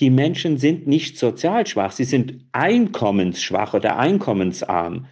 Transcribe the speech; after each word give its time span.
die 0.00 0.10
Menschen 0.10 0.58
sind 0.58 0.86
nicht 0.86 1.18
sozial 1.18 1.66
schwach, 1.66 1.92
sie 1.92 2.04
sind 2.04 2.44
einkommensschwach 2.52 3.74
oder 3.74 3.98
einkommensarm. 3.98 5.06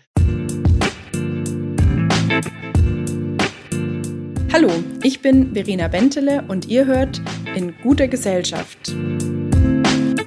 Hallo, 4.53 4.71
ich 5.03 5.21
bin 5.21 5.55
Verena 5.55 5.89
Bentele 5.89 6.45
und 6.49 6.69
ihr 6.69 6.87
hört 6.87 7.21
in 7.57 7.75
guter 7.83 8.09
Gesellschaft. 8.09 8.95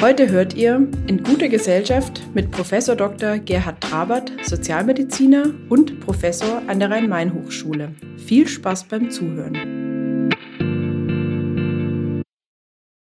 Heute 0.00 0.30
hört 0.30 0.54
ihr 0.54 0.86
in 1.06 1.22
guter 1.22 1.48
Gesellschaft 1.48 2.22
mit 2.34 2.50
Professor 2.50 2.94
Dr. 2.96 3.38
Gerhard 3.38 3.80
Trabert, 3.80 4.32
Sozialmediziner 4.42 5.54
und 5.68 6.00
Professor 6.00 6.62
an 6.66 6.78
der 6.78 6.90
Rhein-Main-Hochschule. 6.90 7.94
Viel 8.18 8.46
Spaß 8.46 8.84
beim 8.84 9.10
Zuhören. 9.10 10.30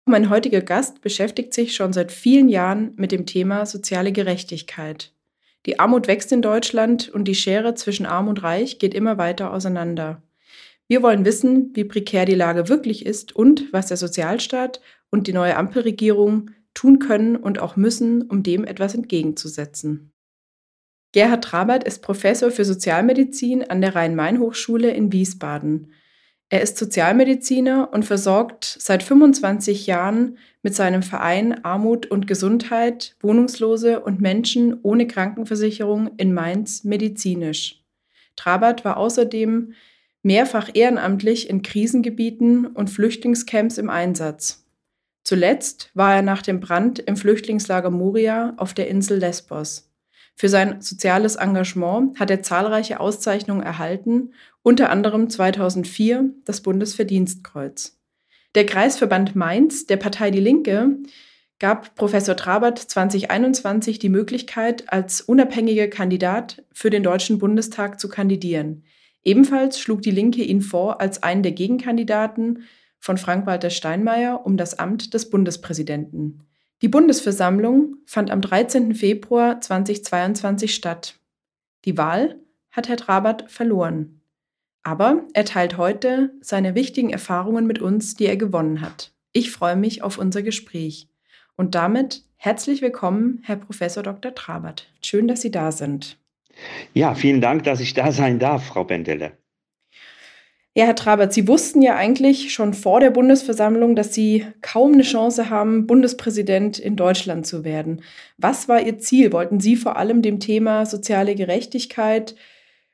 Mein 0.04 0.28
heutiger 0.28 0.60
Gast 0.60 1.00
beschäftigt 1.00 1.54
sich 1.54 1.74
schon 1.74 1.92
seit 1.92 2.12
vielen 2.12 2.48
Jahren 2.48 2.92
mit 2.96 3.12
dem 3.12 3.24
Thema 3.24 3.64
soziale 3.64 4.12
Gerechtigkeit. 4.12 5.14
Die 5.66 5.78
Armut 5.78 6.08
wächst 6.08 6.32
in 6.32 6.42
Deutschland 6.42 7.08
und 7.08 7.24
die 7.24 7.34
Schere 7.34 7.74
zwischen 7.74 8.06
Arm 8.06 8.28
und 8.28 8.42
Reich 8.42 8.78
geht 8.78 8.94
immer 8.94 9.18
weiter 9.18 9.52
auseinander. 9.52 10.22
Wir 10.88 11.02
wollen 11.02 11.24
wissen, 11.24 11.70
wie 11.74 11.84
prekär 11.84 12.24
die 12.24 12.34
Lage 12.34 12.68
wirklich 12.68 13.06
ist 13.06 13.34
und 13.36 13.72
was 13.72 13.86
der 13.86 13.96
Sozialstaat 13.96 14.80
und 15.10 15.28
die 15.28 15.32
neue 15.32 15.56
Ampelregierung 15.56 16.50
tun 16.74 16.98
können 16.98 17.36
und 17.36 17.58
auch 17.58 17.76
müssen, 17.76 18.22
um 18.22 18.42
dem 18.42 18.64
etwas 18.64 18.94
entgegenzusetzen. 18.94 20.12
Gerhard 21.12 21.44
Trabert 21.44 21.84
ist 21.84 22.02
Professor 22.02 22.50
für 22.50 22.64
Sozialmedizin 22.64 23.68
an 23.68 23.80
der 23.80 23.96
Rhein-Main-Hochschule 23.96 24.90
in 24.90 25.12
Wiesbaden. 25.12 25.92
Er 26.52 26.62
ist 26.62 26.78
Sozialmediziner 26.78 27.90
und 27.92 28.04
versorgt 28.04 28.64
seit 28.64 29.02
25 29.02 29.86
Jahren 29.86 30.38
mit 30.62 30.74
seinem 30.74 31.02
Verein 31.02 31.64
Armut 31.64 32.06
und 32.06 32.26
Gesundheit 32.26 33.16
Wohnungslose 33.20 34.00
und 34.00 34.20
Menschen 34.20 34.78
ohne 34.82 35.06
Krankenversicherung 35.06 36.10
in 36.16 36.34
Mainz 36.34 36.84
medizinisch. 36.84 37.84
Trabert 38.36 38.84
war 38.84 38.96
außerdem 38.96 39.74
mehrfach 40.22 40.70
ehrenamtlich 40.74 41.48
in 41.48 41.62
Krisengebieten 41.62 42.66
und 42.66 42.90
Flüchtlingscamps 42.90 43.78
im 43.78 43.88
Einsatz. 43.88 44.59
Zuletzt 45.30 45.92
war 45.94 46.16
er 46.16 46.22
nach 46.22 46.42
dem 46.42 46.58
Brand 46.58 46.98
im 46.98 47.16
Flüchtlingslager 47.16 47.90
Moria 47.90 48.52
auf 48.56 48.74
der 48.74 48.88
Insel 48.88 49.18
Lesbos. 49.18 49.88
Für 50.34 50.48
sein 50.48 50.80
soziales 50.80 51.36
Engagement 51.36 52.18
hat 52.18 52.32
er 52.32 52.42
zahlreiche 52.42 52.98
Auszeichnungen 52.98 53.62
erhalten, 53.62 54.32
unter 54.64 54.90
anderem 54.90 55.30
2004 55.30 56.30
das 56.44 56.62
Bundesverdienstkreuz. 56.62 57.96
Der 58.56 58.66
Kreisverband 58.66 59.36
Mainz 59.36 59.86
der 59.86 59.98
Partei 59.98 60.32
Die 60.32 60.40
Linke 60.40 60.96
gab 61.60 61.94
Professor 61.94 62.36
Trabert 62.36 62.80
2021 62.80 64.00
die 64.00 64.08
Möglichkeit, 64.08 64.92
als 64.92 65.20
unabhängiger 65.20 65.86
Kandidat 65.86 66.64
für 66.72 66.90
den 66.90 67.04
Deutschen 67.04 67.38
Bundestag 67.38 68.00
zu 68.00 68.08
kandidieren. 68.08 68.82
Ebenfalls 69.22 69.78
schlug 69.78 70.02
die 70.02 70.10
Linke 70.10 70.42
ihn 70.42 70.60
vor 70.60 71.00
als 71.00 71.22
einen 71.22 71.44
der 71.44 71.52
Gegenkandidaten 71.52 72.64
von 73.00 73.18
Frank-Walter 73.18 73.70
Steinmeier 73.70 74.46
um 74.46 74.56
das 74.56 74.78
Amt 74.78 75.14
des 75.14 75.30
Bundespräsidenten. 75.30 76.44
Die 76.82 76.88
Bundesversammlung 76.88 77.96
fand 78.06 78.30
am 78.30 78.40
13. 78.40 78.94
Februar 78.94 79.60
2022 79.60 80.74
statt. 80.74 81.18
Die 81.84 81.98
Wahl 81.98 82.36
hat 82.70 82.88
Herr 82.88 82.96
Trabert 82.96 83.50
verloren. 83.50 84.20
Aber 84.82 85.24
er 85.34 85.44
teilt 85.44 85.76
heute 85.76 86.32
seine 86.40 86.74
wichtigen 86.74 87.10
Erfahrungen 87.10 87.66
mit 87.66 87.80
uns, 87.80 88.14
die 88.14 88.26
er 88.26 88.36
gewonnen 88.36 88.80
hat. 88.80 89.12
Ich 89.32 89.50
freue 89.50 89.76
mich 89.76 90.02
auf 90.02 90.16
unser 90.16 90.42
Gespräch. 90.42 91.08
Und 91.56 91.74
damit 91.74 92.24
herzlich 92.36 92.80
willkommen, 92.80 93.40
Herr 93.42 93.56
Professor 93.56 94.02
Dr. 94.02 94.34
Trabert. 94.34 94.90
Schön, 95.04 95.28
dass 95.28 95.42
Sie 95.42 95.50
da 95.50 95.72
sind. 95.72 96.18
Ja, 96.94 97.14
vielen 97.14 97.40
Dank, 97.40 97.64
dass 97.64 97.80
ich 97.80 97.92
da 97.92 98.12
sein 98.12 98.38
darf, 98.38 98.64
Frau 98.64 98.84
Bendele. 98.84 99.32
Ja, 100.76 100.84
Herr 100.84 100.94
Trabert, 100.94 101.32
Sie 101.32 101.48
wussten 101.48 101.82
ja 101.82 101.96
eigentlich 101.96 102.52
schon 102.52 102.74
vor 102.74 103.00
der 103.00 103.10
Bundesversammlung, 103.10 103.96
dass 103.96 104.14
Sie 104.14 104.46
kaum 104.62 104.92
eine 104.92 105.02
Chance 105.02 105.50
haben, 105.50 105.88
Bundespräsident 105.88 106.78
in 106.78 106.94
Deutschland 106.94 107.44
zu 107.44 107.64
werden. 107.64 108.02
Was 108.38 108.68
war 108.68 108.80
Ihr 108.80 108.98
Ziel? 108.98 109.32
Wollten 109.32 109.58
Sie 109.58 109.74
vor 109.74 109.96
allem 109.96 110.22
dem 110.22 110.38
Thema 110.38 110.86
soziale 110.86 111.34
Gerechtigkeit 111.34 112.36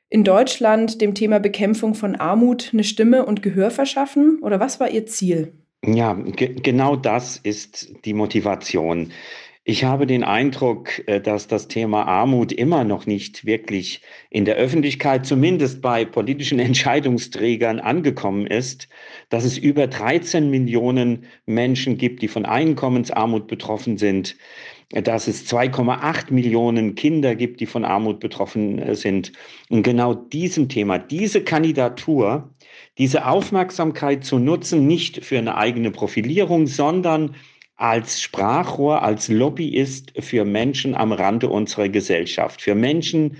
in 0.09 0.23
Deutschland, 0.23 1.01
dem 1.01 1.13
Thema 1.13 1.39
Bekämpfung 1.39 1.93
von 1.93 2.15
Armut, 2.15 2.71
eine 2.73 2.83
Stimme 2.83 3.25
und 3.25 3.43
Gehör 3.43 3.69
verschaffen? 3.69 4.39
Oder 4.41 4.59
was 4.59 4.79
war 4.79 4.89
Ihr 4.89 5.05
Ziel? 5.05 5.53
Ja, 5.85 6.13
ge 6.13 6.55
genau 6.55 6.95
das 6.95 7.37
ist 7.37 7.93
die 8.05 8.15
Motivation. 8.15 9.11
Ich 9.69 9.83
habe 9.83 10.07
den 10.07 10.23
Eindruck, 10.23 11.05
äh, 11.09 11.19
dass 11.19 11.47
das 11.47 11.67
Thema 11.67 12.03
Armut 12.03 12.53
immer 12.53 12.85
noch 12.85 13.05
nicht 13.05 13.45
wirklich 13.45 14.01
in 14.29 14.45
der 14.45 14.55
Öffentlichkeit, 14.55 15.25
zumindest 15.25 15.81
bei 15.81 16.05
politischen 16.05 16.57
Entscheidungsträgern, 16.69 17.81
angekommen 17.81 18.47
ist, 18.47 18.87
dass 19.27 19.43
es 19.43 19.57
über 19.57 19.87
13 19.87 20.49
Millionen 20.49 21.25
Menschen 21.45 21.97
gibt, 21.97 22.21
die 22.21 22.29
von 22.29 22.45
Einkommensarmut 22.45 23.47
betroffen 23.47 23.97
sind, 23.97 24.37
dass 24.89 25.27
es 25.27 25.45
2,8 25.51 26.31
Millionen 26.31 26.95
Kinder 26.95 27.35
gibt, 27.35 27.59
die 27.59 27.65
von 27.65 27.83
Armut 27.83 28.21
betroffen 28.21 28.79
äh, 28.79 28.95
sind. 28.95 29.33
Und 29.67 29.83
genau 29.83 30.13
diesem 30.13 30.69
Thema, 30.69 30.97
diese 30.97 31.43
Kandidatur, 31.43 32.53
diese 32.97 33.27
Aufmerksamkeit 33.27 34.23
zu 34.23 34.39
nutzen, 34.39 34.87
nicht 34.87 35.25
für 35.25 35.37
eine 35.37 35.57
eigene 35.57 35.91
Profilierung, 35.91 36.67
sondern 36.67 37.35
als 37.77 38.21
Sprachrohr, 38.21 39.03
als 39.03 39.27
Lobbyist 39.27 40.13
für 40.19 40.45
Menschen 40.45 40.95
am 40.95 41.11
Rande 41.11 41.49
unserer 41.49 41.89
Gesellschaft, 41.89 42.61
für 42.61 42.75
Menschen, 42.75 43.37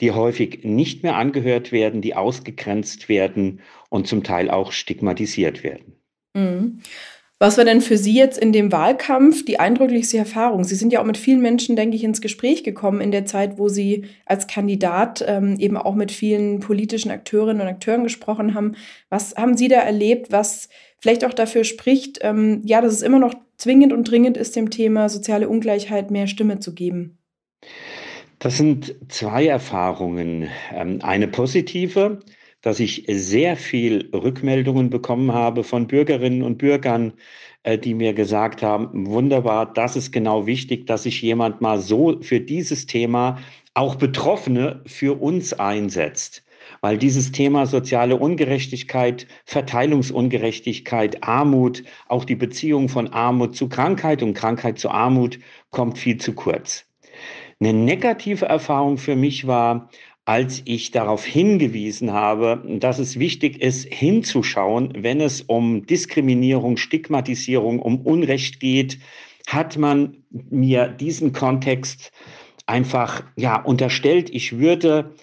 die 0.00 0.12
häufig 0.12 0.64
nicht 0.64 1.02
mehr 1.02 1.16
angehört 1.16 1.72
werden, 1.72 2.00
die 2.02 2.14
ausgegrenzt 2.14 3.08
werden 3.08 3.60
und 3.88 4.08
zum 4.08 4.24
Teil 4.24 4.50
auch 4.50 4.72
stigmatisiert 4.72 5.62
werden. 5.62 5.94
Mhm. 6.34 6.80
Was 7.38 7.58
war 7.58 7.66
denn 7.66 7.82
für 7.82 7.98
Sie 7.98 8.14
jetzt 8.14 8.38
in 8.38 8.52
dem 8.52 8.72
Wahlkampf 8.72 9.44
die 9.44 9.60
eindrücklichste 9.60 10.16
Erfahrung? 10.16 10.64
Sie 10.64 10.74
sind 10.74 10.90
ja 10.90 11.02
auch 11.02 11.04
mit 11.04 11.18
vielen 11.18 11.42
Menschen, 11.42 11.76
denke 11.76 11.94
ich, 11.94 12.02
ins 12.02 12.22
Gespräch 12.22 12.64
gekommen 12.64 13.02
in 13.02 13.10
der 13.10 13.26
Zeit, 13.26 13.58
wo 13.58 13.68
Sie 13.68 14.06
als 14.24 14.46
Kandidat 14.46 15.22
ähm, 15.26 15.56
eben 15.58 15.76
auch 15.76 15.94
mit 15.94 16.12
vielen 16.12 16.60
politischen 16.60 17.10
Akteurinnen 17.10 17.60
und 17.60 17.68
Akteuren 17.68 18.04
gesprochen 18.04 18.54
haben. 18.54 18.74
Was 19.10 19.34
haben 19.36 19.54
Sie 19.54 19.68
da 19.68 19.80
erlebt, 19.80 20.32
was 20.32 20.70
vielleicht 20.98 21.26
auch 21.26 21.34
dafür 21.34 21.64
spricht, 21.64 22.20
ähm, 22.22 22.62
ja, 22.64 22.80
dass 22.80 22.94
es 22.94 23.02
immer 23.02 23.18
noch 23.18 23.34
zwingend 23.56 23.92
und 23.92 24.10
dringend 24.10 24.36
ist, 24.36 24.56
dem 24.56 24.70
Thema 24.70 25.08
soziale 25.08 25.48
Ungleichheit 25.48 26.10
mehr 26.10 26.26
Stimme 26.26 26.60
zu 26.60 26.74
geben? 26.74 27.18
Das 28.38 28.56
sind 28.56 28.94
zwei 29.08 29.46
Erfahrungen. 29.46 30.48
Ähm, 30.72 31.00
eine 31.02 31.28
positive, 31.28 32.20
dass 32.60 32.80
ich 32.80 33.04
sehr 33.08 33.56
viel 33.56 34.10
Rückmeldungen 34.12 34.90
bekommen 34.90 35.32
habe 35.32 35.64
von 35.64 35.86
Bürgerinnen 35.86 36.42
und 36.42 36.58
Bürgern, 36.58 37.14
äh, 37.62 37.78
die 37.78 37.94
mir 37.94 38.12
gesagt 38.12 38.62
haben, 38.62 39.06
wunderbar, 39.06 39.72
das 39.72 39.96
ist 39.96 40.12
genau 40.12 40.46
wichtig, 40.46 40.86
dass 40.86 41.04
sich 41.04 41.22
jemand 41.22 41.60
mal 41.60 41.80
so 41.80 42.20
für 42.22 42.40
dieses 42.40 42.86
Thema, 42.86 43.38
auch 43.74 43.96
Betroffene, 43.96 44.82
für 44.86 45.20
uns 45.20 45.52
einsetzt 45.52 46.45
weil 46.80 46.98
dieses 46.98 47.32
Thema 47.32 47.66
soziale 47.66 48.16
Ungerechtigkeit, 48.16 49.26
Verteilungsungerechtigkeit, 49.44 51.22
Armut, 51.22 51.84
auch 52.08 52.24
die 52.24 52.36
Beziehung 52.36 52.88
von 52.88 53.08
Armut 53.08 53.56
zu 53.56 53.68
Krankheit 53.68 54.22
und 54.22 54.34
Krankheit 54.34 54.78
zu 54.78 54.90
Armut 54.90 55.38
kommt 55.70 55.98
viel 55.98 56.18
zu 56.18 56.34
kurz. 56.34 56.84
Eine 57.60 57.72
negative 57.72 58.46
Erfahrung 58.46 58.98
für 58.98 59.16
mich 59.16 59.46
war, 59.46 59.88
als 60.26 60.60
ich 60.64 60.90
darauf 60.90 61.24
hingewiesen 61.24 62.12
habe, 62.12 62.62
dass 62.80 62.98
es 62.98 63.18
wichtig 63.18 63.62
ist, 63.62 63.86
hinzuschauen, 63.86 64.92
wenn 64.98 65.20
es 65.20 65.40
um 65.42 65.86
Diskriminierung, 65.86 66.76
Stigmatisierung, 66.76 67.78
um 67.78 68.00
Unrecht 68.00 68.58
geht, 68.58 68.98
hat 69.46 69.78
man 69.78 70.24
mir 70.30 70.88
diesen 70.88 71.32
Kontext 71.32 72.10
einfach 72.66 73.22
ja 73.36 73.62
unterstellt, 73.62 74.28
ich 74.30 74.58
würde 74.58 75.14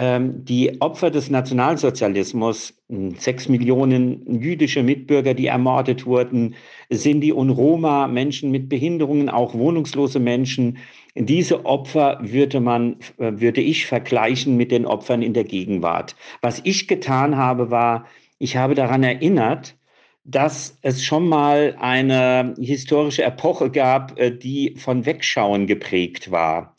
die 0.00 0.80
Opfer 0.80 1.10
des 1.10 1.28
Nationalsozialismus, 1.28 2.72
hm, 2.88 3.16
sechs 3.16 3.48
Millionen 3.48 4.40
jüdische 4.40 4.84
Mitbürger, 4.84 5.34
die 5.34 5.46
ermordet 5.46 6.06
wurden, 6.06 6.54
Sinti 6.88 7.32
und 7.32 7.50
Roma, 7.50 8.06
Menschen 8.06 8.52
mit 8.52 8.68
Behinderungen, 8.68 9.28
auch 9.28 9.54
wohnungslose 9.54 10.20
Menschen, 10.20 10.78
diese 11.16 11.66
Opfer 11.66 12.18
würde 12.22 12.60
man, 12.60 12.96
würde 13.16 13.60
ich 13.60 13.86
vergleichen 13.86 14.56
mit 14.56 14.70
den 14.70 14.86
Opfern 14.86 15.20
in 15.20 15.34
der 15.34 15.44
Gegenwart. 15.44 16.14
Was 16.42 16.60
ich 16.62 16.86
getan 16.86 17.36
habe, 17.36 17.72
war, 17.72 18.06
ich 18.38 18.56
habe 18.56 18.76
daran 18.76 19.02
erinnert, 19.02 19.74
dass 20.22 20.78
es 20.82 21.02
schon 21.02 21.28
mal 21.28 21.74
eine 21.80 22.54
historische 22.60 23.24
Epoche 23.24 23.70
gab, 23.70 24.18
äh, 24.18 24.30
die 24.30 24.74
von 24.76 25.06
Wegschauen 25.06 25.66
geprägt 25.66 26.30
war 26.30 26.76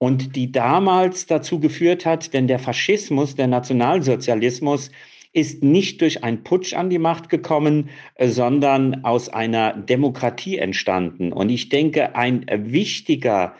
und 0.00 0.34
die 0.34 0.50
damals 0.50 1.26
dazu 1.26 1.60
geführt 1.60 2.06
hat, 2.06 2.32
denn 2.32 2.48
der 2.48 2.58
Faschismus, 2.58 3.36
der 3.36 3.48
Nationalsozialismus 3.48 4.90
ist 5.34 5.62
nicht 5.62 6.00
durch 6.00 6.24
einen 6.24 6.42
Putsch 6.42 6.72
an 6.72 6.88
die 6.88 6.98
Macht 6.98 7.28
gekommen, 7.28 7.90
äh, 8.14 8.28
sondern 8.28 9.04
aus 9.04 9.28
einer 9.28 9.74
Demokratie 9.74 10.56
entstanden. 10.56 11.32
Und 11.32 11.50
ich 11.50 11.68
denke, 11.68 12.16
ein 12.16 12.46
wichtiger 12.48 13.54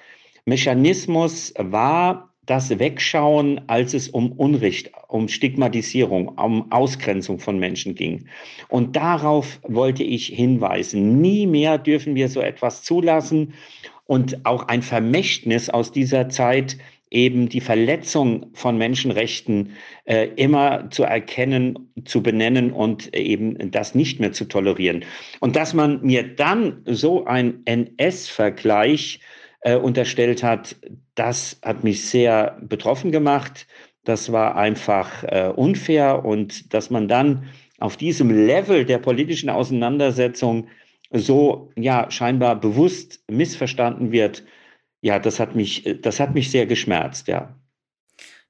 Mechanismus 0.47 1.53
war 1.59 2.31
das 2.47 2.71
Wegschauen, 2.79 3.61
als 3.69 3.93
es 3.93 4.09
um 4.09 4.33
Unrecht, 4.33 4.91
um 5.09 5.29
Stigmatisierung, 5.29 6.29
um 6.29 6.73
Ausgrenzung 6.73 7.39
von 7.39 7.59
Menschen 7.59 7.95
ging. 7.95 8.27
Und 8.69 8.97
darauf 8.97 9.61
wollte 9.63 10.03
ich 10.03 10.27
hinweisen. 10.27 11.21
Nie 11.21 11.47
mehr 11.47 11.77
dürfen 11.77 12.15
wir 12.15 12.29
so 12.29 12.41
etwas 12.41 12.83
zulassen 12.83 13.53
und 14.11 14.45
auch 14.45 14.67
ein 14.67 14.83
Vermächtnis 14.83 15.71
aus 15.71 15.93
dieser 15.93 16.29
Zeit 16.29 16.79
eben 17.12 17.49
die 17.49 17.61
Verletzung 17.61 18.47
von 18.55 18.77
Menschenrechten 18.77 19.77
äh, 20.05 20.31
immer 20.35 20.91
zu 20.91 21.05
erkennen, 21.05 21.93
zu 22.07 22.21
benennen 22.21 22.73
und 22.73 23.15
eben 23.15 23.71
das 23.71 23.95
nicht 23.95 24.19
mehr 24.19 24.33
zu 24.33 24.47
tolerieren. 24.47 25.05
Und 25.39 25.55
dass 25.55 25.75
man 25.75 26.03
mir 26.03 26.25
dann 26.25 26.83
so 26.87 27.25
ein 27.27 27.61
NS-Vergleich 27.67 29.21
äh, 29.61 29.77
unterstellt 29.77 30.43
hat, 30.43 30.75
das 31.15 31.61
hat 31.65 31.85
mich 31.85 32.05
sehr 32.05 32.59
betroffen 32.63 33.13
gemacht. 33.13 33.69
Das 34.03 34.33
war 34.33 34.56
einfach 34.56 35.23
äh, 35.23 35.53
unfair 35.55 36.25
und 36.25 36.75
dass 36.75 36.91
man 36.91 37.06
dann 37.06 37.45
auf 37.79 37.97
diesem 37.97 38.29
Level 38.31 38.85
der 38.85 38.99
politischen 38.99 39.51
Auseinandersetzung 39.51 40.67
so 41.12 41.71
ja 41.77 42.11
scheinbar 42.11 42.61
bewusst 42.61 43.23
missverstanden 43.31 44.12
wird, 44.12 44.45
ja, 45.01 45.19
das 45.19 45.41
hat 45.41 45.57
mich, 45.57 45.99
das 46.03 46.21
hat 46.21 46.35
mich 46.35 46.51
sehr 46.51 46.67
geschmerzt, 46.67 47.29
ja. 47.29 47.55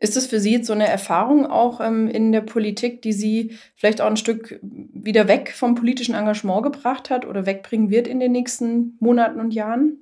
Ist 0.03 0.17
es 0.17 0.27
für 0.27 0.41
Sie 0.41 0.53
jetzt 0.53 0.67
so 0.67 0.73
eine 0.73 0.89
Erfahrung 0.89 1.47
auch 1.47 1.81
ähm, 1.81 2.09
in 2.09 2.33
der 2.33 2.41
Politik, 2.41 3.03
die 3.03 3.12
Sie 3.12 3.59
vielleicht 3.77 4.01
auch 4.01 4.07
ein 4.07 4.17
Stück 4.17 4.59
wieder 4.62 5.29
weg 5.29 5.53
vom 5.55 5.75
politischen 5.75 6.15
Engagement 6.15 6.62
gebracht 6.62 7.11
hat 7.11 7.27
oder 7.27 7.45
wegbringen 7.45 7.91
wird 7.91 8.09
in 8.09 8.19
den 8.19 8.33
nächsten 8.33 8.97
Monaten 8.99 9.41
und 9.41 9.53
Jahren? 9.53 9.99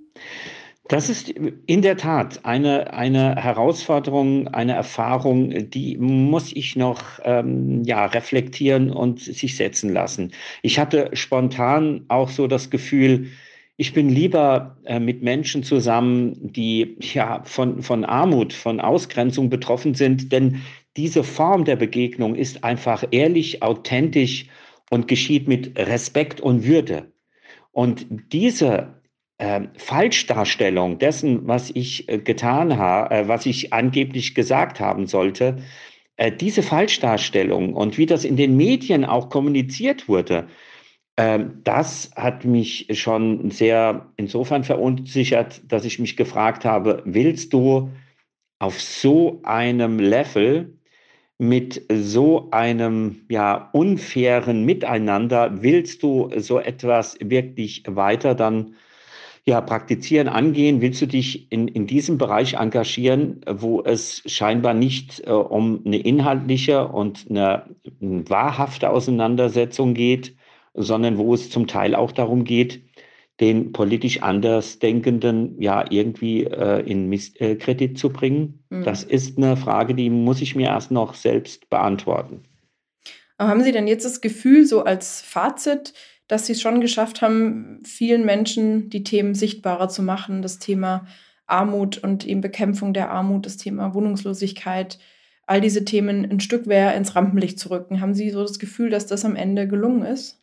Das 0.89 1.11
ist 1.11 1.29
in 1.29 1.83
der 1.83 1.99
Tat 1.99 2.47
eine, 2.47 2.95
eine 2.95 3.37
Herausforderung, 3.37 4.49
eine 4.49 4.73
Erfahrung, 4.73 5.71
die 5.71 5.99
muss 5.99 6.51
ich 6.55 6.77
noch 6.77 7.03
ähm, 7.25 7.85
ja, 7.85 8.07
reflektieren 8.07 8.91
und 8.91 9.21
sich 9.21 9.57
setzen 9.57 9.93
lassen. 9.93 10.33
Ich 10.63 10.79
hatte 10.79 11.11
spontan 11.13 12.07
auch 12.09 12.31
so 12.31 12.47
das 12.47 12.71
Gefühl, 12.71 13.27
ich 13.77 13.93
bin 13.93 14.09
lieber 14.09 14.79
äh, 14.87 14.99
mit 14.99 15.23
Menschen 15.23 15.63
zusammen, 15.63 16.53
die 16.53 16.97
ja 17.01 17.43
von, 17.45 17.83
von 17.83 18.07
Armut, 18.07 18.55
von 18.55 18.81
Ausgrenzung 18.81 19.51
betroffen 19.51 19.93
sind, 19.93 20.33
denn 20.33 20.63
diese 20.97 21.23
Form 21.23 21.67
der 21.67 21.77
Begegnung 21.77 22.35
ist 22.35 22.65
einfach 22.65 23.05
ehrlich, 23.11 23.63
authentisch 23.63 24.47
und 24.91 25.07
geschieht 25.07 25.49
mit 25.49 25.79
Respekt 25.79 26.41
und 26.41 26.65
Würde. 26.65 27.13
Und 27.73 28.07
diese 28.33 28.98
äh, 29.39 29.63
Falschdarstellung 29.77 30.99
dessen, 30.99 31.47
was 31.47 31.71
ich 31.71 32.09
äh, 32.09 32.19
getan 32.19 32.77
habe, 32.77 33.15
äh, 33.15 33.29
was 33.29 33.47
ich 33.47 33.73
angeblich 33.73 34.35
gesagt 34.35 34.81
haben 34.81 35.07
sollte, 35.07 35.59
äh, 36.17 36.33
diese 36.33 36.63
Falschdarstellung 36.63 37.75
und 37.75 37.99
wie 37.99 38.07
das 38.07 38.25
in 38.25 38.37
den 38.37 38.57
Medien 38.57 39.05
auch 39.05 39.31
kommuniziert 39.31 40.09
wurde, 40.09 40.49
ähm, 41.17 41.61
das 41.65 42.11
hat 42.17 42.45
mich 42.45 42.89
schon 42.93 43.51
sehr 43.51 44.13
insofern 44.17 44.65
verunsichert, 44.65 45.63
dass 45.67 45.85
ich 45.85 45.99
mich 45.99 46.17
gefragt 46.17 46.65
habe, 46.65 47.03
willst 47.05 47.53
du 47.53 47.91
auf 48.59 48.81
so 48.81 49.41
einem 49.45 49.99
Level 49.99 50.79
mit 51.39 51.85
so 51.89 52.49
einem 52.51 53.25
ja 53.29 53.71
unfairen 53.73 54.65
Miteinander 54.65 55.63
willst 55.63 56.03
du 56.03 56.31
so 56.37 56.59
etwas 56.59 57.17
wirklich 57.21 57.85
weiter 57.87 58.35
dann 58.35 58.75
ja, 59.49 59.63
praktizieren, 59.63 60.29
angehen? 60.29 60.83
Willst 60.83 61.01
du 61.01 61.07
dich 61.07 61.51
in, 61.51 61.69
in 61.69 61.87
diesem 61.87 62.19
Bereich 62.19 62.55
engagieren, 62.55 63.41
wo 63.51 63.83
es 63.83 64.23
scheinbar 64.27 64.75
nicht 64.75 65.27
äh, 65.27 65.31
um 65.31 65.81
eine 65.87 65.97
inhaltliche 65.97 66.87
und 66.87 67.25
eine, 67.31 67.65
eine 68.03 68.29
wahrhafte 68.29 68.91
Auseinandersetzung 68.91 69.95
geht, 69.95 70.37
sondern 70.75 71.17
wo 71.17 71.33
es 71.33 71.49
zum 71.49 71.67
Teil 71.67 71.95
auch 71.95 72.13
darum 72.13 72.45
geht, 72.45 72.83
den 73.41 73.73
politisch 73.73 74.21
Andersdenkenden 74.23 75.59
ja 75.63 75.83
irgendwie 75.89 76.45
äh, 76.45 76.81
in 76.81 77.09
Misskredit 77.09 77.93
äh, 77.93 77.95
zu 77.95 78.11
bringen? 78.11 78.63
Mhm. 78.69 78.85
Das 78.85 79.03
ist 79.03 79.39
eine 79.39 79.57
Frage, 79.57 79.95
die 79.95 80.11
muss 80.11 80.43
ich 80.43 80.57
mir 80.57 80.67
erst 80.67 80.91
noch 80.91 81.15
selbst 81.15 81.71
beantworten. 81.71 82.43
Aber 83.39 83.49
haben 83.49 83.63
Sie 83.63 83.73
denn 83.73 83.89
jetzt 83.89 84.05
das 84.05 84.21
Gefühl, 84.21 84.67
so 84.67 84.85
als 84.85 85.23
Fazit, 85.23 85.95
dass 86.29 86.47
sie 86.47 86.53
es 86.53 86.61
schon 86.61 86.81
geschafft 86.81 87.23
haben, 87.23 87.81
vielen 87.85 88.25
Menschen 88.25 88.91
die 88.91 89.03
Themen 89.03 89.35
sichtbarer 89.35 89.89
zu 89.89 90.03
machen. 90.03 90.43
Das 90.43 90.59
Thema 90.59 91.07
Armut 91.47 91.99
und 91.99 92.27
eben 92.27 92.43
Bekämpfung 92.43 92.93
der 92.93 93.11
Armut, 93.11 93.47
das 93.47 93.57
Thema 93.57 93.95
Wohnungslosigkeit, 93.95 94.99
all 95.47 95.63
diese 95.63 95.85
Themen 95.87 96.31
ein 96.31 96.41
Stück 96.41 96.67
mehr 96.67 96.95
ins 96.95 97.17
Rampenlicht 97.17 97.59
zu 97.59 97.71
rücken. 97.71 98.03
Haben 98.03 98.15
Sie 98.15 98.29
so 98.31 98.43
das 98.43 98.59
Gefühl, 98.59 98.91
dass 98.91 99.07
das 99.07 99.25
am 99.25 99.35
Ende 99.35 99.67
gelungen 99.67 100.03
ist? 100.03 100.43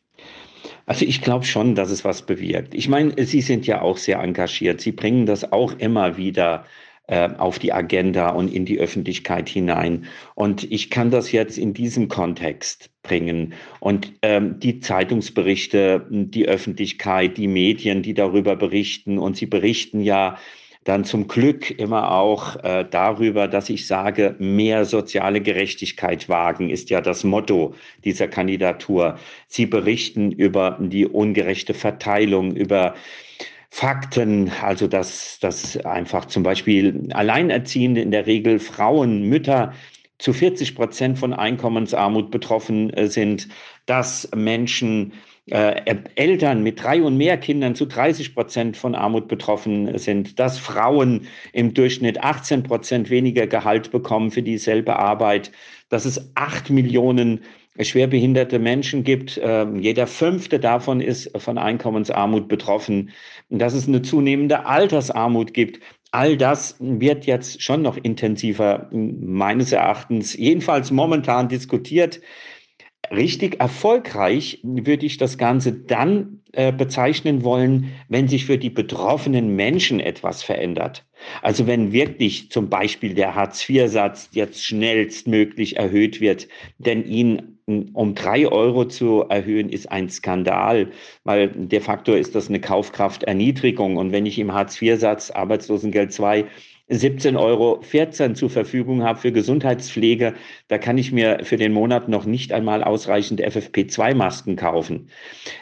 Also 0.87 1.05
ich 1.05 1.21
glaube 1.21 1.45
schon, 1.45 1.75
dass 1.75 1.91
es 1.91 2.03
was 2.03 2.23
bewirkt. 2.23 2.73
Ich 2.73 2.89
meine, 2.89 3.13
Sie 3.23 3.41
sind 3.41 3.67
ja 3.67 3.81
auch 3.81 3.97
sehr 3.97 4.19
engagiert. 4.19 4.81
Sie 4.81 4.91
bringen 4.91 5.27
das 5.27 5.51
auch 5.51 5.73
immer 5.77 6.17
wieder 6.17 6.65
äh, 7.07 7.29
auf 7.37 7.59
die 7.59 7.71
Agenda 7.71 8.29
und 8.29 8.53
in 8.53 8.65
die 8.65 8.79
Öffentlichkeit 8.79 9.47
hinein. 9.49 10.05
Und 10.33 10.71
ich 10.71 10.89
kann 10.89 11.11
das 11.11 11.31
jetzt 11.31 11.57
in 11.57 11.73
diesem 11.73 12.07
Kontext 12.07 12.89
bringen. 13.03 13.53
Und 13.79 14.13
ähm, 14.21 14.59
die 14.59 14.79
Zeitungsberichte, 14.79 16.05
die 16.09 16.47
Öffentlichkeit, 16.47 17.37
die 17.37 17.47
Medien, 17.47 18.01
die 18.01 18.13
darüber 18.13 18.55
berichten, 18.55 19.19
und 19.19 19.37
sie 19.37 19.45
berichten 19.45 20.01
ja 20.01 20.37
dann 20.85 21.03
zum 21.03 21.27
Glück 21.27 21.71
immer 21.71 22.11
auch 22.11 22.63
äh, 22.63 22.85
darüber, 22.89 23.47
dass 23.47 23.69
ich 23.69 23.87
sage, 23.87 24.35
mehr 24.37 24.85
soziale 24.85 25.41
Gerechtigkeit 25.41 26.29
wagen, 26.29 26.69
ist 26.69 26.91
ja 26.91 27.01
das 27.01 27.23
Motto 27.23 27.73
dieser 28.03 28.27
Kandidatur. 28.27 29.17
Sie 29.47 29.65
berichten 29.65 30.31
über 30.31 30.77
die 30.79 31.07
ungerechte 31.07 31.73
Verteilung, 31.73 32.55
über 32.55 32.93
Fakten, 33.75 34.49
also 34.61 34.87
dass, 34.87 35.37
dass 35.41 35.75
einfach 35.85 36.23
zum 36.27 36.43
Beispiel 36.43 37.09
Alleinerziehende 37.11 37.99
in 37.99 38.11
der 38.11 38.25
Regel 38.25 38.59
Frauen, 38.59 39.23
Mütter 39.23 39.73
zu 40.17 40.31
40 40.31 40.75
Prozent 40.75 41.19
von 41.19 41.33
Einkommensarmut 41.33 42.31
betroffen 42.31 42.89
äh, 42.91 43.09
sind, 43.09 43.49
dass 43.85 44.29
Menschen, 44.33 45.11
äh, 45.47 45.97
Eltern 46.15 46.63
mit 46.63 46.81
drei 46.81 47.03
und 47.03 47.17
mehr 47.17 47.35
Kindern 47.37 47.75
zu 47.75 47.85
30 47.85 48.33
Prozent 48.33 48.77
von 48.77 48.95
Armut 48.95 49.27
betroffen 49.27 49.97
sind, 49.97 50.39
dass 50.39 50.57
Frauen 50.57 51.27
im 51.51 51.73
Durchschnitt 51.73 52.23
18 52.23 52.63
Prozent 52.63 53.09
weniger 53.09 53.45
Gehalt 53.45 53.91
bekommen 53.91 54.31
für 54.31 54.41
dieselbe 54.41 54.95
Arbeit, 54.95 55.51
dass 55.89 56.05
es 56.05 56.31
acht 56.35 56.69
Millionen 56.69 57.41
schwerbehinderte 57.79 58.59
Menschen 58.59 59.03
gibt. 59.03 59.39
Ähm, 59.43 59.79
jeder 59.79 60.07
fünfte 60.07 60.59
davon 60.59 61.01
ist 61.01 61.31
von 61.37 61.57
Einkommensarmut 61.57 62.47
betroffen. 62.47 63.11
Dass 63.49 63.73
es 63.73 63.87
eine 63.87 64.01
zunehmende 64.01 64.65
Altersarmut 64.65 65.53
gibt. 65.53 65.79
All 66.11 66.37
das 66.37 66.77
wird 66.79 67.25
jetzt 67.25 67.61
schon 67.61 67.81
noch 67.81 67.97
intensiver 67.97 68.89
meines 68.91 69.73
Erachtens, 69.73 70.33
jedenfalls 70.33 70.89
momentan 70.91 71.49
diskutiert. 71.49 72.21
Richtig 73.11 73.59
erfolgreich 73.59 74.59
würde 74.63 75.05
ich 75.05 75.17
das 75.17 75.37
Ganze 75.37 75.73
dann 75.73 76.41
äh, 76.55 76.71
bezeichnen 76.71 77.43
wollen, 77.43 77.91
wenn 78.07 78.27
sich 78.27 78.45
für 78.45 78.57
die 78.57 78.69
betroffenen 78.69 79.55
Menschen 79.55 79.99
etwas 79.99 80.41
verändert. 80.41 81.05
Also 81.41 81.67
wenn 81.67 81.91
wirklich 81.91 82.49
zum 82.49 82.69
Beispiel 82.69 83.13
der 83.13 83.35
Hartz-IV-Satz 83.35 84.29
jetzt 84.31 84.63
schnellstmöglich 84.63 85.77
erhöht 85.77 86.21
wird, 86.21 86.47
denn 86.77 87.05
ihn 87.05 87.55
um 87.65 88.13
drei 88.13 88.47
Euro 88.47 88.85
zu 88.85 89.25
erhöhen, 89.27 89.69
ist 89.69 89.91
ein 89.91 90.09
Skandal, 90.09 90.91
weil 91.23 91.49
de 91.49 91.79
facto 91.79 92.13
ist 92.13 92.35
das 92.35 92.47
eine 92.47 92.61
Kaufkrafterniedrigung. 92.61 93.97
Und 93.97 94.11
wenn 94.11 94.25
ich 94.25 94.37
im 94.37 94.53
Hartz-IV-Satz 94.53 95.31
Arbeitslosengeld 95.31 96.13
2 96.13 96.45
17,14 96.89 97.39
Euro 97.39 98.33
zur 98.35 98.49
Verfügung 98.49 99.03
habe 99.03 99.19
für 99.19 99.31
Gesundheitspflege, 99.31 100.35
da 100.67 100.77
kann 100.77 100.99
ich 100.99 101.11
mir 101.11 101.39
für 101.43 101.57
den 101.57 101.73
Monat 101.73 102.09
noch 102.09 102.25
nicht 102.25 102.53
einmal 102.53 102.83
ausreichend 102.83 103.41
FFP2-Masken 103.41 104.55
kaufen. 104.55 105.09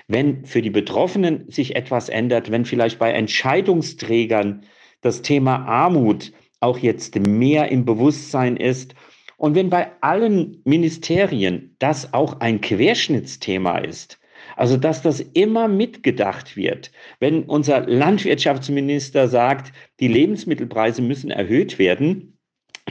Wenn 0.07 0.45
für 0.45 0.61
die 0.61 0.69
Betroffenen 0.69 1.49
sich 1.49 1.77
etwas 1.77 2.09
ändert, 2.09 2.51
wenn 2.51 2.65
vielleicht 2.65 2.99
bei 2.99 3.11
Entscheidungsträgern 3.11 4.65
das 4.99 5.21
Thema 5.21 5.65
Armut 5.65 6.33
auch 6.59 6.77
jetzt 6.77 7.19
mehr 7.19 7.69
im 7.71 7.85
Bewusstsein 7.85 8.57
ist. 8.57 8.95
Und 9.37 9.55
wenn 9.55 9.69
bei 9.69 9.91
allen 10.01 10.61
Ministerien 10.63 11.75
das 11.79 12.13
auch 12.13 12.39
ein 12.39 12.61
Querschnittsthema 12.61 13.79
ist, 13.79 14.19
also 14.55 14.77
dass 14.77 15.01
das 15.01 15.19
immer 15.19 15.67
mitgedacht 15.67 16.55
wird, 16.55 16.91
wenn 17.19 17.43
unser 17.43 17.81
Landwirtschaftsminister 17.87 19.27
sagt, 19.27 19.73
die 19.99 20.07
Lebensmittelpreise 20.07 21.01
müssen 21.01 21.31
erhöht 21.31 21.79
werden, 21.79 22.37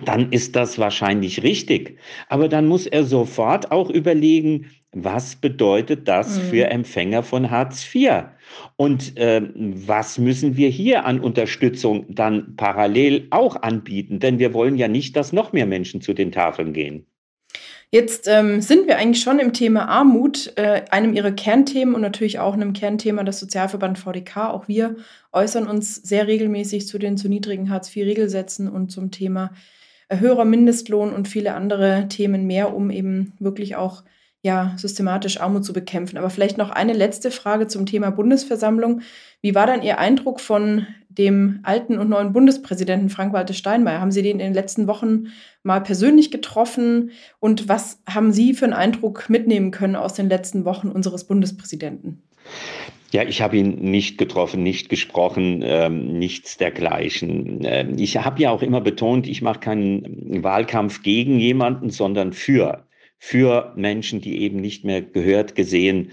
dann 0.05 0.33
ist 0.33 0.57
das 0.57 0.79
wahrscheinlich 0.79 1.43
richtig. 1.43 1.99
Aber 2.29 2.49
dann 2.49 2.67
muss 2.67 2.87
er 2.87 3.05
sofort 3.05 3.71
auch 3.71 3.91
überlegen, 3.91 4.71
was 4.93 5.37
bedeutet 5.37 6.09
das 6.09 6.39
mhm. 6.39 6.43
für 6.43 6.67
Empfänger 6.71 7.23
von 7.23 7.51
Hartz 7.51 7.87
IV? 7.95 8.25
Und 8.77 9.17
äh, 9.17 9.43
was 9.55 10.19
müssen 10.19 10.57
wir 10.57 10.69
hier 10.69 11.05
an 11.05 11.21
Unterstützung 11.21 12.07
dann 12.15 12.57
parallel 12.57 13.27
auch 13.31 13.57
anbieten? 13.63 14.19
Denn 14.19 14.39
wir 14.39 14.53
wollen 14.53 14.77
ja 14.77 14.89
nicht, 14.89 15.17
dass 15.17 15.33
noch 15.33 15.53
mehr 15.53 15.67
Menschen 15.67 16.01
zu 16.01 16.13
den 16.13 16.33
Tafeln 16.33 16.73
gehen. 16.73 17.07
Jetzt 17.95 18.27
ähm, 18.27 18.63
sind 18.63 18.87
wir 18.87 18.97
eigentlich 18.97 19.23
schon 19.23 19.39
im 19.39 19.53
Thema 19.53 19.87
Armut, 19.87 20.55
äh, 20.57 20.83
einem 20.91 21.13
ihrer 21.13 21.31
Kernthemen 21.31 21.95
und 21.95 22.01
natürlich 22.01 22.39
auch 22.39 22.55
einem 22.55 22.73
Kernthema 22.73 23.23
des 23.23 23.39
Sozialverband 23.39 23.99
VDK. 23.99 24.49
Auch 24.49 24.67
wir 24.67 24.97
äußern 25.31 25.67
uns 25.67 25.97
sehr 25.97 26.27
regelmäßig 26.27 26.87
zu 26.87 26.99
den 26.99 27.19
zu 27.19 27.29
niedrigen 27.29 27.69
Hartz-IV-Regelsätzen 27.69 28.71
und 28.71 28.91
zum 28.91 29.11
Thema 29.11 29.51
höherer 30.09 30.47
Mindestlohn 30.47 31.13
und 31.13 31.29
viele 31.29 31.53
andere 31.53 32.07
Themen 32.09 32.47
mehr, 32.47 32.75
um 32.75 32.91
eben 32.91 33.35
wirklich 33.39 33.77
auch 33.77 34.05
ja, 34.41 34.75
systematisch 34.79 35.41
Armut 35.41 35.65
zu 35.65 35.75
bekämpfen. 35.75 36.17
Aber 36.17 36.31
vielleicht 36.31 36.57
noch 36.57 36.71
eine 36.71 36.95
letzte 36.95 37.31
Frage 37.31 37.69
zum 37.69 37.85
Thema 37.85 38.11
Bundesversammlung. 38.11 39.03
Wie 39.43 39.55
war 39.55 39.67
dann 39.67 39.83
Ihr 39.83 39.99
Eindruck 39.99 40.41
von 40.41 40.87
dem 41.19 41.61
alten 41.63 41.99
und 41.99 42.09
neuen 42.09 42.33
Bundespräsidenten 42.33 43.11
Frank-Walter 43.11 43.55
Steinmeier? 43.55 44.01
Haben 44.01 44.13
Sie 44.13 44.23
den 44.23 44.41
in 44.41 44.47
den 44.47 44.55
letzten 44.55 44.87
Wochen 44.87 45.29
mal 45.63 45.81
persönlich 45.81 46.31
getroffen? 46.31 47.11
Und 47.41 47.69
was 47.69 48.03
haben 48.09 48.33
Sie 48.33 48.55
für 48.55 48.65
einen 48.65 48.75
Eindruck 48.75 49.29
mitnehmen 49.29 49.71
können 49.71 49.97
aus 49.97 50.15
den 50.15 50.29
letzten 50.29 50.65
Wochen 50.65 50.89
unseres 50.89 51.25
Bundespräsidenten? 51.25 52.23
Ja, 53.13 53.25
ich 53.25 53.43
habe 53.43 53.59
ihn 53.59 53.75
nicht 53.91 54.17
getroffen, 54.17 54.63
nicht 54.63 54.89
gesprochen, 54.89 55.61
ähm, 55.63 56.19
nichts 56.19 56.57
dergleichen. 56.57 57.61
Ähm, 57.63 57.99
ich 57.99 58.17
habe 58.17 58.41
ja 58.41 58.51
auch 58.51 58.63
immer 58.63 58.81
betont, 58.81 59.29
ich 59.29 59.43
mache 59.43 59.61
keinen 59.61 60.43
Wahlkampf 60.43 61.03
gegen 61.03 61.39
jemanden, 61.39 61.91
sondern 61.91 62.33
für, 62.33 62.87
für 63.19 63.75
Menschen, 63.77 64.23
die 64.23 64.41
eben 64.41 64.61
nicht 64.63 64.85
mehr 64.85 65.03
gehört, 65.03 65.55
gesehen 65.55 66.13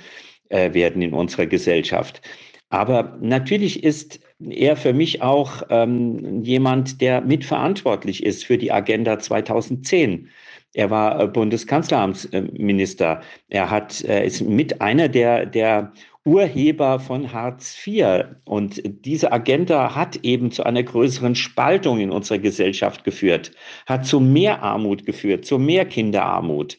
äh, 0.50 0.74
werden 0.74 1.02
in 1.02 1.14
unserer 1.14 1.46
Gesellschaft. 1.46 2.22
Aber 2.70 3.18
natürlich 3.22 3.84
ist 3.84 4.20
er 4.40 4.78
für 4.78 4.94
mich 4.94 5.22
auch 5.22 5.64
ähm, 5.70 6.44
jemand, 6.44 7.02
der 7.02 7.22
mitverantwortlich 7.22 8.24
ist 8.24 8.46
für 8.46 8.58
die 8.58 8.72
Agenda 8.72 9.20
2010. 9.20 10.30
Er 10.74 10.90
war 10.90 11.20
äh, 11.20 11.28
Bundeskanzleramtsminister. 11.28 13.22
Er 13.50 13.70
hat, 13.70 14.02
er 14.02 14.24
ist 14.24 14.42
mit 14.42 14.82
einer 14.82 15.10
der, 15.10 15.46
der 15.46 15.92
Urheber 16.26 17.00
von 17.00 17.32
Hartz 17.34 17.76
IV. 17.86 18.26
Und 18.46 18.82
diese 18.86 19.32
Agenda 19.32 19.96
hat 19.96 20.18
eben 20.24 20.52
zu 20.52 20.64
einer 20.64 20.84
größeren 20.84 21.36
Spaltung 21.36 22.00
in 22.00 22.12
unserer 22.12 22.40
Gesellschaft 22.40 23.04
geführt, 23.04 23.52
hat 23.88 24.06
zu 24.06 24.20
mehr 24.20 24.62
Armut 24.62 25.06
geführt, 25.06 25.46
zu 25.46 25.58
mehr 25.58 25.86
Kinderarmut. 25.86 26.78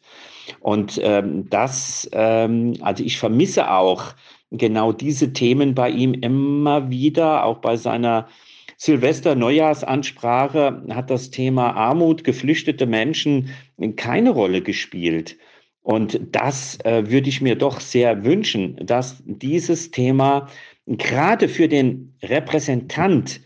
Und 0.61 1.00
ähm, 1.02 1.49
das, 1.50 2.09
ähm, 2.12 2.75
also 2.81 3.05
ich 3.05 3.19
vermisse 3.19 3.71
auch 3.71 4.14
genau 4.50 4.92
diese 4.92 5.33
Themen 5.33 5.75
bei 5.75 5.90
ihm 5.90 6.14
immer 6.14 6.90
wieder, 6.90 7.45
auch 7.45 7.59
bei 7.59 7.76
seiner 7.76 8.28
Silvester-Neujahrsansprache 8.76 10.85
hat 10.90 11.11
das 11.11 11.30
Thema 11.30 11.73
Armut, 11.73 12.25
geflüchtete 12.25 12.87
Menschen 12.87 13.50
keine 13.97 14.30
Rolle 14.30 14.62
gespielt. 14.62 15.37
Und 15.83 16.21
das 16.33 16.78
äh, 16.85 17.11
würde 17.11 17.28
ich 17.28 17.40
mir 17.40 17.57
doch 17.57 17.80
sehr 17.80 18.25
wünschen, 18.25 18.78
dass 18.83 19.23
dieses 19.26 19.90
Thema 19.90 20.49
gerade 20.87 21.49
für 21.49 21.69
den 21.69 22.14
Repräsentant 22.23 23.40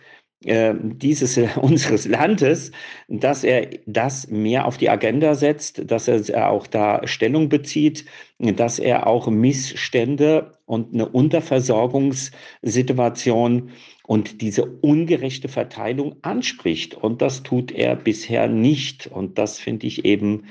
äh, 0.45 0.75
dieses 0.81 1.37
äh, 1.37 1.49
unseres 1.61 2.07
Landes, 2.07 2.71
dass 3.09 3.45
er 3.45 3.71
das 3.87 4.29
mehr 4.29 4.67
auf 4.67 4.77
die 4.77 4.91
Agenda 4.91 5.35
setzt, 5.35 5.91
dass 5.91 6.07
er 6.07 6.51
auch 6.51 6.67
da 6.67 7.07
Stellung 7.07 7.49
bezieht, 7.49 8.05
dass 8.39 8.79
er 8.79 9.07
auch 9.07 9.29
Missstände 9.29 10.54
und 10.67 10.95
eine 10.95 11.09
Unterversorgungssituation 11.09 13.71
und 14.07 14.41
diese 14.41 14.65
ungerechte 14.65 15.49
Verteilung 15.49 16.17
anspricht. 16.23 16.95
Und 16.95 17.23
das 17.23 17.43
tut 17.43 17.73
er 17.73 17.97
bisher 17.97 18.49
nicht. 18.49 19.07
Und 19.07 19.39
das 19.39 19.59
finde 19.59 19.87
ich 19.87 20.05
eben 20.05 20.45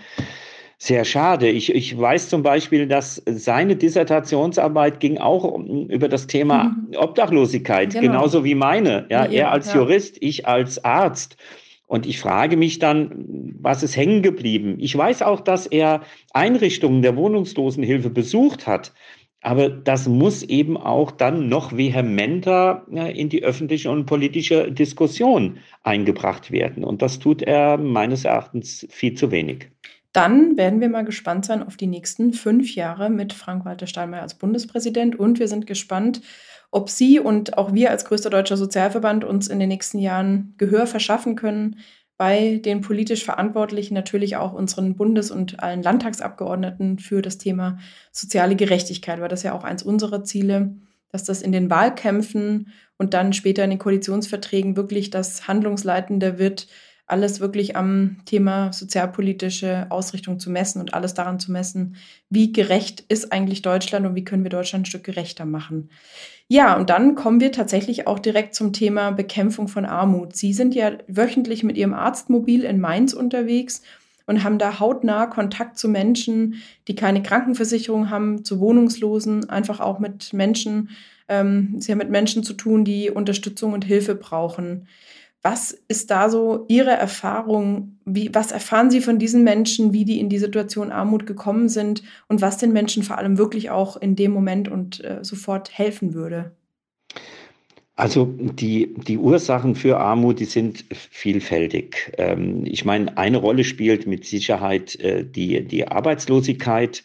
sehr 0.77 1.05
schade. 1.05 1.49
Ich, 1.49 1.73
ich 1.73 1.97
weiß 1.97 2.29
zum 2.29 2.43
Beispiel, 2.43 2.87
dass 2.87 3.21
seine 3.25 3.75
Dissertationsarbeit 3.75 4.99
ging 4.99 5.17
auch 5.17 5.59
über 5.87 6.09
das 6.09 6.27
Thema 6.27 6.65
mhm. 6.65 6.97
Obdachlosigkeit, 6.97 7.91
genau. 7.91 8.01
genauso 8.01 8.43
wie 8.43 8.55
meine. 8.55 9.05
Ja, 9.09 9.25
ja 9.25 9.31
er 9.31 9.51
als 9.51 9.67
ja. 9.67 9.79
Jurist, 9.79 10.17
ich 10.19 10.47
als 10.47 10.83
Arzt. 10.83 11.37
Und 11.85 12.05
ich 12.05 12.19
frage 12.19 12.57
mich 12.57 12.79
dann, 12.79 13.53
was 13.59 13.83
ist 13.83 13.95
hängen 13.95 14.23
geblieben? 14.23 14.77
Ich 14.79 14.97
weiß 14.97 15.21
auch, 15.21 15.41
dass 15.41 15.67
er 15.67 16.01
Einrichtungen 16.33 17.01
der 17.01 17.15
Wohnungslosenhilfe 17.15 18.09
besucht 18.09 18.67
hat. 18.67 18.93
Aber 19.43 19.67
das 19.67 20.07
muss 20.07 20.41
eben 20.41 20.77
auch 20.77 21.11
dann 21.11 21.49
noch 21.49 21.75
vehementer 21.75 22.85
in 23.13 23.27
die 23.27 23.43
öffentliche 23.43 23.91
und 23.91 24.05
politische 24.05 24.71
Diskussion 24.71 25.57
eingebracht 25.83 26.49
werden. 26.51 26.85
Und 26.85 27.01
das 27.01 27.19
tut 27.19 27.41
er 27.41 27.77
meines 27.77 28.23
Erachtens 28.23 28.87
viel 28.89 29.15
zu 29.15 29.31
wenig. 29.31 29.67
Dann 30.13 30.55
werden 30.55 30.79
wir 30.79 30.87
mal 30.87 31.03
gespannt 31.03 31.43
sein 31.43 31.61
auf 31.61 31.75
die 31.75 31.87
nächsten 31.87 32.31
fünf 32.31 32.73
Jahre 32.73 33.09
mit 33.09 33.33
Frank-Walter 33.33 33.85
Steinmeier 33.85 34.21
als 34.21 34.35
Bundespräsident. 34.35 35.19
Und 35.19 35.39
wir 35.39 35.49
sind 35.49 35.67
gespannt, 35.67 36.21
ob 36.71 36.89
Sie 36.89 37.19
und 37.19 37.57
auch 37.57 37.73
wir 37.73 37.91
als 37.91 38.05
größter 38.05 38.29
deutscher 38.29 38.55
Sozialverband 38.55 39.25
uns 39.25 39.49
in 39.49 39.59
den 39.59 39.67
nächsten 39.69 39.99
Jahren 39.99 40.53
Gehör 40.57 40.87
verschaffen 40.87 41.35
können 41.35 41.79
bei 42.17 42.61
den 42.63 42.81
politisch 42.81 43.25
Verantwortlichen, 43.25 43.93
natürlich 43.93 44.35
auch 44.35 44.53
unseren 44.53 44.95
Bundes- 44.95 45.31
und 45.31 45.61
allen 45.61 45.81
Landtagsabgeordneten 45.81 46.99
für 46.99 47.21
das 47.21 47.37
Thema 47.37 47.79
soziale 48.11 48.55
Gerechtigkeit, 48.55 49.19
weil 49.19 49.29
das 49.29 49.43
ja 49.43 49.53
auch 49.53 49.63
eins 49.63 49.83
unserer 49.83 50.23
Ziele, 50.23 50.75
dass 51.09 51.23
das 51.23 51.41
in 51.41 51.51
den 51.51 51.69
Wahlkämpfen 51.69 52.71
und 52.97 53.13
dann 53.13 53.33
später 53.33 53.63
in 53.63 53.71
den 53.71 53.79
Koalitionsverträgen 53.79 54.75
wirklich 54.75 55.09
das 55.09 55.47
Handlungsleitende 55.47 56.39
wird, 56.39 56.67
alles 57.05 57.39
wirklich 57.39 57.75
am 57.75 58.17
Thema 58.25 58.71
sozialpolitische 58.71 59.87
Ausrichtung 59.89 60.39
zu 60.39 60.49
messen 60.49 60.79
und 60.79 60.93
alles 60.93 61.13
daran 61.13 61.39
zu 61.39 61.51
messen, 61.51 61.95
wie 62.29 62.53
gerecht 62.53 63.01
ist 63.09 63.31
eigentlich 63.31 63.61
Deutschland 63.61 64.05
und 64.05 64.15
wie 64.15 64.23
können 64.23 64.43
wir 64.43 64.49
Deutschland 64.49 64.83
ein 64.83 64.85
Stück 64.85 65.03
gerechter 65.03 65.45
machen. 65.45 65.89
Ja, 66.47 66.77
und 66.77 66.89
dann 66.89 67.15
kommen 67.15 67.39
wir 67.39 67.51
tatsächlich 67.51 68.07
auch 68.07 68.19
direkt 68.19 68.55
zum 68.55 68.73
Thema 68.73 69.11
Bekämpfung 69.11 69.67
von 69.67 69.85
Armut. 69.85 70.35
Sie 70.35 70.53
sind 70.53 70.75
ja 70.75 70.91
wöchentlich 71.07 71.63
mit 71.63 71.77
Ihrem 71.77 71.93
Arztmobil 71.93 72.63
in 72.63 72.79
Mainz 72.79 73.13
unterwegs 73.13 73.81
und 74.25 74.43
haben 74.43 74.57
da 74.57 74.79
hautnah 74.79 75.25
Kontakt 75.25 75.77
zu 75.77 75.89
Menschen, 75.89 76.61
die 76.87 76.95
keine 76.95 77.21
Krankenversicherung 77.21 78.09
haben, 78.09 78.45
zu 78.45 78.59
Wohnungslosen, 78.59 79.49
einfach 79.49 79.79
auch 79.79 79.99
mit 79.99 80.31
Menschen. 80.33 80.91
Ähm, 81.27 81.75
Sie 81.79 81.91
haben 81.91 81.99
mit 81.99 82.09
Menschen 82.09 82.43
zu 82.43 82.53
tun, 82.53 82.85
die 82.85 83.09
Unterstützung 83.09 83.73
und 83.73 83.83
Hilfe 83.83 84.15
brauchen. 84.15 84.87
Was 85.43 85.71
ist 85.89 86.09
da 86.09 86.29
so 86.29 86.65
Ihre 86.69 86.91
Erfahrung? 86.91 87.99
Wie, 88.05 88.33
was 88.33 88.53
erfahren 88.53 88.89
Sie 88.89 89.01
von 89.01 89.19
diesen 89.19 89.43
Menschen, 89.43 89.91
wie 89.91 90.05
die 90.05 90.19
in 90.19 90.29
die 90.29 90.39
Situation 90.39 90.91
Armut 90.91 91.25
gekommen 91.25 91.67
sind 91.67 92.01
und 92.29 92.41
was 92.41 92.57
den 92.57 92.71
Menschen 92.71 93.03
vor 93.03 93.17
allem 93.17 93.37
wirklich 93.37 93.69
auch 93.69 93.97
in 93.97 94.15
dem 94.15 94.31
Moment 94.31 94.69
und 94.69 95.03
äh, 95.03 95.19
sofort 95.21 95.77
helfen 95.77 96.13
würde? 96.13 96.55
Also 97.95 98.25
die, 98.25 98.95
die 98.95 99.17
Ursachen 99.17 99.75
für 99.75 99.99
Armut, 99.99 100.39
die 100.39 100.45
sind 100.45 100.85
vielfältig. 100.91 102.13
Ähm, 102.17 102.65
ich 102.65 102.85
meine, 102.85 103.17
eine 103.17 103.37
Rolle 103.37 103.65
spielt 103.65 104.07
mit 104.07 104.25
Sicherheit 104.25 104.95
äh, 104.95 105.25
die, 105.25 105.63
die 105.67 105.87
Arbeitslosigkeit, 105.87 107.03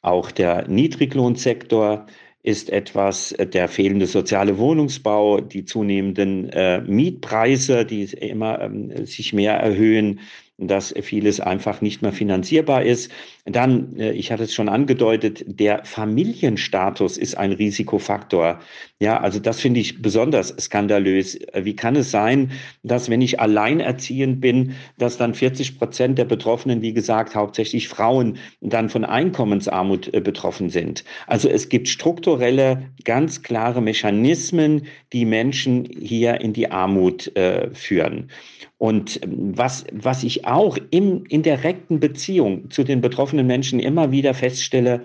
auch 0.00 0.30
der 0.30 0.66
Niedriglohnsektor, 0.68 2.06
ist 2.42 2.70
etwas 2.70 3.32
äh, 3.32 3.46
der 3.46 3.68
fehlende 3.68 4.06
soziale 4.06 4.58
Wohnungsbau, 4.58 5.40
die 5.40 5.64
zunehmenden 5.64 6.48
äh, 6.50 6.80
Mietpreise, 6.80 7.84
die 7.84 8.04
immer 8.04 8.60
ähm, 8.60 9.06
sich 9.06 9.32
mehr 9.32 9.54
erhöhen, 9.54 10.20
dass 10.60 10.94
vieles 11.02 11.40
einfach 11.40 11.80
nicht 11.80 12.02
mehr 12.02 12.12
finanzierbar 12.12 12.82
ist. 12.82 13.10
Dann, 13.46 13.96
äh, 13.96 14.12
ich 14.12 14.30
hatte 14.30 14.44
es 14.44 14.54
schon 14.54 14.68
angedeutet, 14.68 15.44
der 15.46 15.84
Familienstatus 15.84 17.16
ist 17.16 17.36
ein 17.36 17.52
Risikofaktor. 17.52 18.60
Ja, 18.98 19.18
also 19.18 19.38
das 19.38 19.60
finde 19.60 19.80
ich 19.80 20.02
besonders 20.02 20.54
skandalös. 20.60 21.38
Wie 21.54 21.74
kann 21.74 21.96
es 21.96 22.10
sein, 22.10 22.52
dass 22.82 23.08
wenn 23.08 23.22
ich 23.22 23.40
alleinerziehend 23.40 24.40
bin, 24.40 24.74
dass 24.98 25.16
dann 25.16 25.34
40 25.34 25.78
Prozent 25.78 26.18
der 26.18 26.26
Betroffenen, 26.26 26.82
wie 26.82 26.92
gesagt, 26.92 27.34
hauptsächlich 27.34 27.88
Frauen, 27.88 28.36
dann 28.60 28.90
von 28.90 29.04
Einkommensarmut 29.04 30.12
äh, 30.12 30.20
betroffen 30.20 30.68
sind? 30.68 31.04
Also 31.26 31.48
es 31.48 31.70
gibt 31.70 31.88
strukturelle, 31.88 32.90
ganz 33.04 33.42
klare 33.42 33.80
Mechanismen, 33.80 34.86
die 35.14 35.24
Menschen 35.24 35.88
hier 35.98 36.40
in 36.40 36.52
die 36.52 36.70
Armut 36.70 37.34
äh, 37.36 37.70
führen. 37.74 38.30
Und 38.80 39.22
ähm, 39.22 39.52
was, 39.58 39.84
was 39.92 40.24
ich 40.24 40.46
auch 40.46 40.78
im, 40.90 41.24
in 41.28 41.42
direkten 41.42 42.00
Beziehung 42.00 42.70
zu 42.70 42.82
den 42.82 43.02
betroffenen 43.02 43.46
Menschen 43.46 43.78
immer 43.78 44.10
wieder 44.10 44.32
feststelle, 44.32 45.04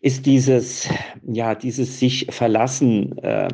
ist 0.00 0.24
dieses, 0.24 0.88
ja, 1.26 1.56
dieses 1.56 1.98
sich 1.98 2.26
verlassen 2.30 3.18
äh, 3.18 3.48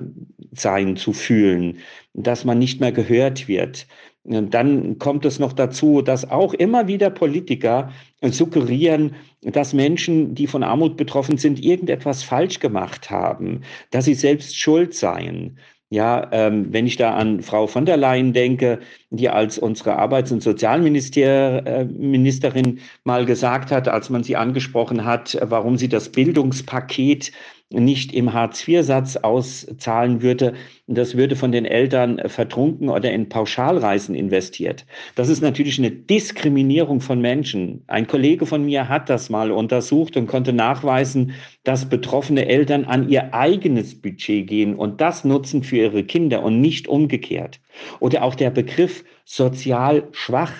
sein 0.52 0.96
zu 0.96 1.14
fühlen, 1.14 1.78
dass 2.12 2.44
man 2.44 2.58
nicht 2.58 2.80
mehr 2.80 2.92
gehört 2.92 3.48
wird. 3.48 3.86
Und 4.24 4.52
dann 4.52 4.98
kommt 4.98 5.24
es 5.24 5.38
noch 5.38 5.54
dazu, 5.54 6.02
dass 6.02 6.30
auch 6.30 6.52
immer 6.52 6.86
wieder 6.86 7.08
Politiker 7.08 7.90
suggerieren, 8.22 9.14
dass 9.40 9.72
Menschen, 9.72 10.34
die 10.34 10.46
von 10.46 10.62
Armut 10.62 10.98
betroffen 10.98 11.38
sind, 11.38 11.64
irgendetwas 11.64 12.22
falsch 12.22 12.60
gemacht 12.60 13.08
haben, 13.08 13.62
dass 13.90 14.04
sie 14.04 14.14
selbst 14.14 14.58
schuld 14.58 14.92
seien. 14.92 15.58
Ja, 15.90 16.28
ähm, 16.32 16.70
wenn 16.70 16.86
ich 16.86 16.98
da 16.98 17.14
an 17.14 17.40
Frau 17.40 17.66
von 17.66 17.86
der 17.86 17.96
Leyen 17.96 18.34
denke, 18.34 18.80
die 19.08 19.30
als 19.30 19.58
unsere 19.58 19.96
Arbeits- 19.96 20.30
und 20.30 20.42
Sozialministerin 20.42 21.64
äh, 21.64 22.80
mal 23.04 23.24
gesagt 23.24 23.72
hat, 23.72 23.88
als 23.88 24.10
man 24.10 24.22
sie 24.22 24.36
angesprochen 24.36 25.06
hat, 25.06 25.38
warum 25.40 25.78
sie 25.78 25.88
das 25.88 26.12
Bildungspaket 26.12 27.32
nicht 27.70 28.14
im 28.14 28.32
Hartz-IV-Satz 28.32 29.16
auszahlen 29.16 30.22
würde, 30.22 30.54
das 30.86 31.16
würde 31.18 31.36
von 31.36 31.52
den 31.52 31.66
Eltern 31.66 32.18
vertrunken 32.26 32.88
oder 32.88 33.12
in 33.12 33.28
Pauschalreisen 33.28 34.14
investiert. 34.14 34.86
Das 35.16 35.28
ist 35.28 35.42
natürlich 35.42 35.78
eine 35.78 35.90
Diskriminierung 35.90 37.02
von 37.02 37.20
Menschen. 37.20 37.84
Ein 37.86 38.06
Kollege 38.06 38.46
von 38.46 38.64
mir 38.64 38.88
hat 38.88 39.10
das 39.10 39.28
mal 39.28 39.50
untersucht 39.50 40.16
und 40.16 40.28
konnte 40.28 40.54
nachweisen, 40.54 41.32
dass 41.64 41.90
betroffene 41.90 42.46
Eltern 42.46 42.86
an 42.86 43.10
ihr 43.10 43.34
eigenes 43.34 44.00
Budget 44.00 44.46
gehen 44.46 44.74
und 44.74 45.02
das 45.02 45.24
nutzen 45.24 45.62
für 45.62 45.76
ihre 45.76 46.04
Kinder 46.04 46.42
und 46.42 46.62
nicht 46.62 46.88
umgekehrt. 46.88 47.60
Oder 48.00 48.22
auch 48.22 48.34
der 48.34 48.50
Begriff 48.50 49.04
sozial 49.26 50.08
schwach 50.12 50.54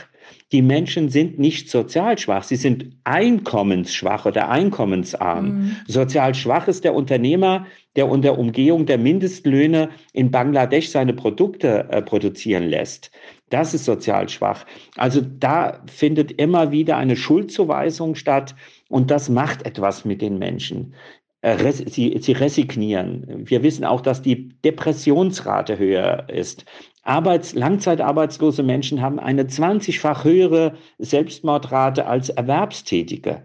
die 0.53 0.63
Menschen 0.63 1.11
sind 1.11 1.39
nicht 1.39 1.71
sozial 1.71 2.17
schwach, 2.17 2.43
sie 2.43 2.57
sind 2.57 2.87
einkommensschwach 3.05 4.25
oder 4.25 4.49
einkommensarm. 4.49 5.47
Mhm. 5.47 5.77
Sozial 5.87 6.35
schwach 6.35 6.69
ist 6.69 6.85
der 6.85 6.95
Unternehmer, 6.95 7.67
der 7.97 8.09
unter 8.09 8.39
Umgehung 8.39 8.87
der 8.87 8.97
Mindestlöhne 8.97 9.91
in 10.13 10.31
Bangladesch 10.31 10.89
seine 10.89 11.13
Produkte 11.13 11.89
äh, 11.91 12.01
produzieren 12.01 12.69
lässt. 12.69 13.11
Das 13.51 13.75
ist 13.75 13.85
sozial 13.85 14.29
schwach. 14.29 14.65
Also 14.97 15.21
da 15.21 15.83
findet 15.87 16.33
immer 16.33 16.71
wieder 16.71 16.97
eine 16.97 17.17
Schuldzuweisung 17.17 18.15
statt 18.15 18.55
und 18.89 19.11
das 19.11 19.29
macht 19.29 19.67
etwas 19.67 20.05
mit 20.05 20.23
den 20.23 20.39
Menschen. 20.39 20.95
Äh, 21.41 21.73
sie, 21.73 22.19
sie 22.21 22.33
resignieren. 22.33 23.25
Wir 23.49 23.63
wissen 23.63 23.85
auch, 23.85 24.01
dass 24.01 24.23
die 24.23 24.49
Depressionsrate 24.65 25.79
höher 25.79 26.29
ist. 26.29 26.65
Arbeits-, 27.09 27.55
langzeitarbeitslose 27.55 28.63
Menschen 28.63 29.01
haben 29.01 29.19
eine 29.19 29.45
20-fach 29.45 30.25
höhere 30.25 30.75
Selbstmordrate 30.99 32.07
als 32.07 32.29
Erwerbstätige. 32.29 33.43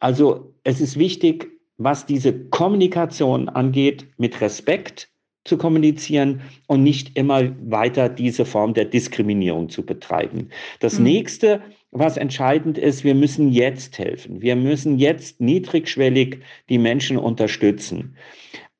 Also 0.00 0.52
es 0.64 0.80
ist 0.80 0.98
wichtig, 0.98 1.48
was 1.78 2.06
diese 2.06 2.32
Kommunikation 2.48 3.48
angeht, 3.48 4.08
mit 4.18 4.40
Respekt 4.40 5.08
zu 5.44 5.56
kommunizieren 5.56 6.40
und 6.66 6.82
nicht 6.82 7.16
immer 7.16 7.42
weiter 7.70 8.08
diese 8.08 8.44
Form 8.44 8.74
der 8.74 8.86
Diskriminierung 8.86 9.68
zu 9.68 9.86
betreiben. 9.86 10.48
Das 10.80 10.98
mhm. 10.98 11.04
nächste, 11.04 11.62
was 11.92 12.16
entscheidend 12.16 12.76
ist, 12.76 13.04
wir 13.04 13.14
müssen 13.14 13.52
jetzt 13.52 13.98
helfen. 13.98 14.42
Wir 14.42 14.56
müssen 14.56 14.98
jetzt 14.98 15.40
niedrigschwellig 15.40 16.40
die 16.68 16.78
Menschen 16.78 17.16
unterstützen. 17.16 18.16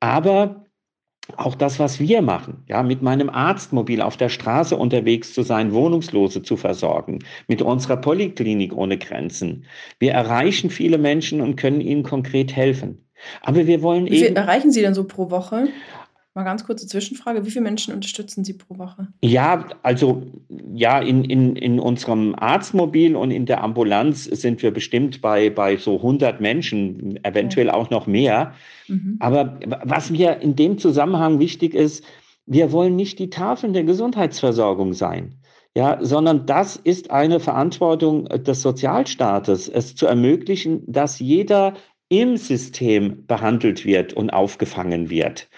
Aber 0.01 0.66
auch 1.35 1.55
das, 1.55 1.79
was 1.79 1.99
wir 1.99 2.21
machen, 2.21 2.63
ja, 2.67 2.83
mit 2.83 3.01
meinem 3.01 3.29
Arztmobil 3.29 4.01
auf 4.01 4.15
der 4.17 4.29
Straße 4.29 4.77
unterwegs 4.77 5.33
zu 5.33 5.41
sein, 5.41 5.73
Wohnungslose 5.73 6.41
zu 6.41 6.55
versorgen, 6.55 7.19
mit 7.47 7.61
unserer 7.61 7.97
Poliklinik 7.97 8.73
ohne 8.73 8.97
Grenzen. 8.97 9.65
Wir 9.99 10.13
erreichen 10.13 10.69
viele 10.69 10.97
Menschen 10.97 11.41
und 11.41 11.57
können 11.57 11.81
ihnen 11.81 12.03
konkret 12.03 12.55
helfen. 12.55 13.03
Aber 13.41 13.67
wir 13.67 13.81
wollen 13.81 14.05
Wie 14.05 14.17
viel 14.17 14.27
eben. 14.27 14.35
erreichen 14.35 14.71
Sie 14.71 14.81
denn 14.81 14.93
so 14.93 15.03
pro 15.05 15.31
Woche? 15.31 15.67
Mal 16.37 16.43
ganz 16.43 16.65
kurze 16.65 16.85
Zwischenfrage. 16.85 17.47
Wie 17.47 17.49
viele 17.49 17.63
Menschen 17.63 17.95
unterstützen 17.95 18.43
Sie 18.43 18.53
pro 18.53 18.77
Woche? 18.77 19.07
Ja, 19.23 19.65
also 19.81 20.21
ja, 20.71 20.99
in, 20.99 21.23
in, 21.23 21.55
in 21.55 21.79
unserem 21.79 22.35
Arztmobil 22.35 23.15
und 23.15 23.31
in 23.31 23.47
der 23.47 23.63
Ambulanz 23.63 24.25
sind 24.25 24.61
wir 24.61 24.69
bestimmt 24.69 25.19
bei, 25.19 25.49
bei 25.49 25.77
so 25.77 25.95
100 25.95 26.39
Menschen, 26.39 27.19
eventuell 27.25 27.71
auch 27.71 27.89
noch 27.89 28.05
mehr. 28.05 28.53
Mhm. 28.87 29.17
Aber 29.19 29.59
was 29.83 30.11
mir 30.11 30.39
in 30.39 30.55
dem 30.55 30.77
Zusammenhang 30.77 31.39
wichtig 31.39 31.73
ist, 31.73 32.05
wir 32.45 32.71
wollen 32.71 32.95
nicht 32.95 33.17
die 33.17 33.31
Tafeln 33.31 33.73
der 33.73 33.85
Gesundheitsversorgung 33.85 34.93
sein. 34.93 35.39
Ja, 35.75 35.97
sondern 36.01 36.45
das 36.45 36.75
ist 36.75 37.09
eine 37.09 37.39
Verantwortung 37.39 38.25
des 38.25 38.61
Sozialstaates, 38.61 39.69
es 39.69 39.95
zu 39.95 40.05
ermöglichen, 40.05 40.83
dass 40.85 41.17
jeder 41.17 41.73
im 42.09 42.37
System 42.37 43.25
behandelt 43.25 43.85
wird 43.85 44.13
und 44.13 44.29
aufgefangen 44.29 45.09
wird. 45.09 45.49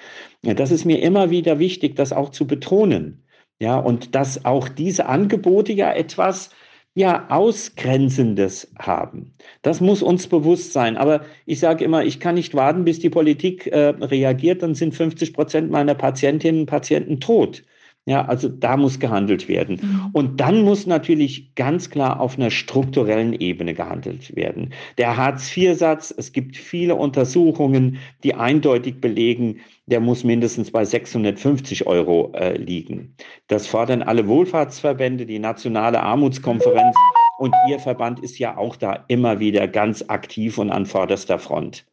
Das 0.43 0.71
ist 0.71 0.85
mir 0.85 1.01
immer 1.01 1.29
wieder 1.29 1.59
wichtig, 1.59 1.95
das 1.95 2.13
auch 2.13 2.29
zu 2.29 2.47
betonen. 2.47 3.23
Ja, 3.59 3.77
und 3.77 4.15
dass 4.15 4.45
auch 4.45 4.69
diese 4.69 5.07
Angebote 5.07 5.73
ja 5.73 5.91
etwas 5.93 6.49
ja 6.95 7.27
Ausgrenzendes 7.29 8.71
haben. 8.79 9.33
Das 9.61 9.81
muss 9.81 10.01
uns 10.01 10.27
bewusst 10.27 10.73
sein. 10.73 10.97
Aber 10.97 11.25
ich 11.45 11.59
sage 11.59 11.83
immer, 11.83 12.03
ich 12.03 12.19
kann 12.19 12.35
nicht 12.35 12.55
warten, 12.55 12.85
bis 12.85 12.99
die 12.99 13.09
Politik 13.09 13.67
äh, 13.67 13.89
reagiert, 13.89 14.63
dann 14.63 14.75
sind 14.75 14.95
50 14.95 15.33
Prozent 15.33 15.71
meiner 15.71 15.95
Patientinnen 15.95 16.61
und 16.61 16.67
Patienten 16.67 17.19
tot. 17.19 17.63
Ja, 18.09 18.25
also 18.25 18.49
da 18.49 18.75
muss 18.75 18.99
gehandelt 18.99 19.47
werden. 19.47 19.79
Mhm. 19.79 20.09
Und 20.13 20.39
dann 20.39 20.63
muss 20.63 20.87
natürlich 20.87 21.53
ganz 21.53 21.91
klar 21.91 22.19
auf 22.19 22.39
einer 22.39 22.49
strukturellen 22.49 23.33
Ebene 23.33 23.75
gehandelt 23.75 24.35
werden. 24.35 24.73
Der 24.97 25.15
Hartz-IV-Satz, 25.15 26.11
es 26.17 26.31
gibt 26.31 26.57
viele 26.57 26.95
Untersuchungen, 26.95 27.99
die 28.23 28.33
eindeutig 28.33 28.99
belegen, 28.99 29.59
der 29.85 29.99
muss 29.99 30.23
mindestens 30.23 30.71
bei 30.71 30.83
650 30.85 31.85
Euro 31.85 32.31
äh, 32.33 32.57
liegen. 32.57 33.13
Das 33.47 33.67
fordern 33.67 34.01
alle 34.01 34.27
Wohlfahrtsverbände, 34.27 35.27
die 35.27 35.37
Nationale 35.37 36.01
Armutskonferenz 36.01 36.95
und 37.37 37.53
Ihr 37.67 37.77
Verband 37.77 38.21
ist 38.21 38.39
ja 38.39 38.57
auch 38.57 38.75
da 38.75 39.05
immer 39.07 39.39
wieder 39.39 39.67
ganz 39.67 40.03
aktiv 40.07 40.57
und 40.57 40.71
an 40.71 40.87
vorderster 40.87 41.37
Front. 41.37 41.85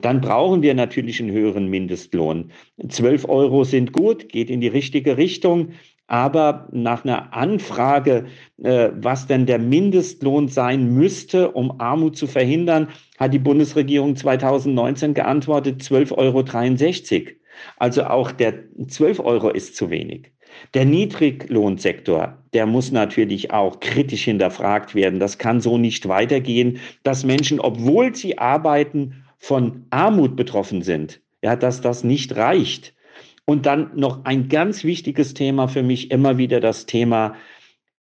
Dann 0.00 0.20
brauchen 0.20 0.62
wir 0.62 0.74
natürlich 0.74 1.20
einen 1.20 1.32
höheren 1.32 1.68
Mindestlohn. 1.68 2.50
12 2.88 3.28
Euro 3.28 3.64
sind 3.64 3.92
gut, 3.92 4.28
geht 4.28 4.50
in 4.50 4.60
die 4.60 4.68
richtige 4.68 5.16
Richtung. 5.16 5.70
Aber 6.06 6.68
nach 6.70 7.04
einer 7.04 7.32
Anfrage, 7.32 8.26
äh, 8.62 8.90
was 8.94 9.26
denn 9.26 9.46
der 9.46 9.58
Mindestlohn 9.58 10.48
sein 10.48 10.92
müsste, 10.92 11.52
um 11.52 11.80
Armut 11.80 12.16
zu 12.16 12.26
verhindern, 12.26 12.88
hat 13.18 13.32
die 13.32 13.38
Bundesregierung 13.38 14.14
2019 14.14 15.14
geantwortet 15.14 15.80
12,63 15.80 17.26
Euro. 17.26 17.30
Also 17.78 18.04
auch 18.04 18.32
der 18.32 18.54
12 18.86 19.20
Euro 19.20 19.48
ist 19.48 19.76
zu 19.76 19.88
wenig. 19.88 20.32
Der 20.74 20.84
Niedriglohnsektor, 20.84 22.38
der 22.52 22.66
muss 22.66 22.92
natürlich 22.92 23.52
auch 23.52 23.80
kritisch 23.80 24.24
hinterfragt 24.24 24.94
werden. 24.94 25.20
Das 25.20 25.38
kann 25.38 25.60
so 25.60 25.78
nicht 25.78 26.08
weitergehen, 26.08 26.78
dass 27.02 27.24
Menschen, 27.24 27.60
obwohl 27.60 28.14
sie 28.14 28.38
arbeiten, 28.38 29.23
von 29.44 29.84
Armut 29.90 30.36
betroffen 30.36 30.80
sind, 30.80 31.20
ja, 31.42 31.54
dass 31.54 31.82
das 31.82 32.02
nicht 32.02 32.34
reicht. 32.34 32.94
Und 33.44 33.66
dann 33.66 33.90
noch 33.94 34.24
ein 34.24 34.48
ganz 34.48 34.84
wichtiges 34.84 35.34
Thema 35.34 35.68
für 35.68 35.82
mich 35.82 36.10
immer 36.10 36.38
wieder 36.38 36.60
das 36.60 36.86
Thema 36.86 37.34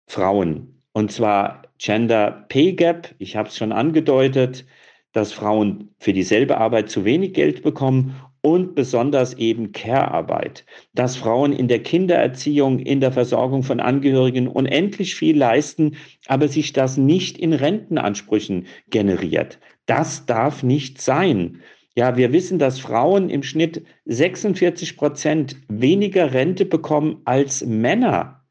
Frauen. 0.06 0.80
Und 0.94 1.12
zwar 1.12 1.64
Gender 1.76 2.46
Pay 2.48 2.72
Gap. 2.72 3.14
Ich 3.18 3.36
habe 3.36 3.50
es 3.50 3.56
schon 3.58 3.72
angedeutet, 3.72 4.64
dass 5.12 5.34
Frauen 5.34 5.90
für 5.98 6.14
dieselbe 6.14 6.56
Arbeit 6.56 6.88
zu 6.88 7.04
wenig 7.04 7.34
Geld 7.34 7.62
bekommen 7.62 8.16
und 8.40 8.74
besonders 8.74 9.34
eben 9.34 9.72
Care-Arbeit, 9.72 10.64
dass 10.94 11.16
Frauen 11.16 11.52
in 11.52 11.68
der 11.68 11.82
Kindererziehung, 11.82 12.78
in 12.78 13.00
der 13.00 13.12
Versorgung 13.12 13.62
von 13.62 13.80
Angehörigen 13.80 14.48
unendlich 14.48 15.16
viel 15.16 15.36
leisten, 15.36 15.96
aber 16.28 16.48
sich 16.48 16.72
das 16.72 16.96
nicht 16.96 17.36
in 17.36 17.52
Rentenansprüchen 17.52 18.68
generiert. 18.88 19.58
Das 19.86 20.26
darf 20.26 20.62
nicht 20.62 21.00
sein. 21.00 21.62
Ja, 21.96 22.16
wir 22.16 22.32
wissen, 22.32 22.58
dass 22.58 22.78
Frauen 22.78 23.30
im 23.30 23.42
Schnitt 23.42 23.84
46 24.04 24.96
Prozent 24.96 25.56
weniger 25.68 26.32
Rente 26.32 26.66
bekommen 26.66 27.22
als 27.24 27.64
Männer. 27.64 28.44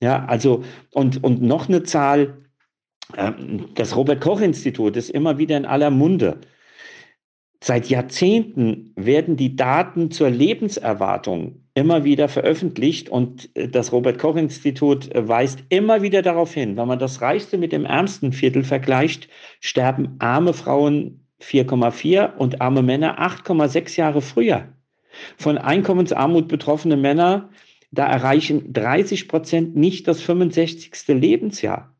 Ja, 0.00 0.24
also, 0.26 0.64
und, 0.92 1.22
und 1.24 1.42
noch 1.42 1.68
eine 1.68 1.82
Zahl, 1.82 2.38
Ähm, 3.16 3.68
das 3.74 3.96
Robert 3.96 4.20
Koch 4.22 4.40
Institut 4.40 4.96
ist 4.96 5.10
immer 5.10 5.38
wieder 5.38 5.56
in 5.56 5.66
aller 5.66 5.90
Munde. 5.90 6.40
Seit 7.62 7.88
Jahrzehnten 7.88 8.92
werden 8.96 9.36
die 9.36 9.56
Daten 9.56 10.10
zur 10.10 10.30
Lebenserwartung 10.30 11.61
immer 11.74 12.04
wieder 12.04 12.28
veröffentlicht 12.28 13.08
und 13.08 13.48
äh, 13.54 13.68
das 13.68 13.92
Robert 13.92 14.18
Koch 14.18 14.36
Institut 14.36 15.14
äh, 15.14 15.26
weist 15.26 15.60
immer 15.68 16.02
wieder 16.02 16.22
darauf 16.22 16.52
hin, 16.52 16.76
wenn 16.76 16.88
man 16.88 16.98
das 16.98 17.20
reichste 17.20 17.58
mit 17.58 17.72
dem 17.72 17.84
ärmsten 17.84 18.32
Viertel 18.32 18.64
vergleicht, 18.64 19.28
sterben 19.60 20.16
arme 20.18 20.52
Frauen 20.52 21.26
4,4 21.40 22.36
und 22.36 22.60
arme 22.60 22.82
Männer 22.82 23.20
8,6 23.20 23.98
Jahre 23.98 24.20
früher. 24.20 24.68
Von 25.36 25.58
Einkommensarmut 25.58 26.48
betroffene 26.48 26.96
Männer, 26.96 27.50
da 27.90 28.06
erreichen 28.06 28.72
30 28.72 29.28
Prozent 29.28 29.76
nicht 29.76 30.08
das 30.08 30.20
65. 30.22 30.92
Lebensjahr. 31.08 31.94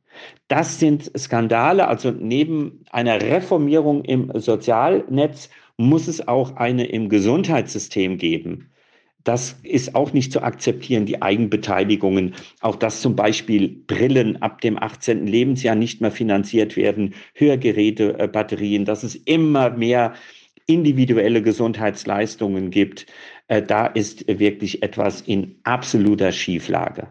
Das 0.49 0.79
sind 0.79 1.11
Skandale. 1.19 1.89
Also 1.89 2.11
neben 2.11 2.85
einer 2.91 3.21
Reformierung 3.21 4.05
im 4.05 4.31
Sozialnetz 4.35 5.51
muss 5.77 6.09
es 6.09 6.27
auch 6.27 6.57
eine 6.57 6.87
im 6.87 7.09
Gesundheitssystem 7.09 8.17
geben. 8.19 8.72
Das 9.25 9.57
ist 9.63 9.95
auch 9.95 10.13
nicht 10.13 10.33
zu 10.33 10.43
akzeptieren, 10.43 11.07
die 11.07 11.23
Eigenbeteiligungen. 11.23 12.35
Auch 12.61 12.77
dass 12.77 13.01
zum 13.01 13.15
Beispiel 13.15 13.69
Brillen 13.69 14.43
ab 14.43 14.61
dem 14.61 14.83
18. 14.83 15.27
Lebensjahr 15.27 15.75
nicht 15.75 16.01
mehr 16.01 16.11
finanziert 16.11 16.77
werden, 16.77 17.15
Hörgeräte, 17.35 18.19
äh, 18.19 18.29
Batterien, 18.29 18.85
dass 18.85 19.03
es 19.03 19.15
immer 19.15 19.71
mehr 19.71 20.15
individuelle 20.67 21.43
Gesundheitsleistungen 21.43 22.71
gibt. 22.71 23.07
Äh, 23.49 23.63
da 23.63 23.87
ist 23.87 24.27
wirklich 24.27 24.83
etwas 24.83 25.21
in 25.21 25.57
absoluter 25.65 26.33
Schieflage. 26.33 27.09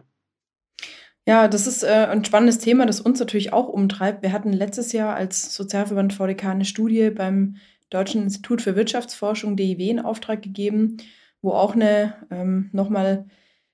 Ja, 1.28 1.48
das 1.48 1.68
ist 1.68 1.84
äh, 1.84 2.08
ein 2.10 2.26
spannendes 2.26 2.58
Thema, 2.58 2.86
das 2.86 3.00
uns 3.00 3.20
natürlich 3.20 3.54
auch 3.54 3.68
umtreibt. 3.68 4.24
Wir 4.24 4.32
hatten 4.32 4.54
letztes 4.54 4.92
Jahr 4.92 5.16
als 5.16 5.56
Sozialverband 5.56 6.14
VDK 6.14 6.46
eine 6.46 6.66
Studie 6.66 7.12
beim 7.12 7.58
Deutschen 7.92 8.24
Institut 8.24 8.62
für 8.62 8.76
Wirtschaftsforschung 8.76 9.56
DIW 9.56 9.90
in 9.90 10.00
Auftrag 10.00 10.42
gegeben, 10.42 10.98
wo 11.42 11.52
auch 11.52 11.76
eine 11.76 12.14
ähm, 12.32 12.70
nochmal 12.72 13.26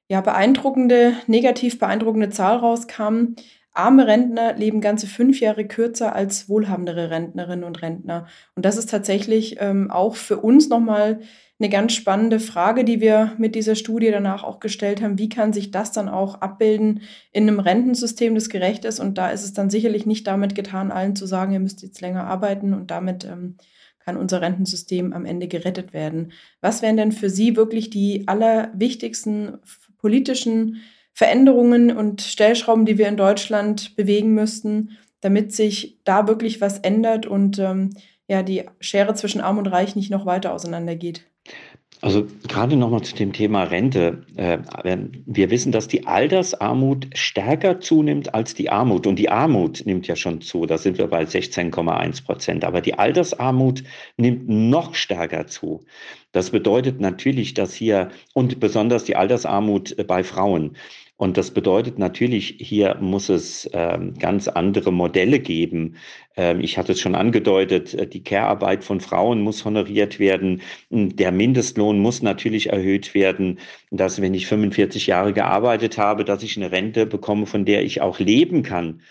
ja, 0.10 0.22
beeindruckende, 0.22 1.14
negativ 1.28 1.80
beeindruckende 1.80 2.30
Zahl 2.30 2.58
rauskam. 2.58 3.36
Arme 3.74 4.08
Rentner 4.08 4.54
leben 4.54 4.82
ganze 4.82 5.06
fünf 5.06 5.40
Jahre 5.40 5.66
kürzer 5.66 6.16
als 6.16 6.50
wohlhabendere 6.50 7.12
Rentnerinnen 7.12 7.64
und 7.64 7.82
Rentner. 7.82 8.28
Und 8.56 8.66
das 8.66 8.78
ist 8.78 8.90
tatsächlich 8.90 9.58
ähm, 9.60 9.92
auch 9.92 10.16
für 10.16 10.38
uns 10.38 10.70
nochmal 10.70 11.20
eine 11.60 11.70
ganz 11.70 11.94
spannende 11.94 12.40
Frage, 12.40 12.84
die 12.84 13.02
wir 13.02 13.34
mit 13.38 13.56
dieser 13.56 13.76
Studie 13.76 14.12
danach 14.12 14.44
auch 14.44 14.60
gestellt 14.60 15.02
haben. 15.02 15.18
Wie 15.18 15.30
kann 15.30 15.54
sich 15.54 15.72
das 15.72 15.92
dann 15.92 16.08
auch 16.08 16.42
abbilden 16.42 17.02
in 17.32 17.48
einem 17.48 17.60
Rentensystem, 17.60 18.36
das 18.36 18.50
gerecht 18.50 18.86
ist? 18.86 19.00
Und 19.00 19.18
da 19.18 19.30
ist 19.30 19.44
es 19.44 19.54
dann 19.54 19.70
sicherlich 19.70 20.06
nicht 20.06 20.28
damit 20.28 20.54
getan, 20.56 20.92
allen 20.92 21.16
zu 21.16 21.26
sagen, 21.26 21.54
ihr 21.54 21.60
müsst 21.60 21.82
jetzt 21.82 22.02
länger 22.02 22.26
arbeiten 22.26 22.74
und 22.74 22.92
damit 22.92 23.26
ähm, 23.26 23.58
kann 24.08 24.16
unser 24.16 24.40
Rentensystem 24.40 25.12
am 25.12 25.26
Ende 25.26 25.50
gerettet 25.50 25.92
werden. 25.92 26.32
Was 26.62 26.82
wären 26.82 26.96
denn 26.96 27.12
für 27.12 27.30
Sie 27.30 27.58
wirklich 27.58 27.90
die 27.90 28.26
allerwichtigsten 28.26 29.58
politischen 29.98 30.78
Veränderungen 31.12 31.92
und 31.92 32.22
Stellschrauben, 32.22 32.86
die 32.86 32.98
wir 32.98 33.10
in 33.10 33.18
Deutschland 33.18 33.98
bewegen 33.98 34.34
müssten, 34.34 34.92
damit 35.20 35.54
sich 35.54 36.00
da 36.06 36.26
wirklich 36.26 36.62
was 36.62 36.80
ändert 36.80 37.26
und 37.26 37.60
ähm, 37.60 37.90
ja, 38.30 38.44
die 38.44 38.64
Schere 38.80 39.14
zwischen 39.14 39.42
Arm 39.42 39.58
und 39.58 39.68
Reich 39.68 39.98
nicht 39.98 40.10
noch 40.10 40.26
weiter 40.26 40.54
auseinandergeht? 40.54 41.26
Also 42.00 42.28
gerade 42.48 42.76
nochmal 42.76 43.02
zu 43.02 43.16
dem 43.16 43.34
Thema 43.34 43.64
Rente. 43.64 44.24
Äh, 44.36 44.60
wir 45.26 45.50
wissen, 45.50 45.72
dass 45.72 45.88
die 45.88 46.06
Altersarmut 46.06 47.08
stärker 47.16 47.80
zunimmt 47.80 48.36
als 48.36 48.54
die 48.54 48.70
Armut. 48.70 49.08
Und 49.08 49.18
die 49.18 49.30
Armut 49.30 49.84
nimmt 49.86 50.08
ja 50.08 50.16
schon 50.16 50.42
zu. 50.42 50.68
Da 50.68 50.78
sind 50.78 51.00
wir 51.00 51.08
bei 51.08 51.24
16,1 51.24 52.24
Prozent. 52.24 52.66
Aber 52.66 52.82
die 52.82 52.94
Altersarmut 52.94 53.84
nimmt 54.16 54.48
noch 54.48 54.94
stärker 54.94 55.48
zu. 55.48 55.86
Das 56.34 56.52
bedeutet 56.52 57.00
natürlich, 57.00 57.56
dass 57.56 57.74
hier 57.74 58.10
und 58.34 58.60
besonders 58.60 59.06
die 59.06 59.16
Altersarmut 59.16 59.96
bei 60.06 60.24
Frauen. 60.24 60.76
Und 61.18 61.36
das 61.36 61.50
bedeutet 61.50 61.98
natürlich, 61.98 62.58
hier 62.60 62.96
muss 63.02 63.30
es 63.30 63.68
ähm, 63.74 64.14
ganz 64.20 64.48
andere 64.48 64.94
Modelle 64.94 65.40
geben. 65.40 65.96
Ähm, 66.36 66.62
ich 66.62 66.78
hatte 66.78 66.92
es 66.92 67.00
schon 67.00 67.16
angedeutet, 67.16 67.96
äh, 67.96 68.06
die 68.06 68.24
Care-Arbeit 68.24 68.84
von 68.84 69.02
Frauen 69.02 69.42
muss 69.42 69.66
honoriert 69.66 70.20
werden. 70.20 70.62
Der 70.92 71.32
Mindestlohn 71.32 72.00
muss 72.00 72.22
natürlich 72.22 72.70
erhöht 72.70 73.16
werden, 73.16 73.58
dass 73.90 74.22
wenn 74.22 74.36
ich 74.36 74.46
45 74.46 75.08
Jahre 75.08 75.34
gearbeitet 75.34 75.98
habe, 75.98 76.24
dass 76.24 76.44
ich 76.44 76.56
eine 76.56 76.72
Rente 76.72 77.08
bekomme, 77.08 77.48
von 77.48 77.66
der 77.66 77.84
ich 77.84 78.00
auch 78.02 78.20
leben 78.20 78.62
kann. 78.62 79.02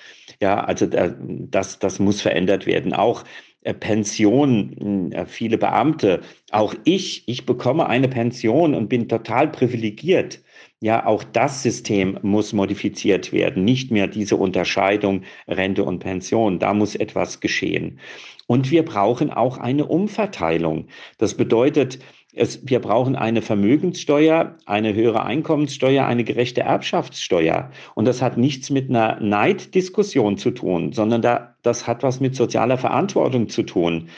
Ja, 0.40 0.62
also 0.62 0.87
äh, 0.87 1.12
das, 1.19 1.81
das 1.81 1.99
muss 1.99 2.21
verändert 2.21 2.66
werden. 2.66 2.92
Auch 2.92 3.25
äh, 3.62 3.75
Pension, 3.75 5.12
viele 5.27 5.59
Beamte, 5.59 6.21
auch 6.53 6.73
ich, 6.85 7.25
ich 7.27 7.47
bekomme 7.47 7.88
eine 7.88 8.07
Pension 8.07 8.75
und 8.75 8.88
bin 8.88 9.09
total 9.09 9.49
privilegiert. 9.49 10.40
Ja, 10.81 11.07
auch 11.07 11.25
das 11.25 11.62
System 11.62 12.19
muss 12.21 12.53
modifiziert 12.53 13.33
werden. 13.33 13.65
Nicht 13.65 13.91
mehr 13.91 14.09
diese 14.09 14.37
Unterscheidung 14.37 15.23
Rente 15.49 15.85
und 15.85 16.01
Pension. 16.01 16.59
Da 16.59 16.75
muss 16.75 16.95
etwas 16.95 17.41
geschehen. 17.41 17.99
Und 18.47 18.71
wir 18.71 18.85
brauchen 18.85 19.31
auch 19.31 19.57
eine 19.57 19.87
Umverteilung. 19.87 20.89
Das 21.17 21.35
bedeutet, 21.35 21.99
es, 22.35 22.61
wir 22.69 22.81
brauchen 22.81 23.17
eine 23.17 23.41
Vermögenssteuer, 23.41 24.59
eine 24.67 24.93
höhere 24.93 25.25
Einkommenssteuer, 25.25 26.05
eine 26.05 26.25
gerechte 26.25 26.61
Erbschaftssteuer. 26.61 27.71
Und 27.95 28.05
das 28.05 28.21
hat 28.21 28.37
nichts 28.37 28.69
mit 28.69 28.91
einer 28.91 29.19
Neiddiskussion 29.21 30.37
zu 30.37 30.51
tun, 30.51 30.93
sondern 30.93 31.23
da, 31.23 31.57
das 31.62 31.87
hat 31.87 32.03
was 32.03 32.21
mit 32.21 32.37
sozialer 32.37 32.77
Verantwortung 32.77 33.49
zu 33.49 33.62
tun. 33.62 34.11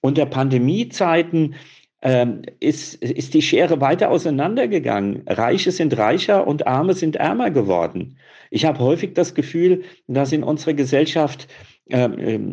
Unter 0.00 0.26
Pandemiezeiten 0.26 1.56
ähm, 2.04 2.42
ist, 2.60 2.96
ist 3.02 3.34
die 3.34 3.42
Schere 3.42 3.80
weiter 3.80 4.10
auseinandergegangen. 4.10 5.22
Reiche 5.26 5.72
sind 5.72 5.96
reicher 5.96 6.46
und 6.46 6.66
Arme 6.66 6.92
sind 6.92 7.16
ärmer 7.16 7.50
geworden. 7.50 8.18
Ich 8.50 8.66
habe 8.66 8.78
häufig 8.78 9.14
das 9.14 9.34
Gefühl, 9.34 9.82
dass 10.06 10.30
in 10.30 10.44
unserer 10.44 10.74
Gesellschaft 10.74 11.48
äh, 11.88 12.08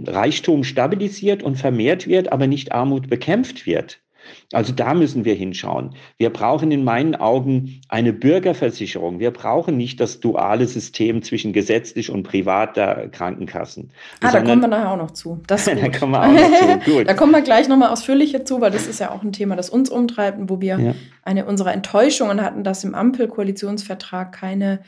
Reichtum 0.08 0.64
stabilisiert 0.64 1.44
und 1.44 1.58
vermehrt 1.58 2.08
wird, 2.08 2.32
aber 2.32 2.48
nicht 2.48 2.72
Armut 2.72 3.10
bekämpft 3.10 3.66
wird. 3.66 4.00
Also 4.54 4.74
da 4.74 4.94
müssen 4.94 5.26
wir 5.26 5.36
hinschauen. 5.36 5.96
Wir 6.17 6.30
brauchen 6.30 6.72
in 6.72 6.84
meinen 6.84 7.15
Augen 7.15 7.82
eine 7.89 8.13
Bürgerversicherung. 8.13 9.20
Wir 9.20 9.32
brauchen 9.32 9.78
nicht 9.78 10.00
das 10.00 10.20
duale 10.20 10.67
System 10.67 11.22
zwischen 11.24 11.54
gesetzlich 11.54 12.10
und 12.10 12.24
privater 12.24 13.08
Krankenkassen. 13.10 13.91
Ah, 14.22 14.32
da 14.32 14.41
kommen 14.41 14.62
wir 14.62 14.67
nachher 14.67 14.91
auch 14.91 14.98
noch 14.98 15.12
zu. 15.12 15.41
Das 15.48 15.65
da 15.65 15.89
kommen 15.89 16.12
wir 16.12 16.22
auch 16.22 16.32
noch 16.32 16.84
zu. 16.86 16.91
Gut. 16.91 17.08
da 17.08 17.13
kommen 17.13 17.32
wir 17.32 17.41
gleich 17.41 17.67
nochmal 17.67 17.89
ausführlicher 17.89 18.46
zu, 18.46 18.62
weil 18.62 18.72
das 18.72 18.88
ist 18.88 19.00
ja 19.00 19.12
auch 19.12 19.24
ein 19.24 19.34
Thema, 19.34 19.56
das 19.56 19.70
uns 19.70 19.89
umtreibt 19.89 20.39
und 20.39 20.50
wo 20.50 20.62
wir 20.62 20.80
ja. 20.80 20.96
eine 21.24 21.46
unserer 21.46 21.74
Enttäuschungen 21.74 22.41
hatten, 22.41 22.63
dass 22.63 22.84
im 22.84 22.96
Ampelkoalitionsvertrag 22.96 24.32
keine 24.32 24.80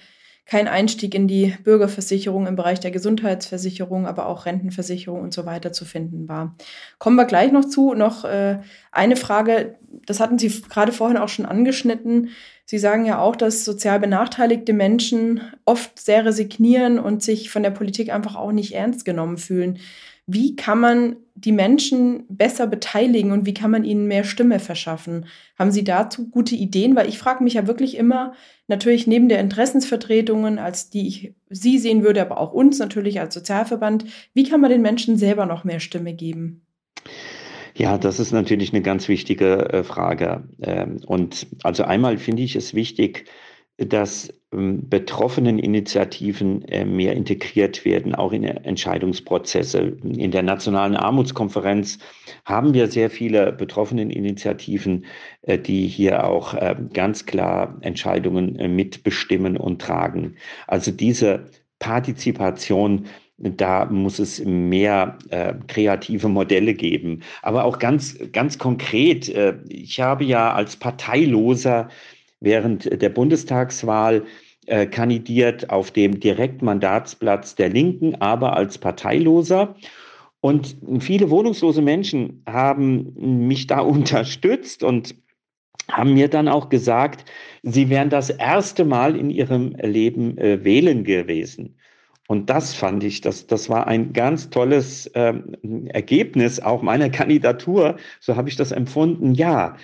kein 0.46 0.68
Einstieg 0.68 1.16
in 1.16 1.28
die 1.28 1.54
Bürgerversicherung 1.64 2.48
im 2.48 2.56
Bereich 2.56 2.80
der 2.80 2.92
Gesundheitsversicherung, 2.92 4.06
aber 4.06 4.28
auch 4.28 4.46
Rentenversicherung 4.46 5.22
und 5.22 5.34
so 5.34 5.46
weiter 5.46 5.72
zu 5.72 5.86
finden 5.86 6.28
war. 6.28 6.56
Kommen 7.00 7.16
wir 7.16 7.26
gleich 7.26 7.52
noch 7.52 7.66
zu. 7.66 7.94
Noch 7.94 8.26
äh, 8.26 8.60
eine 8.92 9.16
Frage, 9.16 9.76
das 10.06 10.20
hatten 10.20 10.38
Sie 10.38 10.50
gerade 10.70 10.92
vorhin 10.92 11.18
auch 11.18 11.30
schon 11.30 11.46
angeschnitten. 11.46 12.30
Sie 12.66 12.78
sagen 12.78 13.06
ja 13.06 13.20
auch, 13.20 13.36
dass 13.36 13.64
sozial 13.64 14.00
benachteiligte 14.00 14.74
Menschen 14.74 15.42
oft 15.66 16.00
sehr 16.00 16.26
resignieren 16.26 17.00
und 17.00 17.24
sich 17.24 17.50
von 17.50 17.64
der 17.64 17.72
Politik 17.72 18.14
einfach 18.14 18.36
auch 18.36 18.52
nicht 18.52 18.74
ernst 18.74 19.06
genommen 19.06 19.38
fühlen. 19.38 19.80
Wie 20.28 20.56
kann 20.56 20.80
man 20.80 21.16
die 21.46 21.52
Menschen 21.52 22.26
besser 22.30 22.68
beteiligen 22.68 23.32
und 23.32 23.46
wie 23.46 23.54
kann 23.54 23.72
man 23.72 23.84
ihnen 23.84 24.08
mehr 24.08 24.24
Stimme 24.24 24.60
verschaffen? 24.60 25.26
Haben 25.60 25.72
Sie 25.72 25.84
dazu 25.84 26.30
gute 26.30 26.56
Ideen? 26.56 26.96
Weil 26.96 27.10
ich 27.10 27.18
frage 27.18 27.44
mich 27.44 27.56
ja 27.56 27.68
wirklich 27.68 27.98
immer, 27.98 28.34
natürlich 28.68 29.08
neben 29.08 29.30
der 29.30 29.40
Interessensvertretungen, 29.40 30.60
als 30.60 30.90
die 30.90 31.08
ich 31.08 31.36
Sie 31.50 31.78
sehen 31.78 32.04
würde, 32.04 32.22
aber 32.22 32.40
auch 32.40 32.54
uns 32.54 32.80
natürlich 32.80 33.20
als 33.20 33.34
Sozialverband, 33.34 34.06
wie 34.34 34.44
kann 34.44 34.62
man 34.62 34.72
den 34.72 34.82
Menschen 34.82 35.18
selber 35.18 35.46
noch 35.46 35.64
mehr 35.64 35.80
Stimme 35.80 36.14
geben? 36.14 36.66
Ja, 37.76 37.98
das 37.98 38.20
ist 38.20 38.32
natürlich 38.32 38.72
eine 38.72 38.84
ganz 38.84 39.08
wichtige 39.08 39.70
äh, 39.70 39.84
Frage. 39.84 40.44
Ähm, 40.62 41.02
und 41.06 41.48
also 41.64 41.84
einmal 41.84 42.18
finde 42.18 42.44
ich 42.44 42.56
es 42.56 42.74
wichtig, 42.74 43.26
dass 43.78 44.32
ähm, 44.52 44.88
betroffenen 44.88 45.58
Initiativen 45.58 46.64
äh, 46.66 46.86
mehr 46.86 47.16
integriert 47.16 47.86
werden, 47.86 48.14
auch 48.14 48.32
in 48.32 48.44
Entscheidungsprozesse. 48.44 49.98
In 50.04 50.32
der 50.32 50.44
Nationalen 50.44 50.96
Armutskonferenz 50.96 51.98
haben 52.46 52.74
wir 52.74 52.88
sehr 52.88 53.10
viele 53.10 53.52
betroffenen 53.52 54.12
Initiativen, 54.12 55.06
äh, 55.42 55.58
die 55.58 55.88
hier 55.88 56.26
auch 56.26 56.54
äh, 56.54 56.76
ganz 56.94 57.26
klar 57.26 57.78
Entscheidungen 57.82 58.76
mitbestimmen 58.76 59.58
und 59.58 59.82
tragen. 59.82 60.36
Also 60.68 60.92
diese 60.92 61.46
Partizipation 61.80 63.08
da 63.38 63.86
muss 63.86 64.20
es 64.20 64.44
mehr 64.46 65.18
äh, 65.30 65.54
kreative 65.68 66.30
Modelle 66.30 66.74
geben. 66.74 67.24
Aber 67.42 67.66
auch 67.66 67.80
ganz, 67.80 68.18
ganz 68.32 68.58
konkret, 68.58 69.28
äh, 69.30 69.56
ich 69.68 70.00
habe 70.00 70.24
ja 70.24 70.54
als 70.54 70.76
Parteiloser 70.76 71.90
während 72.44 73.02
der 73.02 73.10
Bundestagswahl 73.10 74.24
äh, 74.68 74.86
kandidiert 74.86 75.70
auf 75.70 75.92
dem 75.92 76.20
Direktmandatsplatz 76.20 77.56
der 77.56 77.70
Linken, 77.70 78.16
aber 78.16 78.56
als 78.56 78.78
Parteiloser. 78.78 79.76
Und 80.42 80.76
viele 81.00 81.30
wohnungslose 81.30 81.82
Menschen 81.82 82.44
haben 82.46 83.48
mich 83.48 83.68
da 83.68 83.80
unterstützt 83.82 84.84
und 84.84 85.16
haben 85.90 86.14
mir 86.14 86.28
dann 86.28 86.48
auch 86.48 86.70
gesagt, 86.70 87.26
sie 87.62 87.90
wären 87.90 88.10
das 88.10 88.30
erste 88.30 88.86
Mal 88.86 89.16
in 89.16 89.30
ihrem 89.30 89.76
Leben 89.82 90.38
äh, 90.38 90.64
wählen 90.64 91.04
gewesen. 91.04 91.78
Und 92.28 92.50
das 92.50 92.74
fand 92.74 93.04
ich, 93.04 93.22
das, 93.22 93.48
das 93.48 93.70
war 93.70 93.88
ein 93.88 94.14
ganz 94.14 94.50
tolles 94.50 95.12
ähm, 95.14 95.56
Ergebnis 95.90 96.60
auch 96.60 96.82
meiner 96.82 97.10
Kandidatur. 97.20 97.98
So 98.20 98.36
habe 98.36 98.50
ich 98.50 98.56
das 98.56 98.72
empfunden. 98.72 99.34
Ja, 99.34 99.76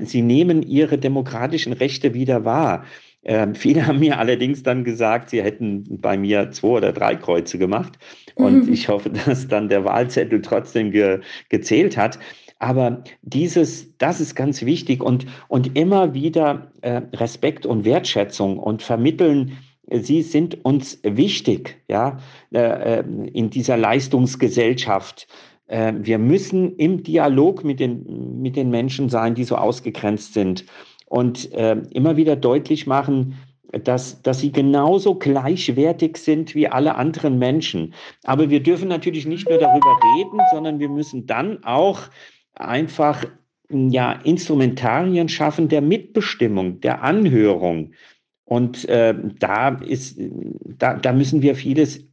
sie 0.00 0.22
nehmen 0.22 0.62
ihre 0.62 0.98
demokratischen 0.98 1.72
Rechte 1.72 2.14
wieder 2.14 2.44
wahr. 2.44 2.84
Ähm, 3.24 3.54
viele 3.54 3.86
haben 3.86 4.00
mir 4.00 4.18
allerdings 4.18 4.62
dann 4.62 4.84
gesagt, 4.84 5.30
sie 5.30 5.42
hätten 5.42 6.00
bei 6.00 6.16
mir 6.16 6.50
zwei 6.50 6.68
oder 6.68 6.92
drei 6.92 7.14
Kreuze 7.14 7.58
gemacht. 7.58 7.98
Und 8.34 8.66
mhm. 8.66 8.72
ich 8.72 8.88
hoffe, 8.88 9.10
dass 9.26 9.48
dann 9.48 9.68
der 9.68 9.84
Wahlzettel 9.84 10.42
trotzdem 10.42 10.90
ge, 10.90 11.20
gezählt 11.48 11.96
hat. 11.96 12.18
Aber 12.60 13.04
dieses, 13.22 13.96
das 13.98 14.20
ist 14.20 14.34
ganz 14.34 14.64
wichtig 14.64 15.02
und, 15.02 15.26
und 15.46 15.76
immer 15.76 16.12
wieder 16.14 16.72
äh, 16.80 17.02
Respekt 17.14 17.66
und 17.66 17.84
Wertschätzung 17.84 18.58
und 18.58 18.82
vermitteln, 18.82 19.58
sie 19.90 20.22
sind 20.22 20.64
uns 20.64 20.98
wichtig, 21.04 21.80
ja, 21.88 22.18
äh, 22.52 22.98
äh 22.98 23.04
in 23.32 23.50
dieser 23.50 23.76
Leistungsgesellschaft. 23.76 25.28
Äh, 25.68 25.92
wir 25.96 26.18
müssen 26.18 26.76
im 26.76 27.02
Dialog 27.02 27.64
mit 27.64 27.80
den, 27.80 28.40
mit 28.40 28.56
den 28.56 28.70
Menschen 28.70 29.08
sein, 29.08 29.34
die 29.34 29.44
so 29.44 29.56
ausgegrenzt 29.56 30.34
sind 30.34 30.64
und 31.06 31.52
äh, 31.52 31.76
immer 31.90 32.16
wieder 32.16 32.36
deutlich 32.36 32.86
machen, 32.86 33.36
dass, 33.84 34.22
dass 34.22 34.40
sie 34.40 34.50
genauso 34.50 35.14
gleichwertig 35.14 36.16
sind 36.16 36.54
wie 36.54 36.68
alle 36.68 36.94
anderen 36.94 37.38
Menschen. 37.38 37.94
Aber 38.24 38.48
wir 38.50 38.62
dürfen 38.62 38.88
natürlich 38.88 39.26
nicht 39.26 39.48
nur 39.48 39.58
darüber 39.58 39.98
reden, 40.16 40.40
sondern 40.52 40.78
wir 40.78 40.88
müssen 40.88 41.26
dann 41.26 41.62
auch 41.64 42.00
einfach 42.54 43.24
ja, 43.70 44.12
Instrumentarien 44.12 45.28
schaffen 45.28 45.68
der 45.68 45.82
Mitbestimmung, 45.82 46.80
der 46.80 47.02
Anhörung. 47.02 47.92
Und 48.48 48.88
äh, 48.88 49.14
da, 49.38 49.68
ist, 49.68 50.18
da, 50.78 50.94
da 50.94 51.12
müssen 51.12 51.42
wir 51.42 51.54
vieles 51.54 52.08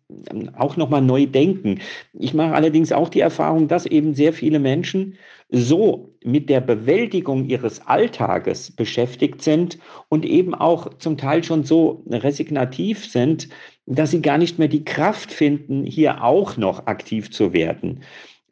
auch 0.57 0.75
nochmal 0.75 1.01
neu 1.01 1.25
denken. 1.25 1.79
Ich 2.13 2.33
mache 2.33 2.53
allerdings 2.53 2.91
auch 2.91 3.09
die 3.09 3.21
Erfahrung, 3.21 3.67
dass 3.69 3.85
eben 3.85 4.13
sehr 4.13 4.33
viele 4.33 4.59
Menschen 4.59 5.17
so 5.49 6.13
mit 6.23 6.49
der 6.49 6.59
Bewältigung 6.59 7.45
ihres 7.45 7.87
Alltages 7.87 8.71
beschäftigt 8.71 9.41
sind 9.41 9.79
und 10.09 10.25
eben 10.25 10.53
auch 10.53 10.97
zum 10.97 11.17
Teil 11.17 11.43
schon 11.43 11.63
so 11.63 12.03
resignativ 12.09 13.05
sind, 13.05 13.47
dass 13.85 14.11
sie 14.11 14.21
gar 14.21 14.37
nicht 14.37 14.59
mehr 14.59 14.67
die 14.67 14.83
Kraft 14.83 15.31
finden, 15.31 15.85
hier 15.85 16.23
auch 16.23 16.57
noch 16.57 16.87
aktiv 16.87 17.31
zu 17.31 17.53
werden. 17.53 18.01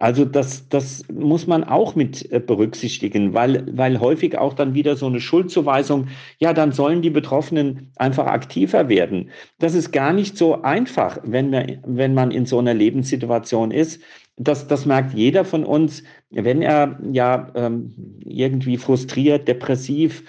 Also 0.04 0.26
das, 0.26 0.68
das 0.68 1.08
muss 1.08 1.48
man 1.48 1.64
auch 1.64 1.96
mit 1.96 2.30
äh, 2.30 2.42
berücksichtigen, 2.42 3.34
weil, 3.34 3.66
weil 3.72 4.02
häufig 4.02 4.38
auch 4.38 4.54
dann 4.54 4.74
wieder 4.74 4.98
so 4.98 5.06
eine 5.06 5.22
Schuldzuweisung, 5.22 6.10
ja, 6.40 6.52
dann 6.52 6.74
sollen 6.74 7.02
die 7.02 7.10
Betroffenen 7.10 7.90
einfach 7.96 8.26
aktiver 8.26 8.90
werden. 8.90 9.30
Das 9.60 9.74
ist 9.76 9.94
gar 9.94 10.12
nicht 10.12 10.38
so 10.38 10.62
einfach, 10.62 11.20
wenn, 11.24 11.52
man, 11.52 11.78
wenn 11.88 12.14
man 12.14 12.32
in 12.32 12.46
so 12.46 12.60
einer 12.60 12.74
Lebenssituation 12.74 13.72
ist. 13.72 14.02
Das, 14.36 14.68
das 14.68 14.86
merkt 14.86 15.14
jeder 15.14 15.46
von 15.46 15.64
uns, 15.64 16.04
wenn 16.32 16.62
er 16.62 17.00
ja 17.10 17.50
ähm, 17.56 18.20
irgendwie 18.26 18.76
frustriert, 18.76 19.48
depressiv, 19.48 20.26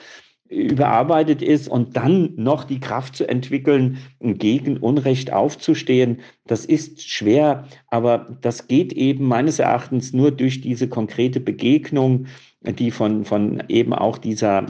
überarbeitet 0.54 1.42
ist 1.42 1.68
und 1.68 1.96
dann 1.96 2.32
noch 2.36 2.64
die 2.64 2.80
Kraft 2.80 3.16
zu 3.16 3.28
entwickeln, 3.28 3.98
gegen 4.20 4.76
Unrecht 4.76 5.32
aufzustehen, 5.32 6.20
das 6.46 6.64
ist 6.64 7.02
schwer, 7.02 7.66
aber 7.88 8.38
das 8.40 8.68
geht 8.68 8.92
eben 8.92 9.26
meines 9.26 9.58
Erachtens 9.58 10.12
nur 10.12 10.30
durch 10.30 10.60
diese 10.60 10.88
konkrete 10.88 11.40
Begegnung, 11.40 12.26
die 12.62 12.90
von, 12.90 13.24
von 13.24 13.62
eben 13.68 13.92
auch 13.92 14.18
dieser, 14.18 14.66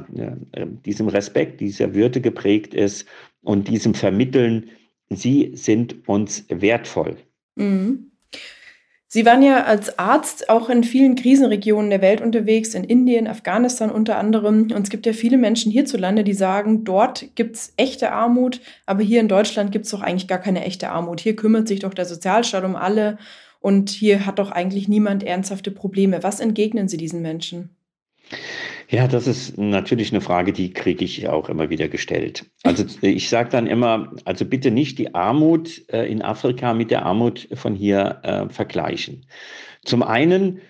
äh, 0.53 0.67
diesem 0.85 1.09
Respekt, 1.09 1.61
dieser 1.61 1.95
Würde 1.95 2.21
geprägt 2.21 2.75
ist 2.75 3.07
und 3.43 3.69
diesem 3.69 3.95
Vermitteln, 3.95 4.71
sie 5.11 5.53
sind 5.55 6.09
uns 6.09 6.47
wertvoll. 6.49 7.17
Mhm. 7.57 8.11
Sie 9.15 9.25
waren 9.25 9.45
ja 9.45 9.63
als 9.63 9.97
Arzt 9.97 10.51
auch 10.51 10.69
in 10.69 10.83
vielen 10.83 11.15
Krisenregionen 11.15 11.89
der 11.89 12.01
Welt 12.01 12.21
unterwegs, 12.21 12.75
in 12.75 12.83
Indien, 12.83 13.29
Afghanistan 13.29 13.93
unter 13.93 14.19
anderem. 14.19 14.63
Und 14.63 14.83
es 14.83 14.91
gibt 14.91 15.07
ja 15.07 15.13
viele 15.13 15.37
Menschen 15.37 15.71
hierzulande, 15.71 16.25
die 16.25 16.33
sagen, 16.33 16.83
dort 16.83 17.27
gibt 17.37 17.55
es 17.55 17.73
echte 17.77 18.11
Armut, 18.11 18.61
aber 18.87 19.05
hier 19.05 19.21
in 19.21 19.29
Deutschland 19.29 19.71
gibt 19.71 19.85
es 19.85 19.93
doch 19.93 20.01
eigentlich 20.03 20.27
gar 20.27 20.41
keine 20.41 20.65
echte 20.65 20.89
Armut. 20.89 21.21
Hier 21.21 21.37
kümmert 21.37 21.69
sich 21.69 21.79
doch 21.79 21.95
der 21.95 22.07
Sozialstaat 22.07 22.65
um 22.65 22.75
alle 22.75 23.19
und 23.61 23.89
hier 23.91 24.27
hat 24.27 24.41
doch 24.41 24.51
eigentlich 24.51 24.89
niemand 24.89 25.23
ernsthafte 25.23 25.71
Probleme. 25.71 26.25
Was 26.25 26.41
entgegnen 26.41 26.89
Sie 26.89 26.97
diesen 26.97 27.23
Menschen? 27.23 27.71
Ja, 28.89 29.09
das 29.09 29.27
ist 29.27 29.59
natürlich 29.59 30.13
eine 30.13 30.21
Frage, 30.21 30.53
die 30.53 30.73
kriege 30.73 31.05
ich 31.05 31.29
auch 31.29 31.49
immer 31.49 31.71
wieder 31.71 31.89
gestellt. 31.89 32.47
Also 32.63 32.85
ich 33.01 33.29
sage 33.29 33.49
dann 33.51 33.67
immer, 33.67 34.13
also 34.25 34.45
bitte 34.45 34.71
nicht 34.71 34.99
die 34.99 35.15
Armut 35.15 35.83
äh, 35.89 36.11
in 36.11 36.23
Afrika 36.23 36.75
mit 36.75 36.91
der 36.91 37.05
Armut 37.07 37.49
von 37.55 37.75
hier 37.75 38.21
äh, 38.23 38.49
vergleichen. 38.49 39.27
Zum 39.85 40.03
einen, 40.03 40.61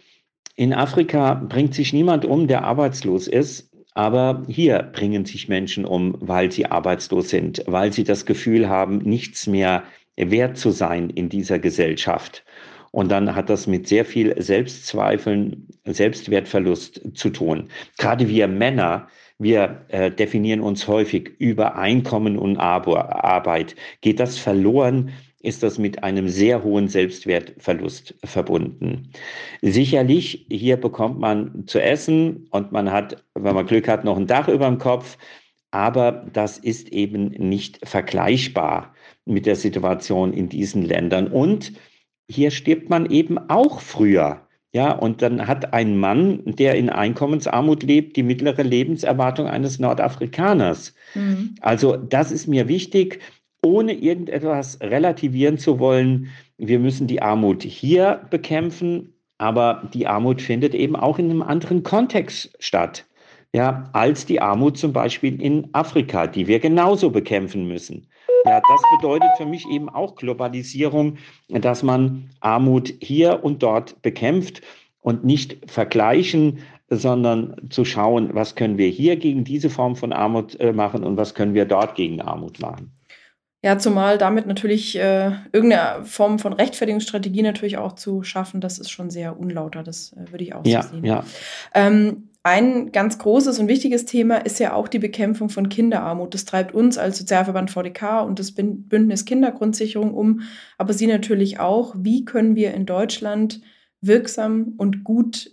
in 0.57 0.73
Afrika 0.73 1.35
bringt 1.35 1.75
sich 1.75 1.93
niemand 1.93 2.25
um, 2.25 2.47
der 2.47 2.65
arbeitslos 2.65 3.27
ist. 3.27 3.71
Aber 3.97 4.43
hier 4.49 4.91
bringen 4.93 5.25
sich 5.25 5.49
Menschen 5.49 5.85
um, 5.85 6.17
weil 6.19 6.51
sie 6.51 6.67
arbeitslos 6.67 7.29
sind, 7.29 7.63
weil 7.67 7.93
sie 7.93 8.03
das 8.03 8.27
Gefühl 8.27 8.69
haben, 8.69 8.99
nichts 8.99 9.47
mehr 9.47 9.85
wert 10.17 10.59
zu 10.59 10.71
sein 10.71 11.11
in 11.11 11.29
dieser 11.29 11.61
Gesellschaft. 11.61 12.45
Und 12.95 13.11
dann 13.11 13.35
hat 13.35 13.51
das 13.51 13.67
mit 13.67 13.89
sehr 13.89 14.05
viel 14.05 14.41
Selbstzweifeln, 14.41 15.67
Selbstwertverlust 15.85 17.01
zu 17.15 17.31
tun. 17.31 17.69
Gerade 17.99 18.29
wir 18.29 18.47
Männer, 18.47 19.09
wir 19.41 19.85
äh, 19.89 20.13
definieren 20.13 20.61
uns 20.61 20.87
häufig 20.87 21.33
über 21.41 21.75
Einkommen 21.75 22.39
und 22.39 22.57
Arbeit. 22.57 23.75
Geht 24.01 24.21
das 24.21 24.39
verloren, 24.39 25.11
ist 25.41 25.65
das 25.65 25.77
mit 25.77 26.05
einem 26.05 26.29
sehr 26.29 26.63
hohen 26.63 26.87
Selbstwertverlust 26.87 28.15
verbunden. 28.23 29.11
Sicherlich, 29.61 30.47
hier 30.49 30.77
bekommt 30.77 31.19
man 31.19 31.67
zu 31.67 31.83
essen 31.83 32.47
und 32.53 32.71
man 32.71 32.93
hat, 32.93 33.25
wenn 33.35 33.57
man 33.57 33.67
Glück 33.67 33.89
hat, 33.89 34.05
noch 34.05 34.17
ein 34.17 34.29
Dach 34.29 34.47
über 34.47 34.69
dem 34.69 34.79
Kopf. 34.79 35.19
Aber 35.73 36.27
das 36.33 36.59
ist 36.59 36.91
eben 36.91 37.31
nicht 37.31 37.81
vergleichbar 37.83 38.95
mit 39.25 39.47
der 39.47 39.57
Situation 39.57 40.33
in 40.33 40.49
diesen 40.49 40.85
Ländern. 40.85 41.27
Und 41.27 41.73
hier 42.29 42.51
stirbt 42.51 42.91
man 42.91 43.11
eben 43.11 43.39
auch 43.51 43.81
früher. 43.81 44.41
Ja, 44.73 44.91
und 44.91 45.23
dann 45.23 45.47
hat 45.47 45.73
ein 45.73 45.97
Mann, 45.99 46.43
der 46.47 46.75
in 46.75 46.91
Einkommensarmut 46.91 47.85
lebt, 47.85 48.17
die 48.17 48.25
mittlere 48.25 48.65
Lebenserwartung 48.65 49.47
eines 49.47 49.79
Nordafrikaners. 49.79 50.95
Mhm. 51.15 51.55
Also 51.61 51.97
das 51.97 52.33
ist 52.33 52.49
mir 52.49 52.67
wichtig, 52.67 53.21
ohne 53.63 53.93
irgendetwas 53.93 54.81
relativieren 54.81 55.59
zu 55.59 55.79
wollen. 55.79 56.29
Wir 56.59 56.81
müssen 56.81 57.07
die 57.07 57.23
Armut 57.23 57.63
hier 57.63 58.27
bekämpfen, 58.31 59.15
aber 59.39 59.89
die 59.95 60.09
Armut 60.09 60.43
findet 60.43 60.75
eben 60.75 60.97
auch 60.97 61.21
in 61.21 61.31
einem 61.31 61.43
anderen 61.43 61.85
Kontext 61.85 62.57
statt. 62.59 63.07
Ja, 63.53 63.89
als 63.93 64.27
die 64.27 64.41
Armut 64.41 64.77
zum 64.77 64.93
Beispiel 64.93 65.41
in 65.41 65.69
Afrika, 65.73 66.27
die 66.27 66.49
wir 66.49 66.59
genauso 66.59 67.11
bekämpfen 67.11 67.69
müssen. 67.69 68.09
Ja, 68.45 68.61
das 68.61 68.83
bedeutet 68.99 69.31
für 69.37 69.47
mich 69.47 69.67
eben 69.69 69.89
auch 69.89 70.17
Globalisierung, 70.17 71.17
dass 71.49 71.83
man 71.83 72.31
Armut 72.41 72.93
hier 73.01 73.43
und 73.43 73.63
dort 73.63 74.03
bekämpft 74.03 74.61
und 75.01 75.25
nicht 75.25 75.71
vergleichen, 75.71 76.59
sondern 76.91 77.57
zu 77.71 77.85
schauen, 77.85 78.35
was 78.35 78.55
können 78.55 78.79
wir 78.79 78.89
hier 78.89 79.17
gegen 79.17 79.45
diese 79.45 79.71
Form 79.71 79.97
von 79.97 80.13
Armut 80.13 80.59
äh, 80.61 80.73
machen 80.73 81.05
und 81.05 81.17
was 81.17 81.35
können 81.35 81.55
wir 81.55 81.65
dort 81.65 81.95
gegen 81.95 82.21
Armut 82.21 82.61
machen. 82.61 82.93
Ja, 83.63 83.79
zumal 83.79 84.19
damit 84.19 84.47
natürlich 84.47 84.95
äh, 84.99 85.31
irgendeine 85.53 86.05
Form 86.05 86.39
von 86.39 86.53
Rechtfertigungsstrategie 86.53 87.41
natürlich 87.41 87.79
auch 87.79 87.95
zu 87.95 88.23
schaffen, 88.23 88.61
das 88.61 88.79
ist 88.79 88.91
schon 88.91 89.09
sehr 89.09 89.39
unlauter, 89.41 89.83
das 89.83 90.13
äh, 90.13 90.31
würde 90.31 90.45
ich 90.45 90.55
auch 90.55 90.67
ja, 90.67 90.83
so 90.83 90.91
sehen. 90.91 91.05
Ja. 91.05 91.25
Ähm, 91.73 92.29
ein 92.45 92.93
ganz 92.93 93.19
großes 93.19 93.59
und 93.59 93.69
wichtiges 93.69 94.05
Thema 94.05 94.37
ist 94.37 94.61
ja 94.61 94.75
auch 94.75 94.87
die 94.89 94.99
Bekämpfung 94.99 95.49
von 95.49 95.71
Kinderarmut. 95.71 96.35
Das 96.35 96.45
treibt 96.45 96.75
uns 96.75 96.99
als 96.99 97.17
Sozialverband 97.19 97.71
VDK 97.71 98.23
und 98.23 98.39
das 98.39 98.53
Bündnis 98.53 99.25
Kindergrundsicherung 99.25 100.13
um, 100.13 100.43
aber 100.77 100.93
Sie 100.93 101.07
natürlich 101.07 101.59
auch. 101.59 101.95
Wie 101.99 102.27
können 102.27 102.55
wir 102.55 102.75
in 102.75 102.85
Deutschland 102.85 103.63
wirksam 104.03 104.75
und 104.77 105.05
gut 105.05 105.53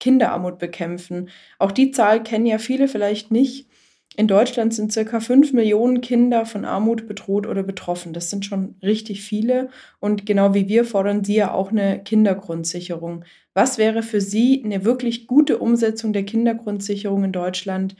Kinderarmut 0.00 0.58
bekämpfen? 0.58 1.28
Auch 1.58 1.72
die 1.72 1.90
Zahl 1.90 2.22
kennen 2.22 2.46
ja 2.46 2.56
viele 2.56 2.88
vielleicht 2.88 3.30
nicht. 3.30 3.68
In 4.16 4.28
Deutschland 4.28 4.72
sind 4.72 4.92
circa 4.92 5.18
fünf 5.18 5.52
Millionen 5.52 6.00
Kinder 6.00 6.46
von 6.46 6.64
Armut 6.64 7.08
bedroht 7.08 7.46
oder 7.46 7.64
betroffen. 7.64 8.12
Das 8.12 8.30
sind 8.30 8.44
schon 8.44 8.76
richtig 8.82 9.22
viele. 9.22 9.70
Und 9.98 10.24
genau 10.24 10.54
wie 10.54 10.68
wir 10.68 10.84
fordern 10.84 11.24
Sie 11.24 11.34
ja 11.34 11.52
auch 11.52 11.72
eine 11.72 12.00
Kindergrundsicherung. 12.02 13.24
Was 13.54 13.76
wäre 13.76 14.02
für 14.02 14.20
Sie 14.20 14.62
eine 14.64 14.84
wirklich 14.84 15.26
gute 15.26 15.58
Umsetzung 15.58 16.12
der 16.12 16.24
Kindergrundsicherung 16.24 17.24
in 17.24 17.32
Deutschland, 17.32 17.96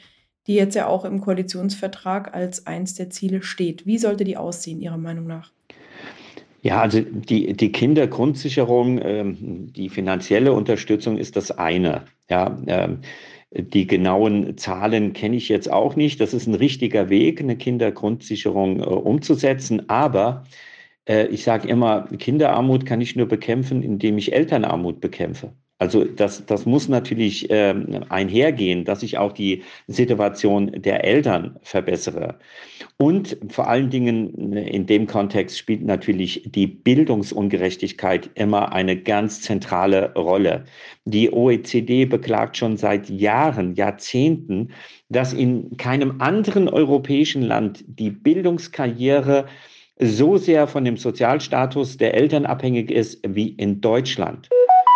die 0.46 0.54
jetzt 0.54 0.74
ja 0.74 0.86
auch 0.86 1.04
im 1.04 1.20
Koalitionsvertrag 1.20 2.34
als 2.34 2.66
eins 2.66 2.94
der 2.94 3.10
Ziele 3.10 3.42
steht. 3.42 3.86
Wie 3.86 3.98
sollte 3.98 4.24
die 4.24 4.36
aussehen, 4.36 4.80
Ihrer 4.80 4.98
Meinung 4.98 5.26
nach? 5.26 5.50
Ja, 6.62 6.80
also 6.80 7.00
die, 7.00 7.52
die 7.52 7.72
Kindergrundsicherung, 7.72 9.00
ähm, 9.02 9.72
die 9.72 9.90
finanzielle 9.90 10.52
Unterstützung 10.52 11.18
ist 11.18 11.36
das 11.36 11.50
eine. 11.50 12.04
Ja, 12.30 12.58
ähm, 12.66 13.00
die 13.56 13.86
genauen 13.86 14.56
Zahlen 14.56 15.12
kenne 15.12 15.36
ich 15.36 15.48
jetzt 15.48 15.70
auch 15.70 15.96
nicht. 15.96 16.20
Das 16.20 16.34
ist 16.34 16.46
ein 16.46 16.54
richtiger 16.54 17.08
Weg, 17.08 17.40
eine 17.40 17.56
Kindergrundsicherung 17.56 18.80
äh, 18.80 18.84
umzusetzen. 18.84 19.88
Aber 19.88 20.44
äh, 21.06 21.26
ich 21.28 21.44
sage 21.44 21.68
immer, 21.68 22.08
Kinderarmut 22.18 22.86
kann 22.86 23.00
ich 23.00 23.16
nur 23.16 23.26
bekämpfen, 23.28 23.82
indem 23.82 24.18
ich 24.18 24.32
Elternarmut 24.32 25.00
bekämpfe. 25.00 25.52
Also 25.84 26.02
das, 26.02 26.46
das 26.46 26.64
muss 26.64 26.88
natürlich 26.88 27.48
ähm, 27.50 28.06
einhergehen, 28.08 28.86
dass 28.86 29.02
ich 29.02 29.18
auch 29.18 29.32
die 29.32 29.62
Situation 29.86 30.72
der 30.72 31.04
Eltern 31.04 31.58
verbessere. 31.60 32.38
Und 32.96 33.36
vor 33.50 33.68
allen 33.68 33.90
Dingen 33.90 34.54
in 34.54 34.86
dem 34.86 35.06
Kontext 35.06 35.58
spielt 35.58 35.84
natürlich 35.84 36.42
die 36.46 36.66
Bildungsungerechtigkeit 36.66 38.30
immer 38.34 38.72
eine 38.72 38.96
ganz 38.96 39.42
zentrale 39.42 40.14
Rolle. 40.14 40.64
Die 41.04 41.30
OECD 41.30 42.06
beklagt 42.06 42.56
schon 42.56 42.78
seit 42.78 43.10
Jahren, 43.10 43.74
Jahrzehnten, 43.74 44.70
dass 45.10 45.34
in 45.34 45.76
keinem 45.76 46.18
anderen 46.22 46.66
europäischen 46.66 47.42
Land 47.42 47.84
die 47.86 48.10
Bildungskarriere 48.10 49.44
so 49.98 50.38
sehr 50.38 50.66
von 50.66 50.86
dem 50.86 50.96
Sozialstatus 50.96 51.98
der 51.98 52.14
Eltern 52.14 52.46
abhängig 52.46 52.90
ist 52.90 53.20
wie 53.28 53.48
in 53.48 53.82
Deutschland. 53.82 54.48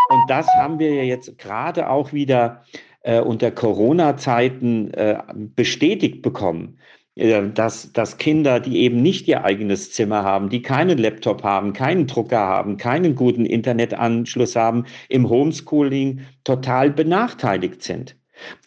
Und 0.08 0.28
das 0.28 0.46
haben 0.54 0.78
wir 0.78 0.94
ja 0.94 1.02
jetzt 1.02 1.38
gerade 1.38 1.90
auch 1.90 2.12
wieder 2.12 2.64
äh, 3.02 3.20
unter 3.20 3.50
Corona-Zeiten 3.50 4.92
äh, 4.94 5.18
bestätigt 5.54 6.22
bekommen, 6.22 6.78
äh, 7.14 7.48
dass, 7.48 7.92
dass 7.92 8.16
Kinder, 8.16 8.60
die 8.60 8.78
eben 8.78 9.02
nicht 9.02 9.28
ihr 9.28 9.44
eigenes 9.44 9.92
Zimmer 9.92 10.22
haben, 10.22 10.48
die 10.48 10.62
keinen 10.62 10.98
Laptop 10.98 11.42
haben, 11.42 11.72
keinen 11.72 12.06
Drucker 12.06 12.38
haben, 12.38 12.76
keinen 12.76 13.14
guten 13.14 13.44
Internetanschluss 13.44 14.56
haben, 14.56 14.84
im 15.08 15.28
Homeschooling 15.28 16.20
total 16.44 16.90
benachteiligt 16.90 17.82
sind. 17.82 18.16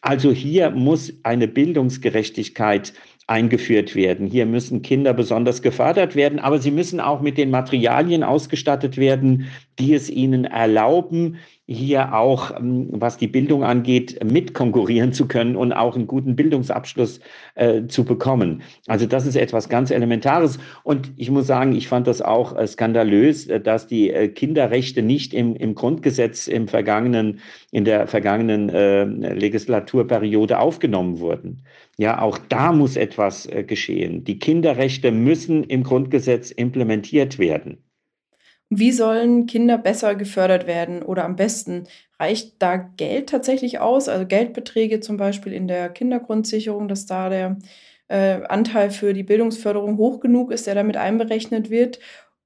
Also 0.01 0.31
hier 0.31 0.69
muss 0.71 1.13
eine 1.23 1.47
Bildungsgerechtigkeit 1.47 2.93
eingeführt 3.31 3.95
werden. 3.95 4.27
Hier 4.27 4.45
müssen 4.45 4.81
Kinder 4.81 5.13
besonders 5.13 5.61
gefördert 5.61 6.15
werden, 6.15 6.37
aber 6.39 6.59
sie 6.59 6.69
müssen 6.69 6.99
auch 6.99 7.21
mit 7.21 7.37
den 7.37 7.49
Materialien 7.49 8.23
ausgestattet 8.23 8.97
werden, 8.97 9.47
die 9.79 9.93
es 9.93 10.09
ihnen 10.09 10.43
erlauben, 10.43 11.37
hier 11.65 12.13
auch, 12.13 12.51
ähm, 12.59 12.89
was 12.91 13.17
die 13.17 13.27
Bildung 13.27 13.63
angeht, 13.63 14.19
mitkonkurrieren 14.23 15.13
zu 15.13 15.27
können 15.27 15.55
und 15.55 15.71
auch 15.71 15.95
einen 15.95 16.07
guten 16.07 16.35
Bildungsabschluss 16.35 17.21
äh, 17.55 17.87
zu 17.87 18.03
bekommen. 18.03 18.61
Also 18.87 19.05
das 19.05 19.25
ist 19.25 19.35
etwas 19.35 19.69
ganz 19.69 19.91
Elementares. 19.91 20.59
Und 20.83 21.11
ich 21.15 21.31
muss 21.31 21.47
sagen, 21.47 21.73
ich 21.73 21.87
fand 21.87 22.07
das 22.07 22.21
auch 22.21 22.57
äh, 22.57 22.67
skandalös, 22.67 23.47
äh, 23.47 23.61
dass 23.61 23.87
die 23.87 24.09
äh, 24.09 24.27
Kinderrechte 24.27 25.01
nicht 25.01 25.33
im, 25.33 25.55
im 25.55 25.75
Grundgesetz 25.75 26.47
im 26.47 26.67
vergangenen, 26.67 27.39
in 27.71 27.85
der 27.85 28.07
vergangenen 28.07 28.69
äh, 28.69 29.05
Legislaturperiode 29.05 30.59
aufgenommen 30.59 31.19
wurden. 31.19 31.63
Ja, 32.01 32.19
auch 32.19 32.39
da 32.39 32.71
muss 32.71 32.95
etwas 32.95 33.45
äh, 33.45 33.63
geschehen. 33.63 34.23
Die 34.23 34.39
Kinderrechte 34.39 35.11
müssen 35.11 35.63
im 35.63 35.83
Grundgesetz 35.83 36.49
implementiert 36.49 37.37
werden. 37.37 37.83
Wie 38.71 38.91
sollen 38.91 39.45
Kinder 39.45 39.77
besser 39.77 40.15
gefördert 40.15 40.65
werden 40.65 41.03
oder 41.03 41.25
am 41.25 41.35
besten? 41.35 41.83
Reicht 42.19 42.55
da 42.57 42.77
Geld 42.77 43.29
tatsächlich 43.29 43.77
aus? 43.77 44.09
Also 44.09 44.25
Geldbeträge 44.25 44.99
zum 44.99 45.17
Beispiel 45.17 45.53
in 45.53 45.67
der 45.67 45.89
Kindergrundsicherung, 45.89 46.87
dass 46.87 47.05
da 47.05 47.29
der 47.29 47.59
äh, 48.07 48.41
Anteil 48.47 48.89
für 48.89 49.13
die 49.13 49.21
Bildungsförderung 49.21 49.97
hoch 49.97 50.21
genug 50.21 50.51
ist, 50.51 50.65
der 50.65 50.73
damit 50.73 50.97
einberechnet 50.97 51.69
wird? 51.69 51.99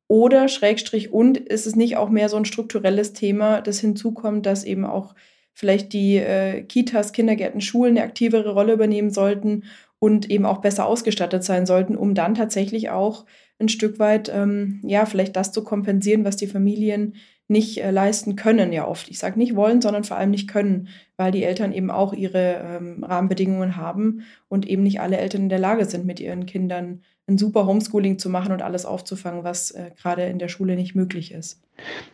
Oder 0.09 0.49
Schrägstrich 0.49 1.13
und 1.13 1.37
ist 1.37 1.65
es 1.65 1.77
nicht 1.77 1.95
auch 1.95 2.09
mehr 2.09 2.27
so 2.27 2.35
ein 2.35 2.43
strukturelles 2.43 3.13
Thema, 3.13 3.61
das 3.61 3.79
hinzukommt, 3.79 4.45
dass 4.45 4.65
eben 4.65 4.83
auch 4.83 5.15
vielleicht 5.55 5.93
die 5.93 6.17
äh, 6.17 6.61
Kitas, 6.61 7.13
Kindergärten, 7.13 7.61
Schulen 7.61 7.97
eine 7.97 8.05
aktivere 8.05 8.53
Rolle 8.53 8.73
übernehmen 8.73 9.09
sollten 9.09 9.63
und 9.97 10.29
eben 10.29 10.45
auch 10.45 10.59
besser 10.59 10.85
ausgestattet 10.85 11.43
sein 11.43 11.65
sollten, 11.65 11.95
um 11.95 12.13
dann 12.13 12.35
tatsächlich 12.35 12.89
auch 12.91 13.25
ein 13.57 13.69
Stück 13.69 13.97
weit, 13.97 14.29
ähm, 14.33 14.81
ja, 14.83 15.05
vielleicht 15.05 15.35
das 15.35 15.53
zu 15.53 15.63
kompensieren, 15.63 16.25
was 16.25 16.35
die 16.35 16.47
Familien 16.47 17.15
nicht 17.47 17.81
äh, 17.81 17.91
leisten 17.91 18.35
können, 18.35 18.73
ja 18.73 18.85
oft. 18.87 19.09
Ich 19.09 19.19
sage 19.19 19.39
nicht 19.39 19.55
wollen, 19.55 19.81
sondern 19.81 20.03
vor 20.03 20.17
allem 20.17 20.31
nicht 20.31 20.49
können, 20.49 20.89
weil 21.15 21.31
die 21.31 21.43
Eltern 21.43 21.71
eben 21.71 21.89
auch 21.89 22.11
ihre 22.11 22.61
ähm, 22.61 23.03
Rahmenbedingungen 23.03 23.77
haben 23.77 24.23
und 24.49 24.67
eben 24.67 24.83
nicht 24.83 24.99
alle 24.99 25.17
Eltern 25.17 25.43
in 25.43 25.49
der 25.49 25.59
Lage 25.59 25.85
sind, 25.85 26.05
mit 26.05 26.19
ihren 26.19 26.45
Kindern 26.45 27.01
ein 27.27 27.37
super 27.39 27.65
Homeschooling 27.65 28.19
zu 28.19 28.29
machen 28.29 28.51
und 28.51 28.61
alles 28.61 28.85
aufzufangen, 28.85 29.43
was 29.43 29.71
äh, 29.71 29.91
gerade 29.99 30.25
in 30.25 30.37
der 30.37 30.47
Schule 30.47 30.75
nicht 30.75 30.93
möglich 30.93 31.31
ist. 31.31 31.59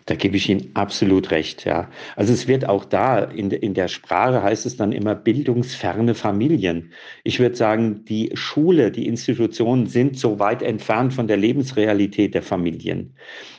Da 0.06 0.16
gebe 0.16 0.38
ich 0.38 0.50
Ihnen 0.50 0.72
absolut 0.74 1.30
recht, 1.30 1.66
ja. 1.66 1.90
Also 2.16 2.34
es 2.34 2.48
wird 2.48 2.68
auch 2.68 2.86
da, 2.86 3.20
in, 3.20 3.52
in 3.52 3.74
der 3.74 3.90
Sprache 3.90 4.42
heißt 4.42 4.66
es 4.66 4.78
dann 4.78 4.92
immer 4.92 5.14
bildungsferne 5.14 6.16
Familien. 6.16 6.94
Ich 7.24 7.40
würde 7.40 7.56
sagen, 7.56 8.06
die 8.06 8.32
Schule, 8.34 8.92
die 8.92 9.06
Institutionen 9.06 9.86
sind 9.86 10.18
so 10.18 10.40
weit 10.40 10.64
entfernt 10.64 11.14
von 11.14 11.28
der 11.28 11.38
Lebensrealität 11.38 12.34
der 12.34 12.42
Familien. 12.42 13.14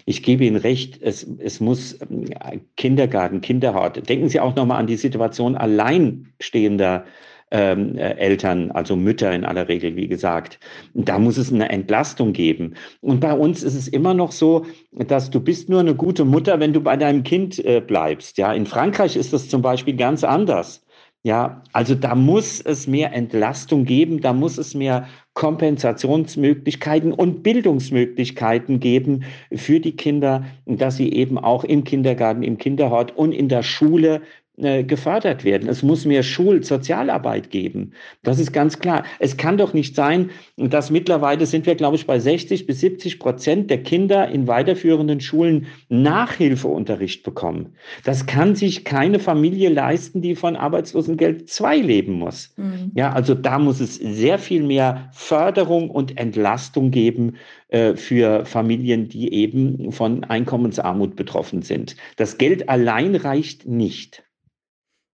Ich 0.07 0.23
gebe 0.23 0.45
Ihnen 0.45 0.57
recht, 0.57 1.01
es, 1.03 1.25
es 1.39 1.61
muss 1.61 1.95
äh, 1.95 2.59
Kindergarten, 2.77 3.43
Kinderhort. 3.43 4.09
Denken 4.09 4.29
Sie 4.29 4.41
auch 4.41 4.57
nochmal 4.57 4.81
an 4.81 4.87
die 4.87 4.97
Situation 4.97 5.55
alleinstehender 5.55 7.05
ähm, 7.53 7.97
äh, 7.97 8.15
Eltern, 8.15 8.71
also 8.73 8.97
Mütter 8.97 9.33
in 9.33 9.45
aller 9.45 9.69
Regel, 9.69 9.95
wie 9.95 10.09
gesagt. 10.09 10.59
Da 10.95 11.19
muss 11.19 11.37
es 11.37 11.53
eine 11.53 11.69
Entlastung 11.69 12.33
geben. 12.33 12.75
Und 13.01 13.21
bei 13.21 13.35
uns 13.35 13.63
ist 13.63 13.75
es 13.75 13.87
immer 13.87 14.15
noch 14.15 14.33
so, 14.33 14.65
dass 14.93 15.31
du 15.31 15.39
bist 15.39 15.69
nur 15.69 15.81
eine 15.81 15.95
gute 15.95 16.25
Mutter, 16.25 16.59
wenn 16.59 16.73
du 16.73 16.81
bei 16.81 16.97
deinem 16.97 17.23
Kind 17.23 17.65
äh, 17.65 17.81
bleibst. 17.81 18.39
Ja, 18.39 18.53
in 18.53 18.67
Frankreich 18.67 19.17
ist 19.17 19.33
das 19.33 19.49
zum 19.49 19.63
Beispiel 19.63 19.95
ganz 19.95 20.25
anders. 20.25 20.83
Ja, 21.25 21.63
also 21.73 21.95
da 21.95 22.17
muss 22.17 22.61
es 22.61 22.89
mehr 22.89 23.13
Entlastung 23.13 23.85
geben, 23.85 24.21
da 24.21 24.33
muss 24.33 24.59
es 24.59 24.75
mehr 24.75 25.07
Kompensationsmöglichkeiten 25.35 27.13
und 27.13 27.45
Bildungsmöglichkeiten 27.45 28.81
geben 28.81 29.23
für 29.55 29.79
die 29.79 29.95
Kinder, 29.95 30.45
dass 30.67 30.97
sie 30.97 31.13
eben 31.13 31.39
auch 31.39 31.63
im 31.63 31.85
Kindergarten, 31.85 32.43
im 32.43 32.59
Kinderhort 32.59 33.17
und 33.17 33.31
in 33.31 33.49
der 33.49 33.63
Schule 33.63 34.23
gefördert 34.59 35.45
werden. 35.45 35.67
Es 35.67 35.83
muss 35.83 36.05
mehr 36.05 36.23
Schulsozialarbeit 36.23 37.51
geben. 37.51 37.93
Das 38.23 38.39
ist 38.39 38.53
ganz 38.53 38.79
klar. 38.79 39.05
Es 39.19 39.39
kann 39.39 39.57
doch 39.57 39.73
nicht 39.73 39.97
sein, 39.97 40.31
dass 40.59 40.91
mittlerweile 40.91 41.47
sind 41.47 41.65
wir, 41.65 41.75
glaube 41.75 41.97
ich, 41.97 42.07
bei 42.07 42.19
60 42.19 42.67
bis 42.67 42.81
70 42.81 43.19
Prozent 43.19 43.71
der 43.71 43.83
Kinder 43.83 44.29
in 44.29 44.47
weiterführenden 44.47 45.23
Schulen 45.23 45.69
Nachhilfeunterricht 45.89 47.23
bekommen. 47.23 47.75
Das 48.05 48.27
kann 48.27 48.55
sich 48.55 48.85
keine 48.85 49.21
Familie 49.21 49.71
leisten, 49.71 50.21
die 50.21 50.35
von 50.35 50.57
Arbeitslosengeld 50.57 51.49
2 51.49 51.79
leben 51.79 52.13
muss. 52.13 52.53
Mhm. 52.59 52.93
Ja, 52.95 53.13
also 53.13 53.35
da 53.35 53.59
muss 53.59 53.81
es 53.81 53.95
sehr 53.95 54.39
viel 54.39 54.63
mehr 54.63 55.09
Förderung 55.13 55.89
und 55.89 56.19
Entlastung 56.19 56.91
geben 56.91 57.37
äh, 57.69 57.97
für 57.97 58.45
Familien, 58.45 59.09
die 59.09 59.33
eben 59.33 59.93
von 59.93 60.25
Einkommensarmut 60.25 61.17
betroffen 61.17 61.63
sind. 61.63 61.97
Das 62.17 62.37
Geld 62.37 62.69
allein 62.69 63.17
reicht 63.17 63.67
nicht. 63.67 64.23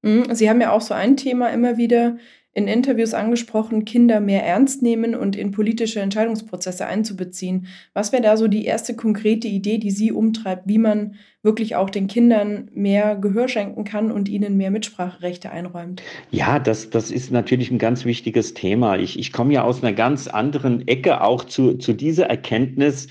Mhm, 0.03 0.35
Sie 0.35 0.49
haben 0.49 0.61
ja 0.61 0.73
auch 0.73 0.81
so 0.81 0.95
ein 0.95 1.17
Thema 1.17 1.49
immer 1.49 1.77
wieder 1.77 2.17
in 2.59 2.67
Interviews 2.67 3.15
angesprochen, 3.15 3.85
Kinder 3.85 4.19
mehr 4.19 4.45
ernst 4.45 4.83
nehmen 4.83 5.15
und 5.15 5.37
in 5.37 5.53
politische 5.53 6.01
Entscheidungsprozesse 6.01 6.87
einzubeziehen. 6.87 7.69
Was 7.95 8.11
wäre 8.11 8.23
da 8.23 8.37
so 8.37 8.49
die 8.49 8.65
erste 8.65 8.97
konkrete 8.97 9.47
Idee, 9.47 9.79
die 9.79 9.93
Sie 9.93 10.11
umtreibt, 10.11 10.67
wie 10.67 10.79
man 10.79 11.15
wirklich 11.43 11.77
auch 11.77 11.89
den 11.89 12.09
Kindern 12.09 12.69
mehr 12.75 13.15
Gehör 13.15 13.47
schenken 13.47 13.85
kann 13.85 14.11
und 14.11 14.29
ihnen 14.29 14.57
mehr 14.57 14.73
Mitspracherechte 14.73 15.53
einräumt? 15.53 16.03
Ja, 16.33 16.59
das, 16.59 16.91
das 16.91 17.13
ist 17.13 17.31
natürlich 17.31 17.71
ein 17.71 17.79
ganz 17.79 18.05
wichtiges 18.05 18.55
Thema. 18.55 18.99
Ich, 18.99 19.19
ich 19.19 19.33
komme 19.33 19.55
ja 19.55 19.63
aus 19.63 19.85
einer 19.85 19.93
ganz 19.93 20.27
anderen 20.27 20.89
Ecke 20.89 21.21
auch 21.21 21.45
zu, 21.45 21.75
zu 21.75 21.93
dieser 21.93 22.27
Erkenntnis. 22.27 23.07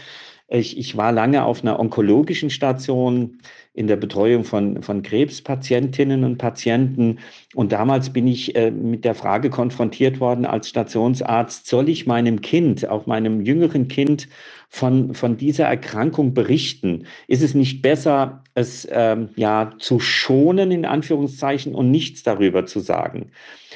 Ich, 0.49 0.77
ich 0.77 0.97
war 0.97 1.13
lange 1.13 1.45
auf 1.45 1.61
einer 1.61 1.79
onkologischen 1.79 2.49
Station 2.49 3.39
in 3.77 3.85
der 3.85 3.95
Betreuung 3.95 4.43
von, 4.43 4.81
von 4.81 5.03
Krebspatientinnen 5.03 6.23
und 6.23 6.39
Patienten. 6.39 7.19
Und 7.53 7.71
damals 7.71 8.11
bin 8.11 8.25
ich 8.25 8.55
äh, 8.55 8.71
mit 8.71 9.05
der 9.05 9.13
Frage 9.13 9.51
konfrontiert 9.51 10.19
worden 10.19 10.45
als 10.45 10.67
Stationsarzt, 10.67 11.67
soll 11.67 11.87
ich 11.87 12.07
meinem 12.07 12.41
Kind, 12.41 12.89
auch 12.89 13.05
meinem 13.05 13.39
jüngeren 13.41 13.87
Kind, 13.87 14.27
von, 14.69 15.13
von 15.13 15.37
dieser 15.37 15.65
Erkrankung 15.65 16.33
berichten? 16.33 17.05
Ist 17.27 17.43
es 17.43 17.53
nicht 17.53 17.83
besser, 17.83 18.43
es 18.55 18.87
ähm, 18.91 19.29
ja 19.35 19.69
zu 19.77 19.99
schonen, 19.99 20.71
in 20.71 20.83
Anführungszeichen, 20.83 21.75
und 21.75 21.91
nichts 21.91 22.23
darüber 22.23 22.65
zu 22.65 22.79
sagen? 22.79 23.31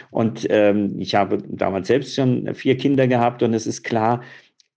Und 0.10 0.48
ähm, 0.50 0.96
ich 1.00 1.14
habe 1.14 1.38
damals 1.48 1.88
selbst 1.88 2.16
schon 2.16 2.54
vier 2.56 2.76
Kinder 2.76 3.08
gehabt 3.08 3.44
und 3.44 3.54
es 3.54 3.67
ist 3.67 3.84
klar, 3.84 4.21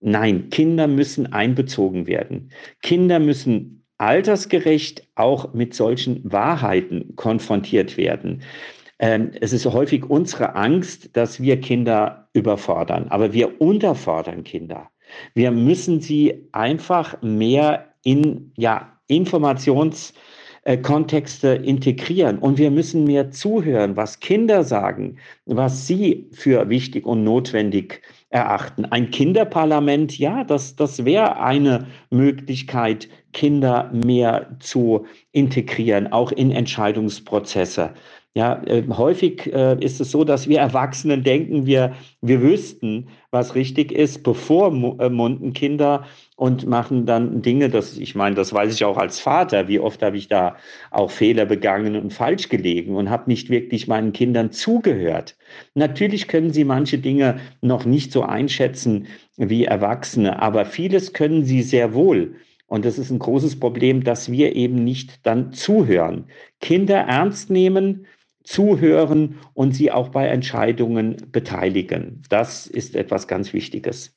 Nein, 0.07 0.51
Kinder 0.51 0.87
müssen 0.87 1.33
einbezogen 1.33 2.07
werden. 2.07 2.51
Kinder 2.83 3.19
müssen 3.19 3.84
altersgerecht 3.99 5.07
auch 5.15 5.55
mit 5.55 5.75
solchen 5.75 6.21
Wahrheiten 6.31 7.15
konfrontiert 7.17 7.97
werden. 7.97 8.43
ähm, 8.99 9.31
es 9.41 9.53
ist 9.53 9.67
häufig 9.67 10.09
unsere 10.09 10.55
Angst, 10.55 11.17
dass 11.17 11.41
wir 11.41 11.61
Kinder 11.61 12.29
überfordern, 12.33 13.09
aber 13.09 13.33
wir 13.33 13.61
unterfordern 13.61 14.45
Kinder. 14.45 14.91
Wir 15.35 15.51
müssen 15.51 16.01
sie 16.01 16.49
einfach 16.53 17.21
mehr 17.23 17.95
in 18.03 18.53
ja, 18.57 18.99
Informationskontexte 19.09 21.49
integrieren 21.49 22.39
und 22.39 22.59
wir 22.59 22.71
müssen 22.71 23.05
mehr 23.05 23.31
zuhören, 23.31 23.97
was 23.97 24.21
Kinder 24.21 24.65
sagen, 24.65 25.19
was 25.47 25.87
sie 25.87 26.29
für 26.33 26.69
wichtig 26.69 27.07
und 27.07 27.25
notwendig 27.25 28.03
erachten. 28.35 28.85
Ein 28.87 29.11
Kinderparlament, 29.11 30.19
ja, 30.19 30.43
das, 30.43 30.75
das 30.75 31.05
wäre 31.05 31.41
eine 31.41 31.87
Möglichkeit, 32.11 33.09
Kinder 33.33 33.91
mehr 33.93 34.57
zu 34.59 35.07
integrieren, 35.31 36.13
auch 36.13 36.33
in 36.33 36.51
Entscheidungsprozesse. 36.51 37.95
Ja, 38.35 38.61
äh, 38.65 38.83
häufig 38.89 39.53
äh, 39.53 39.77
ist 39.79 40.01
es 40.01 40.11
so, 40.11 40.25
dass 40.25 40.49
wir 40.49 40.59
Erwachsenen 40.59 41.23
denken, 41.23 41.67
wir, 41.67 41.95
wir 42.21 42.43
wüssten, 42.43 43.07
was 43.31 43.55
richtig 43.55 43.93
ist, 43.93 44.25
bevor 44.25 44.73
äh, 44.99 45.51
Kinder 45.53 46.05
und 46.37 46.67
machen 46.67 47.07
dann 47.07 47.43
Dinge, 47.43 47.69
das, 47.69 47.97
ich 47.97 48.15
meine, 48.15 48.35
das 48.35 48.53
weiß 48.53 48.75
ich 48.75 48.85
auch 48.85 48.97
als 48.97 49.21
Vater, 49.21 49.69
wie 49.69 49.79
oft 49.79 50.03
habe 50.03 50.17
ich 50.17 50.29
da 50.29 50.57
auch 50.91 51.11
Fehler 51.11 51.47
begangen 51.47 51.95
und 51.97 52.13
falsch 52.13 52.49
gelegen 52.49 52.97
und 52.97 53.09
habe 53.09 53.31
nicht 53.31 53.51
wirklich 53.51 53.87
meinen 53.87 54.13
Kindern 54.13 54.51
zugehört. 54.51 55.37
Natürlich 55.75 56.27
können 56.27 56.53
sie 56.53 56.65
manche 56.65 56.99
Dinge 56.99 57.39
noch 57.61 57.85
nicht 57.85 58.11
so 58.11 58.23
einschätzen 58.23 59.07
wie 59.37 59.65
Erwachsene, 59.65 60.43
aber 60.43 60.65
vieles 60.65 61.13
können 61.13 61.45
sie 61.45 61.63
sehr 61.63 61.95
wohl. 61.95 62.35
Und 62.67 62.85
das 62.85 62.99
ist 62.99 63.11
ein 63.11 63.21
großes 63.21 63.61
Problem, 63.61 64.03
dass 64.03 64.33
wir 64.33 64.57
eben 64.57 64.83
nicht 64.83 65.25
dann 65.27 65.53
zuhören. 65.53 66.25
Kinder 66.61 66.97
ernst 66.97 67.51
nehmen, 67.51 68.07
zuhören 68.43 69.39
und 69.55 69.73
sie 69.73 69.93
auch 69.93 70.09
bei 70.09 70.27
Entscheidungen 70.27 71.17
beteiligen. 71.31 72.23
Das 72.29 72.67
ist 72.67 72.97
etwas 72.97 73.29
ganz 73.29 73.53
Wichtiges. 73.53 74.17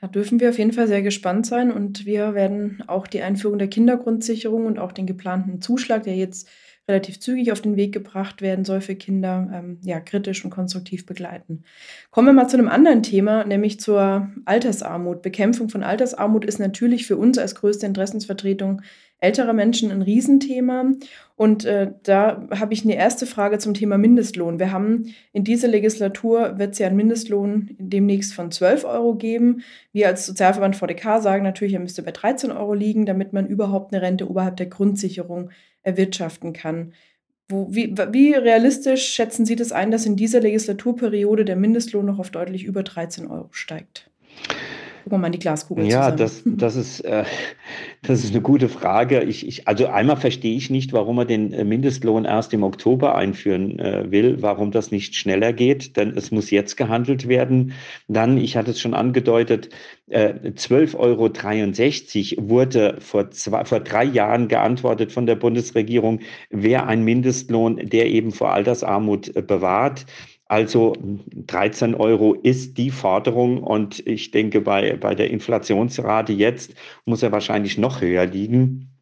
Da 0.00 0.08
dürfen 0.08 0.40
wir 0.40 0.50
auf 0.50 0.58
jeden 0.58 0.72
Fall 0.72 0.88
sehr 0.88 1.02
gespannt 1.02 1.46
sein 1.46 1.72
und 1.72 2.04
wir 2.04 2.34
werden 2.34 2.82
auch 2.86 3.06
die 3.06 3.22
Einführung 3.22 3.58
der 3.58 3.68
Kindergrundsicherung 3.68 4.66
und 4.66 4.78
auch 4.78 4.92
den 4.92 5.06
geplanten 5.06 5.62
Zuschlag, 5.62 6.02
der 6.02 6.16
jetzt 6.16 6.48
relativ 6.88 7.18
zügig 7.20 7.50
auf 7.52 7.60
den 7.60 7.76
Weg 7.76 7.92
gebracht 7.92 8.42
werden 8.42 8.64
soll 8.64 8.80
für 8.80 8.94
Kinder, 8.94 9.50
ähm, 9.52 9.78
ja, 9.82 9.98
kritisch 9.98 10.44
und 10.44 10.50
konstruktiv 10.50 11.04
begleiten. 11.04 11.64
Kommen 12.10 12.28
wir 12.28 12.32
mal 12.32 12.48
zu 12.48 12.56
einem 12.56 12.68
anderen 12.68 13.02
Thema, 13.02 13.44
nämlich 13.44 13.80
zur 13.80 14.28
Altersarmut. 14.44 15.22
Bekämpfung 15.22 15.68
von 15.68 15.82
Altersarmut 15.82 16.44
ist 16.44 16.60
natürlich 16.60 17.06
für 17.06 17.16
uns 17.16 17.38
als 17.38 17.56
größte 17.56 17.86
Interessensvertretung 17.86 18.82
älterer 19.18 19.54
Menschen 19.54 19.90
ein 19.90 20.02
Riesenthema. 20.02 20.92
Und 21.36 21.64
äh, 21.64 21.92
da 22.02 22.46
habe 22.50 22.74
ich 22.74 22.84
eine 22.84 22.96
erste 22.96 23.26
Frage 23.26 23.58
zum 23.58 23.74
Thema 23.74 23.98
Mindestlohn. 23.98 24.58
Wir 24.58 24.72
haben 24.72 25.14
in 25.32 25.44
dieser 25.44 25.68
Legislatur 25.68 26.58
wird 26.58 26.72
es 26.72 26.78
ja 26.78 26.86
einen 26.86 26.96
Mindestlohn 26.96 27.70
demnächst 27.78 28.34
von 28.34 28.50
12 28.50 28.84
Euro 28.84 29.14
geben. 29.14 29.62
Wir 29.92 30.08
als 30.08 30.26
Sozialverband 30.26 30.76
VDK 30.76 31.20
sagen 31.20 31.44
natürlich, 31.44 31.74
er 31.74 31.80
müsste 31.80 32.02
bei 32.02 32.12
13 32.12 32.52
Euro 32.52 32.74
liegen, 32.74 33.06
damit 33.06 33.32
man 33.32 33.46
überhaupt 33.46 33.92
eine 33.92 34.02
Rente 34.02 34.28
oberhalb 34.28 34.56
der 34.56 34.66
Grundsicherung 34.66 35.50
erwirtschaften 35.86 36.52
kann. 36.52 36.92
Wo, 37.48 37.68
wie, 37.70 37.96
wie 37.96 38.34
realistisch 38.34 39.08
schätzen 39.08 39.46
Sie 39.46 39.54
das 39.54 39.70
ein, 39.70 39.92
dass 39.92 40.04
in 40.04 40.16
dieser 40.16 40.40
Legislaturperiode 40.40 41.44
der 41.44 41.56
Mindestlohn 41.56 42.04
noch 42.04 42.18
auf 42.18 42.30
deutlich 42.30 42.64
über 42.64 42.82
13 42.82 43.28
Euro 43.28 43.48
steigt? 43.52 44.10
Gucken 45.06 45.18
wir 45.18 45.20
mal 45.20 45.26
in 45.28 45.34
die 45.34 45.38
Glaskugel 45.38 45.86
Ja, 45.86 46.16
zusammen. 46.16 46.18
das, 46.18 46.42
das, 46.74 46.74
ist, 46.74 47.00
äh, 47.02 47.22
das 48.02 48.24
ist 48.24 48.32
eine 48.32 48.40
gute 48.42 48.68
Frage. 48.68 49.22
Ich, 49.22 49.46
ich, 49.46 49.68
also 49.68 49.86
einmal 49.86 50.16
verstehe 50.16 50.56
ich 50.56 50.68
nicht, 50.68 50.92
warum 50.92 51.18
er 51.18 51.24
den 51.24 51.52
äh, 51.52 51.62
Mindestlohn 51.62 52.24
erst 52.24 52.52
im 52.52 52.64
Oktober 52.64 53.14
einführen 53.14 53.78
äh, 53.78 54.10
will, 54.10 54.42
warum 54.42 54.72
das 54.72 54.90
nicht 54.90 55.14
schneller 55.14 55.52
geht, 55.52 55.96
denn 55.96 56.10
es 56.16 56.32
muss 56.32 56.50
jetzt 56.50 56.76
gehandelt 56.76 57.28
werden. 57.28 57.72
Dann, 58.08 58.36
ich 58.36 58.56
hatte 58.56 58.72
es 58.72 58.80
schon 58.80 58.94
angedeutet, 58.94 59.68
äh, 60.08 60.34
12,63 60.50 62.38
Euro 62.38 62.48
wurde 62.48 62.96
vor, 62.98 63.30
zwei, 63.30 63.64
vor 63.64 63.78
drei 63.78 64.02
Jahren 64.02 64.48
geantwortet 64.48 65.12
von 65.12 65.26
der 65.26 65.36
Bundesregierung, 65.36 66.18
wäre 66.50 66.86
ein 66.86 67.04
Mindestlohn, 67.04 67.76
der 67.76 68.06
eben 68.06 68.32
vor 68.32 68.52
Altersarmut 68.52 69.36
äh, 69.36 69.42
bewahrt. 69.42 70.04
Also 70.48 70.94
13 71.34 71.94
Euro 71.94 72.34
ist 72.34 72.78
die 72.78 72.90
Forderung 72.90 73.62
und 73.62 74.06
ich 74.06 74.30
denke, 74.30 74.60
bei, 74.60 74.96
bei 74.96 75.14
der 75.14 75.30
Inflationsrate 75.30 76.32
jetzt 76.32 76.74
muss 77.04 77.22
er 77.22 77.32
wahrscheinlich 77.32 77.78
noch 77.78 78.00
höher 78.00 78.26
liegen. 78.26 78.96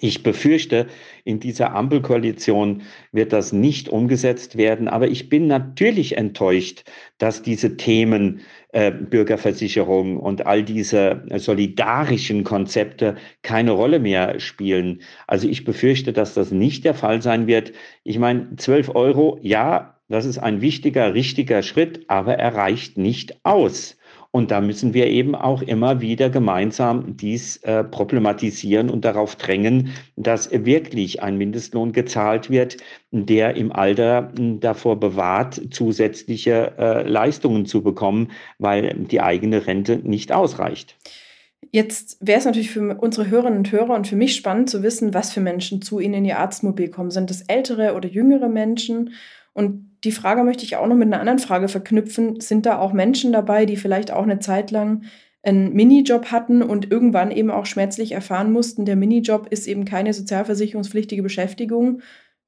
Ich 0.00 0.22
befürchte, 0.22 0.86
in 1.24 1.40
dieser 1.40 1.74
Ampelkoalition 1.74 2.82
wird 3.10 3.32
das 3.32 3.52
nicht 3.52 3.88
umgesetzt 3.88 4.56
werden. 4.56 4.88
Aber 4.88 5.08
ich 5.08 5.28
bin 5.28 5.46
natürlich 5.46 6.16
enttäuscht, 6.16 6.84
dass 7.18 7.42
diese 7.42 7.76
Themen 7.76 8.40
äh, 8.72 8.90
Bürgerversicherung 8.90 10.18
und 10.18 10.46
all 10.46 10.62
diese 10.62 11.24
solidarischen 11.36 12.44
Konzepte 12.44 13.16
keine 13.42 13.72
Rolle 13.72 13.98
mehr 13.98 14.40
spielen. 14.40 15.02
Also 15.26 15.48
ich 15.48 15.64
befürchte, 15.64 16.12
dass 16.12 16.34
das 16.34 16.52
nicht 16.52 16.84
der 16.84 16.94
Fall 16.94 17.20
sein 17.22 17.46
wird. 17.46 17.72
Ich 18.04 18.18
meine, 18.18 18.56
12 18.56 18.94
Euro, 18.94 19.38
ja, 19.42 19.91
das 20.08 20.24
ist 20.24 20.38
ein 20.38 20.60
wichtiger, 20.60 21.14
richtiger 21.14 21.62
Schritt, 21.62 22.04
aber 22.08 22.34
er 22.34 22.54
reicht 22.54 22.98
nicht 22.98 23.44
aus. 23.44 23.96
Und 24.34 24.50
da 24.50 24.62
müssen 24.62 24.94
wir 24.94 25.08
eben 25.08 25.34
auch 25.34 25.60
immer 25.60 26.00
wieder 26.00 26.30
gemeinsam 26.30 27.18
dies 27.18 27.58
äh, 27.58 27.84
problematisieren 27.84 28.88
und 28.88 29.04
darauf 29.04 29.36
drängen, 29.36 29.90
dass 30.16 30.50
wirklich 30.50 31.22
ein 31.22 31.36
Mindestlohn 31.36 31.92
gezahlt 31.92 32.48
wird, 32.48 32.78
der 33.10 33.56
im 33.56 33.72
Alter 33.72 34.32
hm, 34.34 34.58
davor 34.60 34.98
bewahrt, 34.98 35.60
zusätzliche 35.70 36.72
äh, 36.78 37.06
Leistungen 37.06 37.66
zu 37.66 37.82
bekommen, 37.82 38.30
weil 38.58 38.94
die 38.94 39.20
eigene 39.20 39.66
Rente 39.66 39.96
nicht 39.96 40.32
ausreicht. 40.32 40.96
Jetzt 41.70 42.16
wäre 42.20 42.38
es 42.38 42.46
natürlich 42.46 42.70
für 42.70 42.96
unsere 42.96 43.28
Hörerinnen 43.28 43.58
und 43.58 43.72
Hörer 43.72 43.94
und 43.94 44.08
für 44.08 44.16
mich 44.16 44.34
spannend 44.34 44.70
zu 44.70 44.82
wissen, 44.82 45.12
was 45.12 45.30
für 45.30 45.40
Menschen 45.40 45.82
zu 45.82 46.00
Ihnen 46.00 46.14
in 46.14 46.24
Ihr 46.24 46.38
Arztmobil 46.38 46.88
kommen. 46.88 47.10
Sind 47.10 47.30
es 47.30 47.42
ältere 47.42 47.94
oder 47.94 48.08
jüngere 48.08 48.48
Menschen? 48.48 49.12
Und 49.52 49.91
die 50.04 50.12
Frage 50.12 50.42
möchte 50.44 50.64
ich 50.64 50.76
auch 50.76 50.86
noch 50.86 50.96
mit 50.96 51.06
einer 51.06 51.20
anderen 51.20 51.38
Frage 51.38 51.68
verknüpfen. 51.68 52.40
Sind 52.40 52.66
da 52.66 52.78
auch 52.78 52.92
Menschen 52.92 53.32
dabei, 53.32 53.66
die 53.66 53.76
vielleicht 53.76 54.10
auch 54.10 54.24
eine 54.24 54.40
Zeit 54.40 54.70
lang 54.70 55.02
einen 55.42 55.72
Minijob 55.72 56.26
hatten 56.26 56.62
und 56.62 56.90
irgendwann 56.90 57.30
eben 57.30 57.50
auch 57.50 57.66
schmerzlich 57.66 58.12
erfahren 58.12 58.52
mussten, 58.52 58.84
der 58.84 58.96
Minijob 58.96 59.48
ist 59.48 59.66
eben 59.66 59.84
keine 59.84 60.14
sozialversicherungspflichtige 60.14 61.22
Beschäftigung, 61.22 62.00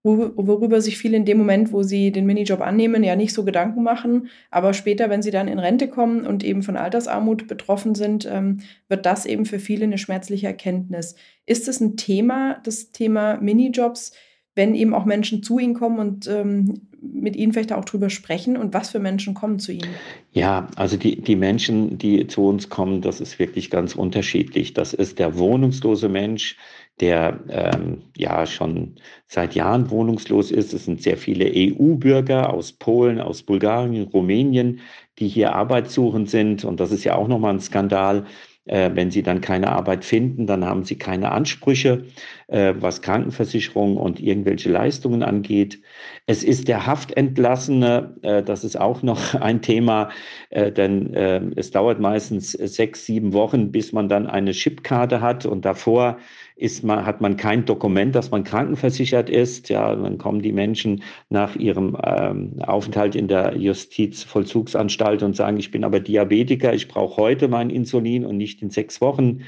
worüber 0.05 0.83
sich 0.83 0.99
viele 0.99 1.17
in 1.17 1.25
dem 1.25 1.39
Moment, 1.39 1.73
wo 1.73 1.83
sie 1.83 2.13
den 2.13 2.27
Minijob 2.27 2.61
annehmen, 2.61 3.03
ja 3.03 3.17
nicht 3.17 3.33
so 3.33 3.43
Gedanken 3.43 3.83
machen. 3.83 4.29
Aber 4.51 4.75
später, 4.75 5.09
wenn 5.09 5.23
sie 5.23 5.31
dann 5.31 5.49
in 5.49 5.59
Rente 5.59 5.89
kommen 5.89 6.27
und 6.27 6.45
eben 6.45 6.63
von 6.63 6.77
Altersarmut 6.77 7.49
betroffen 7.49 7.95
sind, 7.95 8.29
ähm, 8.31 8.59
wird 8.89 9.07
das 9.07 9.25
eben 9.25 9.47
für 9.47 9.59
viele 9.59 9.85
eine 9.85 9.97
schmerzliche 9.97 10.47
Erkenntnis. 10.47 11.15
Ist 11.47 11.69
es 11.69 11.81
ein 11.81 11.97
Thema, 11.97 12.61
das 12.65 12.93
Thema 12.93 13.39
Minijobs, 13.41 14.13
wenn 14.55 14.75
eben 14.75 14.93
auch 14.93 15.07
Menschen 15.07 15.43
zu 15.43 15.59
ihnen 15.59 15.75
kommen 15.75 15.99
und 15.99 16.29
ähm, 16.29 16.89
mit 17.13 17.37
Ihnen 17.37 17.53
vielleicht 17.53 17.73
auch 17.73 17.85
drüber 17.85 18.11
sprechen 18.11 18.57
und 18.57 18.75
was 18.75 18.91
für 18.91 18.99
Menschen 18.99 19.35
kommen 19.35 19.59
zu 19.59 19.73
Ihnen? 19.73 19.89
Ja, 20.33 20.69
also 20.77 20.97
die, 20.97 21.21
die 21.21 21.37
Menschen, 21.37 21.99
die 21.99 22.27
zu 22.27 22.47
uns 22.47 22.69
kommen, 22.69 23.01
das 23.01 23.21
ist 23.21 23.39
wirklich 23.39 23.71
ganz 23.71 23.95
unterschiedlich. 23.95 24.75
Das 24.75 24.95
ist 24.95 25.19
der 25.19 25.39
wohnungslose 25.39 26.09
Mensch, 26.09 26.57
der 27.01 27.41
ähm, 27.49 28.03
ja 28.17 28.47
schon 28.47 28.97
seit 29.27 29.55
Jahren 29.55 29.91
wohnungslos 29.91 30.51
ist. 30.51 30.73
Es 30.73 30.85
sind 30.85 31.03
sehr 31.03 31.17
viele 31.17 31.51
EU-Bürger 31.55 32.53
aus 32.53 32.73
Polen, 32.73 33.21
aus 33.21 33.43
Bulgarien, 33.43 34.05
Rumänien, 34.05 34.81
die 35.19 35.29
hier 35.29 35.55
arbeitssuchend 35.55 36.31
sind. 36.31 36.65
Und 36.65 36.81
das 36.81 36.93
ist 36.93 37.05
ja 37.05 37.17
auch 37.17 37.29
nochmal 37.29 37.55
ein 37.55 37.61
Skandal 37.61 38.27
wenn 38.67 39.11
sie 39.11 39.23
dann 39.23 39.41
keine 39.43 39.73
Arbeit 39.73 40.05
finden, 40.05 40.47
dann 40.47 40.65
haben 40.65 40.85
sie 40.85 40.97
keine 40.97 41.33
Ansprüche, 41.33 42.07
äh, 42.49 42.75
was 42.79 43.03
Krankenversicherung 43.03 43.97
und 43.97 44.21
irgendwelche 44.21 44.71
Leistungen 44.71 45.23
angeht. 45.23 45.81
Es 46.27 46.43
ist 46.43 46.69
der 46.69 46.87
Haftentlassene, 46.87 48.17
äh, 48.23 48.43
das 48.43 48.65
ist 48.65 48.81
auch 48.81 49.03
noch 49.03 49.35
ein 49.41 49.61
Thema, 49.61 50.11
äh, 50.51 50.73
denn 50.73 51.13
äh, 51.15 51.43
es 51.57 51.71
dauert 51.71 52.01
meistens 52.01 52.53
sechs, 52.53 53.05
sieben 53.05 53.33
Wochen, 53.33 53.71
bis 53.71 53.93
man 53.93 54.09
dann 54.09 54.27
eine 54.27 54.53
Chipkarte 54.53 55.21
hat 55.21 55.45
und 55.47 55.65
davor 55.65 56.19
ist 56.57 56.85
man, 56.85 57.05
hat 57.05 57.21
man 57.21 57.37
kein 57.37 57.65
Dokument, 57.65 58.15
dass 58.15 58.31
man 58.31 58.45
krankenversichert 58.45 59.29
ist. 59.29 59.69
Ja, 59.71 59.95
dann 59.95 60.19
kommen 60.19 60.41
die 60.41 60.53
Menschen 60.53 61.03
nach 61.29 61.57
ihrem 61.57 61.97
ähm, 62.05 62.61
Aufenthalt 62.63 63.17
in 63.17 63.27
der 63.27 63.57
Justizvollzugsanstalt 63.57 65.25
und 65.25 65.35
sagen, 65.35 65.57
ich 65.57 65.73
bin 65.73 65.83
aber 65.83 65.99
Diabetiker, 65.99 66.73
ich 66.73 66.87
brauche 66.87 67.17
heute 67.17 67.49
mein 67.49 67.71
Insulin 67.71 68.25
und 68.25 68.37
nicht 68.37 68.63
in 68.63 68.71
sechs 68.71 69.01
Wochen. 69.01 69.41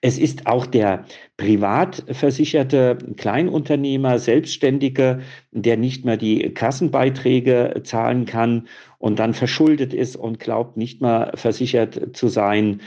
Es 0.00 0.18
ist 0.18 0.46
auch 0.46 0.66
der 0.66 1.04
privatversicherte 1.36 2.98
Kleinunternehmer, 3.16 4.20
Selbstständige, 4.20 5.20
der 5.50 5.76
nicht 5.76 6.04
mehr 6.04 6.16
die 6.16 6.54
Kassenbeiträge 6.54 7.80
zahlen 7.82 8.24
kann 8.24 8.68
und 8.98 9.18
dann 9.18 9.34
verschuldet 9.34 9.92
ist 9.92 10.14
und 10.14 10.38
glaubt, 10.38 10.76
nicht 10.76 11.00
mehr 11.00 11.32
versichert 11.34 12.16
zu 12.16 12.28
sein. 12.28 12.80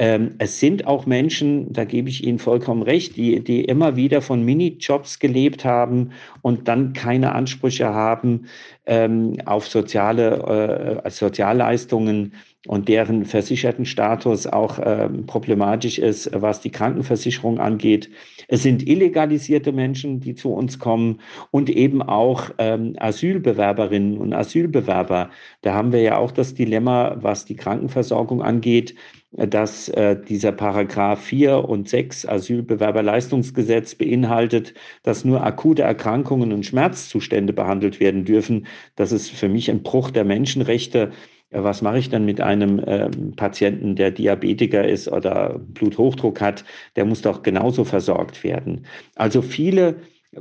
Ähm, 0.00 0.36
es 0.38 0.58
sind 0.58 0.86
auch 0.86 1.04
Menschen, 1.04 1.74
da 1.74 1.84
gebe 1.84 2.08
ich 2.08 2.24
Ihnen 2.24 2.38
vollkommen 2.38 2.80
recht, 2.80 3.16
die, 3.18 3.44
die 3.44 3.66
immer 3.66 3.96
wieder 3.96 4.22
von 4.22 4.42
Minijobs 4.42 5.18
gelebt 5.18 5.66
haben 5.66 6.12
und 6.40 6.68
dann 6.68 6.94
keine 6.94 7.32
Ansprüche 7.32 7.92
haben 7.92 8.46
ähm, 8.86 9.36
auf 9.44 9.68
soziale 9.68 11.02
äh, 11.04 11.10
Sozialleistungen 11.10 12.32
und 12.66 12.88
deren 12.88 13.26
Versichertenstatus 13.26 14.46
auch 14.46 14.78
äh, 14.78 15.08
problematisch 15.26 15.98
ist, 15.98 16.30
was 16.32 16.60
die 16.60 16.70
Krankenversicherung 16.70 17.58
angeht. 17.58 18.10
Es 18.48 18.62
sind 18.62 18.86
illegalisierte 18.86 19.72
Menschen, 19.72 20.20
die 20.20 20.34
zu 20.34 20.52
uns 20.52 20.78
kommen 20.78 21.20
und 21.50 21.70
eben 21.70 22.02
auch 22.02 22.50
ähm, 22.58 22.96
Asylbewerberinnen 22.98 24.18
und 24.18 24.32
Asylbewerber. 24.32 25.30
Da 25.62 25.74
haben 25.74 25.92
wir 25.92 26.00
ja 26.00 26.16
auch 26.16 26.32
das 26.32 26.54
Dilemma, 26.54 27.16
was 27.20 27.44
die 27.44 27.56
Krankenversorgung 27.56 28.42
angeht, 28.42 28.94
dass 29.32 29.88
äh, 29.90 30.16
dieser 30.20 30.52
Paragraph 30.52 31.20
4 31.22 31.68
und 31.68 31.88
6 31.88 32.26
Asylbewerberleistungsgesetz 32.26 33.94
beinhaltet, 33.94 34.74
dass 35.02 35.24
nur 35.24 35.44
akute 35.44 35.82
Erkrankungen 35.82 36.52
und 36.52 36.66
Schmerzzustände 36.66 37.52
behandelt 37.52 38.00
werden 38.00 38.24
dürfen. 38.24 38.66
Das 38.96 39.12
ist 39.12 39.30
für 39.30 39.48
mich 39.48 39.70
ein 39.70 39.82
Bruch 39.82 40.10
der 40.10 40.24
Menschenrechte 40.24 41.12
was 41.50 41.82
mache 41.82 41.98
ich 41.98 42.08
dann 42.08 42.24
mit 42.24 42.40
einem 42.40 42.82
ähm, 42.86 43.34
Patienten, 43.34 43.96
der 43.96 44.12
Diabetiker 44.12 44.86
ist 44.86 45.08
oder 45.08 45.58
Bluthochdruck 45.58 46.40
hat? 46.40 46.64
Der 46.96 47.04
muss 47.04 47.22
doch 47.22 47.42
genauso 47.42 47.84
versorgt 47.84 48.44
werden. 48.44 48.86
Also 49.16 49.42
viele 49.42 49.96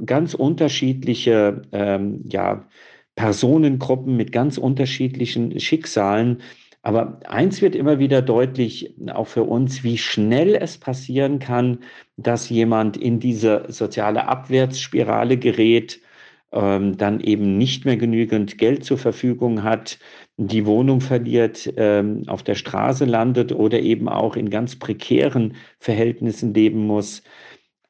ganz 0.06 0.36
unterschiedliche 0.36 1.64
ähm, 1.72 2.24
ja, 2.30 2.68
Personengruppen 3.16 4.16
mit 4.16 4.32
ganz 4.32 4.58
unterschiedlichen 4.58 5.60
Schicksalen. 5.60 6.42
Aber 6.82 7.20
eins 7.28 7.62
wird 7.62 7.76
immer 7.76 8.00
wieder 8.00 8.22
deutlich, 8.22 8.94
auch 9.14 9.28
für 9.28 9.44
uns, 9.44 9.84
wie 9.84 9.98
schnell 9.98 10.56
es 10.56 10.78
passieren 10.78 11.40
kann, 11.40 11.80
dass 12.18 12.50
jemand 12.50 12.96
in 12.98 13.20
diese 13.20 13.66
soziale 13.68 14.28
Abwärtsspirale 14.28 15.38
gerät, 15.38 16.00
ähm, 16.52 16.98
dann 16.98 17.20
eben 17.20 17.58
nicht 17.58 17.86
mehr 17.86 17.98
genügend 17.98 18.58
Geld 18.58 18.84
zur 18.84 18.98
Verfügung 18.98 19.64
hat, 19.64 20.00
die 20.38 20.66
Wohnung 20.66 21.02
verliert, 21.02 21.72
ähm, 21.78 22.24
auf 22.28 22.44
der 22.44 22.56
Straße 22.56 23.06
landet 23.06 23.52
oder 23.52 23.80
eben 23.80 24.08
auch 24.10 24.36
in 24.36 24.50
ganz 24.50 24.78
prekären 24.78 25.56
Verhältnissen 25.80 26.54
leben 26.54 26.88
muss. 26.88 27.24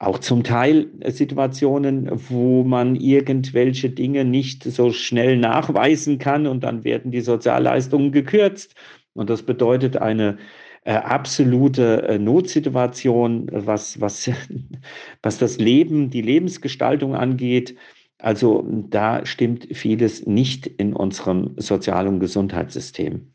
Auch 0.02 0.20
zum 0.20 0.44
Teil 0.44 0.88
Situationen, 1.08 2.10
wo 2.30 2.64
man 2.64 2.96
irgendwelche 2.96 3.90
Dinge 3.90 4.24
nicht 4.24 4.64
so 4.64 4.94
schnell 4.94 5.36
nachweisen 5.36 6.20
kann 6.20 6.48
und 6.48 6.64
dann 6.64 6.86
werden 6.86 7.12
die 7.12 7.20
Sozialleistungen 7.20 8.14
gekürzt. 8.14 8.76
Und 9.14 9.30
das 9.30 9.44
bedeutet 9.44 9.98
eine 9.98 10.38
äh, 10.86 10.94
absolute 10.94 12.04
äh, 12.04 12.18
Notsituation, 12.18 13.50
was, 13.52 14.00
was, 14.00 14.32
was 15.22 15.38
das 15.38 15.58
Leben, 15.58 16.10
die 16.10 16.22
Lebensgestaltung 16.22 17.14
angeht. 17.14 17.76
Also 18.20 18.66
da 18.90 19.26
stimmt 19.26 19.68
vieles 19.76 20.26
nicht 20.26 20.66
in 20.66 20.94
unserem 20.94 21.56
Sozial- 21.58 22.08
und 22.08 22.22
Gesundheitssystem. 22.22 23.34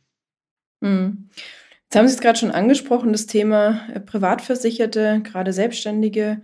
Mhm. 0.80 1.28
Jetzt 1.95 2.01
haben 2.01 2.09
Sie 2.09 2.14
es 2.14 2.20
gerade 2.20 2.38
schon 2.40 2.51
angesprochen, 2.51 3.12
das 3.12 3.26
Thema 3.26 3.82
äh, 3.95 4.01
Privatversicherte, 4.01 5.20
gerade 5.22 5.53
Selbstständige, 5.53 6.42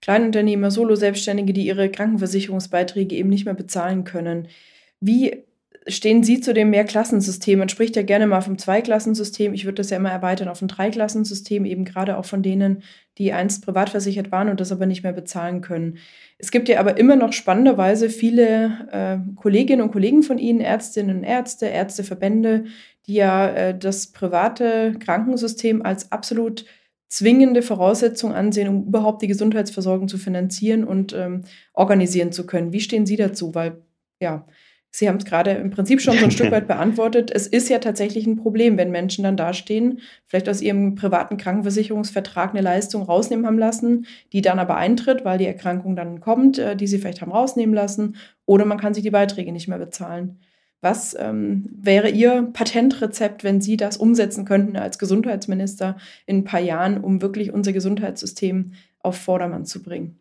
Kleinunternehmer, 0.00 0.70
Solo-Selbstständige, 0.70 1.52
die 1.52 1.66
ihre 1.66 1.90
Krankenversicherungsbeiträge 1.90 3.16
eben 3.16 3.28
nicht 3.28 3.44
mehr 3.44 3.54
bezahlen 3.54 4.04
können. 4.04 4.46
Wie 5.00 5.42
stehen 5.88 6.22
Sie 6.22 6.40
zu 6.40 6.54
dem 6.54 6.70
Mehrklassensystem? 6.70 7.58
Man 7.58 7.68
spricht 7.68 7.96
ja 7.96 8.02
gerne 8.02 8.28
mal 8.28 8.42
vom 8.42 8.58
Zweiklassensystem. 8.58 9.54
Ich 9.54 9.64
würde 9.64 9.76
das 9.76 9.90
ja 9.90 9.96
immer 9.96 10.12
erweitern 10.12 10.46
auf 10.46 10.62
ein 10.62 10.68
Dreiklassensystem, 10.68 11.64
eben 11.64 11.84
gerade 11.84 12.16
auch 12.16 12.24
von 12.24 12.44
denen, 12.44 12.84
die 13.18 13.32
einst 13.32 13.64
privat 13.64 13.90
versichert 13.90 14.30
waren 14.30 14.50
und 14.50 14.60
das 14.60 14.70
aber 14.70 14.86
nicht 14.86 15.02
mehr 15.02 15.12
bezahlen 15.12 15.62
können. 15.62 15.98
Es 16.38 16.52
gibt 16.52 16.68
ja 16.68 16.78
aber 16.78 16.96
immer 16.96 17.16
noch 17.16 17.32
spannenderweise 17.32 18.08
viele 18.08 18.88
äh, 18.92 19.18
Kolleginnen 19.34 19.82
und 19.82 19.90
Kollegen 19.90 20.22
von 20.22 20.38
Ihnen, 20.38 20.60
Ärztinnen 20.60 21.18
und 21.18 21.24
Ärzte, 21.24 21.66
Ärzteverbände, 21.66 22.66
die 23.06 23.14
ja 23.14 23.48
äh, 23.48 23.78
das 23.78 24.08
private 24.08 24.94
Krankensystem 24.98 25.82
als 25.82 26.12
absolut 26.12 26.64
zwingende 27.08 27.62
Voraussetzung 27.62 28.32
ansehen, 28.32 28.68
um 28.68 28.86
überhaupt 28.86 29.22
die 29.22 29.26
Gesundheitsversorgung 29.26 30.08
zu 30.08 30.16
finanzieren 30.16 30.84
und 30.84 31.12
ähm, 31.12 31.42
organisieren 31.74 32.32
zu 32.32 32.46
können. 32.46 32.72
Wie 32.72 32.80
stehen 32.80 33.04
Sie 33.04 33.16
dazu? 33.16 33.54
Weil 33.54 33.82
ja, 34.20 34.46
Sie 34.94 35.08
haben 35.08 35.16
es 35.16 35.24
gerade 35.24 35.52
im 35.52 35.70
Prinzip 35.70 36.02
schon 36.02 36.18
so 36.18 36.24
ein 36.24 36.30
Stück 36.30 36.50
weit 36.50 36.68
beantwortet. 36.68 37.30
Es 37.34 37.46
ist 37.46 37.70
ja 37.70 37.78
tatsächlich 37.78 38.26
ein 38.26 38.36
Problem, 38.36 38.76
wenn 38.76 38.90
Menschen 38.90 39.24
dann 39.24 39.38
dastehen, 39.38 40.00
vielleicht 40.26 40.50
aus 40.50 40.60
ihrem 40.60 40.96
privaten 40.96 41.38
Krankenversicherungsvertrag 41.38 42.50
eine 42.50 42.60
Leistung 42.60 43.02
rausnehmen 43.02 43.46
haben 43.46 43.58
lassen, 43.58 44.06
die 44.34 44.42
dann 44.42 44.58
aber 44.58 44.76
eintritt, 44.76 45.24
weil 45.24 45.38
die 45.38 45.46
Erkrankung 45.46 45.96
dann 45.96 46.20
kommt, 46.20 46.58
äh, 46.58 46.76
die 46.76 46.86
sie 46.86 46.98
vielleicht 46.98 47.22
haben 47.22 47.32
rausnehmen 47.32 47.74
lassen, 47.74 48.16
oder 48.44 48.66
man 48.66 48.78
kann 48.78 48.92
sich 48.92 49.02
die 49.02 49.10
Beiträge 49.10 49.50
nicht 49.50 49.66
mehr 49.66 49.78
bezahlen. 49.78 50.40
Was 50.82 51.16
ähm, 51.18 51.64
wäre 51.80 52.10
Ihr 52.10 52.50
Patentrezept, 52.52 53.44
wenn 53.44 53.60
Sie 53.60 53.76
das 53.76 53.96
umsetzen 53.96 54.44
könnten 54.44 54.76
als 54.76 54.98
Gesundheitsminister 54.98 55.96
in 56.26 56.38
ein 56.38 56.44
paar 56.44 56.60
Jahren, 56.60 56.98
um 56.98 57.22
wirklich 57.22 57.52
unser 57.52 57.72
Gesundheitssystem 57.72 58.72
auf 58.98 59.16
Vordermann 59.16 59.64
zu 59.64 59.80
bringen? 59.80 60.18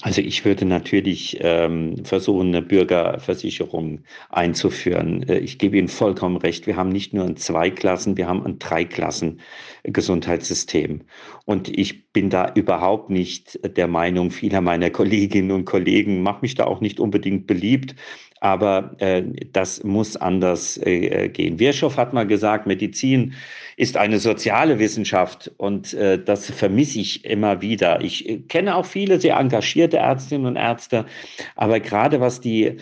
Also 0.00 0.22
ich 0.22 0.44
würde 0.44 0.64
natürlich 0.64 1.38
ähm, 1.40 2.04
versuchen, 2.04 2.48
eine 2.48 2.62
Bürgerversicherung 2.62 4.00
einzuführen. 4.30 5.22
Äh, 5.28 5.38
ich 5.38 5.58
gebe 5.58 5.76
Ihnen 5.76 5.88
vollkommen 5.88 6.36
recht. 6.36 6.66
Wir 6.66 6.76
haben 6.76 6.88
nicht 6.88 7.12
nur 7.12 7.24
ein 7.24 7.36
Zweiklassen, 7.36 8.16
wir 8.16 8.26
haben 8.26 8.44
ein 8.44 8.58
Dreiklassen 8.58 9.40
Gesundheitssystem. 9.82 11.02
Und 11.44 11.68
ich 11.68 12.10
bin 12.12 12.30
da 12.30 12.52
überhaupt 12.54 13.10
nicht 13.10 13.60
der 13.76 13.86
Meinung 13.86 14.30
vieler 14.30 14.60
meiner 14.62 14.90
Kolleginnen 14.90 15.52
und 15.52 15.66
Kollegen, 15.66 16.22
mache 16.22 16.40
mich 16.42 16.54
da 16.54 16.64
auch 16.64 16.80
nicht 16.80 17.00
unbedingt 17.00 17.46
beliebt, 17.46 17.94
aber 18.44 18.94
äh, 18.98 19.22
das 19.54 19.82
muss 19.84 20.18
anders 20.18 20.76
äh, 20.84 21.30
gehen. 21.30 21.58
Virchow 21.58 21.96
hat 21.96 22.12
mal 22.12 22.26
gesagt, 22.26 22.66
Medizin 22.66 23.32
ist 23.78 23.96
eine 23.96 24.18
soziale 24.18 24.78
Wissenschaft 24.78 25.50
und 25.56 25.94
äh, 25.94 26.22
das 26.22 26.50
vermisse 26.50 27.00
ich 27.00 27.24
immer 27.24 27.62
wieder. 27.62 28.02
Ich 28.02 28.28
äh, 28.28 28.38
kenne 28.40 28.76
auch 28.76 28.84
viele 28.84 29.18
sehr 29.18 29.36
engagierte 29.38 29.96
Ärztinnen 29.96 30.46
und 30.46 30.56
Ärzte, 30.56 31.06
aber 31.56 31.80
gerade 31.80 32.20
was 32.20 32.42
die 32.42 32.76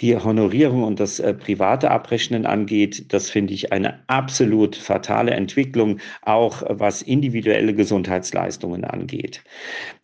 die 0.00 0.14
Honorierung 0.16 0.84
und 0.84 1.00
das 1.00 1.20
äh, 1.20 1.32
private 1.32 1.90
Abrechnen 1.90 2.44
angeht, 2.44 3.12
das 3.12 3.30
finde 3.30 3.54
ich 3.54 3.72
eine 3.72 4.00
absolut 4.08 4.76
fatale 4.76 5.32
Entwicklung, 5.32 6.00
auch 6.22 6.62
was 6.68 7.00
individuelle 7.00 7.74
Gesundheitsleistungen 7.74 8.84
angeht. 8.84 9.42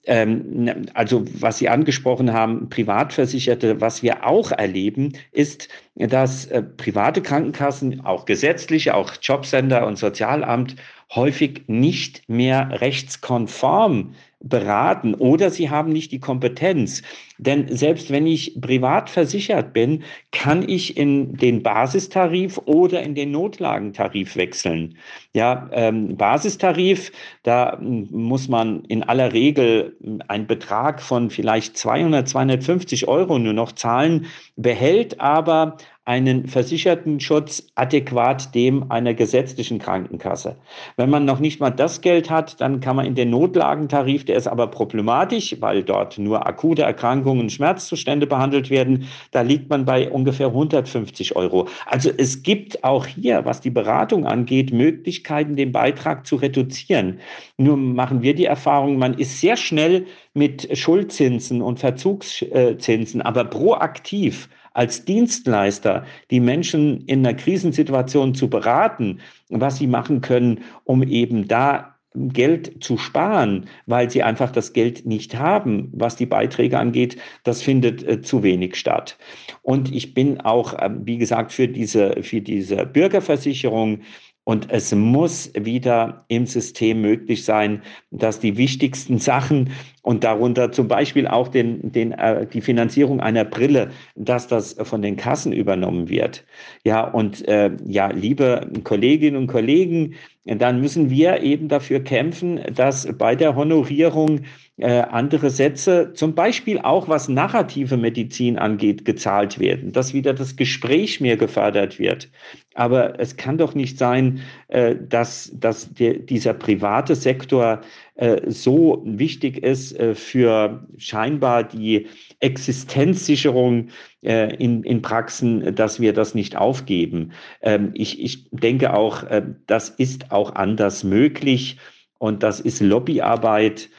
Ähm, 0.07 0.87
also 0.95 1.25
was 1.35 1.59
Sie 1.59 1.69
angesprochen 1.69 2.33
haben, 2.33 2.71
Privatversicherte, 2.71 3.81
was 3.81 4.03
wir 4.03 4.27
auch 4.27 4.51
erleben, 4.51 5.13
ist, 5.31 5.69
dass 5.95 6.47
äh, 6.47 6.63
private 6.63 7.21
Krankenkassen, 7.21 8.01
auch 8.05 8.25
gesetzliche, 8.25 8.95
auch 8.95 9.13
Jobcenter 9.21 9.87
und 9.87 9.99
Sozialamt 9.99 10.77
häufig 11.15 11.65
nicht 11.67 12.29
mehr 12.29 12.81
rechtskonform 12.81 14.15
beraten 14.43 15.15
oder 15.15 15.51
sie 15.51 15.71
haben 15.71 15.93
nicht 15.93 16.13
die 16.13 16.21
Kompetenz. 16.21 17.03
Denn 17.39 17.75
selbst 17.75 18.11
wenn 18.11 18.27
ich 18.27 18.61
privat 18.61 19.11
versichert 19.11 19.73
bin, 19.73 20.05
kann 20.31 20.69
ich 20.69 20.97
in 20.97 21.37
den 21.37 21.63
Basistarif 21.63 22.59
oder 22.67 23.03
in 23.03 23.15
den 23.15 23.31
Notlagentarif 23.31 24.37
wechseln. 24.37 24.97
Ja, 25.33 25.69
ähm, 25.73 26.17
Basistarif, 26.17 27.11
da 27.43 27.79
muss 27.81 28.49
man 28.49 28.85
in 28.85 29.03
aller 29.03 29.33
Regel 29.33 29.97
einen 30.29 30.47
Betrag 30.47 31.01
von 31.03 31.31
vielleicht 31.31 31.77
200, 31.77 32.29
250 32.29 33.09
Euro 33.09 33.39
nur 33.39 33.55
noch 33.55 33.73
zahlen, 33.73 34.27
behält 34.57 35.21
aber 35.21 35.77
einen 36.05 36.49
versicherten 36.49 37.21
Schutz 37.21 37.69
adäquat 37.77 38.55
dem 38.57 38.91
einer 38.91 39.15
gesetzlichen 39.15 39.79
Krankenkasse. 39.79 40.57
Wenn 40.97 41.11
man 41.11 41.25
noch 41.25 41.39
nicht 41.39 41.61
mal 41.61 41.71
das 41.71 42.01
Geld 42.01 42.29
hat, 42.29 42.61
dann 42.61 42.81
kann 42.81 42.97
man 42.97 43.07
in 43.07 43.15
den 43.15 43.31
Notlagentarif, 43.31 44.25
der 44.25 44.37
ist 44.37 44.49
aber 44.49 44.67
problematisch, 44.67 45.57
weil 45.61 45.85
dort 45.85 46.19
nur 46.19 46.45
akute 46.45 46.83
Erkrankungen, 46.83 47.51
Schmerzzustände 47.51 48.27
behandelt 48.27 48.69
werden, 48.69 49.07
da 49.31 49.43
liegt 49.43 49.71
man 49.71 49.85
bei 49.85 50.11
ungefähr 50.11 50.49
150 50.49 51.37
Euro. 51.37 51.69
Also 51.87 52.11
es 52.17 52.43
gibt 52.43 52.83
auch 52.83 53.07
hier, 53.07 53.45
was 53.45 53.61
die 53.61 53.71
Beratung 53.71 54.27
angeht, 54.27 54.73
Möglichkeiten, 54.73 55.55
den 55.55 55.71
Beitrag 55.71 56.27
zu 56.27 56.35
reduzieren. 56.35 57.21
Nur 57.59 57.77
machen 57.77 58.23
wir 58.23 58.35
die 58.35 58.47
Erfahrung, 58.47 58.99
man 58.99 59.15
ist 59.15 59.41
sehr 59.41 59.57
schnell 59.57 60.07
mit 60.35 60.77
Schuldzinsen 60.77 61.63
und 61.63 61.79
Verzugszinsen, 61.79 63.23
aber 63.23 63.45
proaktiv 63.45 64.49
als 64.75 65.05
Dienstleister 65.05 66.05
die 66.31 66.41
Menschen 66.41 67.03
in 67.07 67.27
einer 67.27 67.37
Krisensituation 67.37 68.35
zu 68.35 68.49
beraten, 68.49 69.21
was 69.49 69.79
sie 69.79 69.87
machen 69.87 70.21
können, 70.21 70.61
um 70.85 71.03
eben 71.03 71.49
da 71.49 71.93
Geld 72.15 72.85
zu 72.85 72.99
sparen, 72.99 73.67
weil 73.87 74.11
sie 74.11 74.23
einfach 74.23 74.51
das 74.51 74.73
Geld 74.73 75.07
nicht 75.07 75.39
haben, 75.39 75.91
was 75.95 76.17
die 76.17 76.27
Beiträge 76.27 76.79
angeht, 76.79 77.17
das 77.45 77.63
findet 77.63 78.07
äh, 78.07 78.21
zu 78.21 78.43
wenig 78.43 78.77
statt. 78.77 79.17
Und 79.63 79.91
ich 79.95 80.13
bin 80.13 80.41
auch, 80.41 80.75
äh, 80.75 80.91
wie 81.05 81.17
gesagt, 81.17 81.53
für 81.53 81.69
diese, 81.69 82.23
für 82.23 82.43
diese 82.43 82.85
Bürgerversicherung 82.85 84.01
Und 84.45 84.73
es 84.73 84.93
muss 84.93 85.53
wieder 85.55 86.25
im 86.27 86.47
System 86.47 87.01
möglich 87.01 87.45
sein, 87.45 87.81
dass 88.11 88.41
die 88.41 88.57
wichtigsten 88.57 89.19
Sachen 89.19 89.71
und 90.03 90.25
darunter 90.25 90.73
zum 90.73 90.89
Beispiel 90.89 91.29
auch 91.29 91.47
den, 91.47 91.93
den, 91.93 92.11
äh, 92.11 92.45
die 92.47 92.61
Finanzierung 92.61 93.21
einer 93.21 93.45
Brille, 93.45 93.91
dass 94.17 94.49
das 94.49 94.75
von 94.83 95.01
den 95.01 95.17
Kassen 95.17 95.53
übernommen 95.53 96.09
wird. 96.09 96.45
Ja, 96.83 97.03
und 97.05 97.47
äh, 97.47 97.71
ja, 97.87 98.09
liebe 98.09 98.69
Kolleginnen 98.83 99.37
und 99.37 99.47
Kollegen, 99.47 100.15
dann 100.45 100.81
müssen 100.81 101.09
wir 101.09 101.41
eben 101.43 101.69
dafür 101.69 102.01
kämpfen, 102.01 102.61
dass 102.75 103.07
bei 103.17 103.37
der 103.37 103.55
Honorierung 103.55 104.41
äh, 104.79 105.03
andere 105.03 105.51
Sätze, 105.51 106.13
zum 106.15 106.35
Beispiel 106.35 106.79
auch 106.79 107.07
was 107.07 107.29
narrative 107.29 107.97
Medizin 107.97 108.59
angeht, 108.59 109.05
gezahlt 109.05 109.59
werden, 109.59 109.93
dass 109.93 110.15
wieder 110.15 110.33
das 110.33 110.57
Gespräch 110.57 111.21
mehr 111.21 111.37
gefördert 111.37 111.99
wird. 111.99 112.31
Aber 112.75 113.21
es 113.21 113.37
kann 113.37 113.59
doch 113.59 113.75
nicht 113.75 113.99
sein, 113.99 114.41
äh, 114.69 114.97
dass, 114.97 115.53
dass 115.55 115.93
der, 115.93 116.15
dieser 116.15 116.55
private 116.55 117.15
Sektor 117.15 117.83
äh, 118.15 118.51
so 118.51 119.03
wichtig 119.05 119.63
ist 119.63 119.99
äh, 119.99 120.15
für 120.15 120.87
scheinbar 120.97 121.65
die 121.65 122.07
Existenzsicherung 122.41 123.89
äh, 124.23 124.55
in, 124.57 124.85
in 124.85 125.03
Praxen, 125.03 125.75
dass 125.75 126.01
wir 126.01 126.15
das 126.15 126.35
nicht 126.35 126.57
aufgeben. 126.57 127.33
Ähm, 127.61 127.91
ich, 127.93 128.23
ich 128.23 128.49
denke 128.51 128.95
auch, 128.95 129.25
das 129.67 129.91
ist 129.91 130.33
auch 130.33 130.55
anders 130.55 131.05
möglich 131.05 131.79
und 132.19 132.43
das 132.43 132.61
ist 132.61 132.81
Lobbyarbeit 132.81 133.91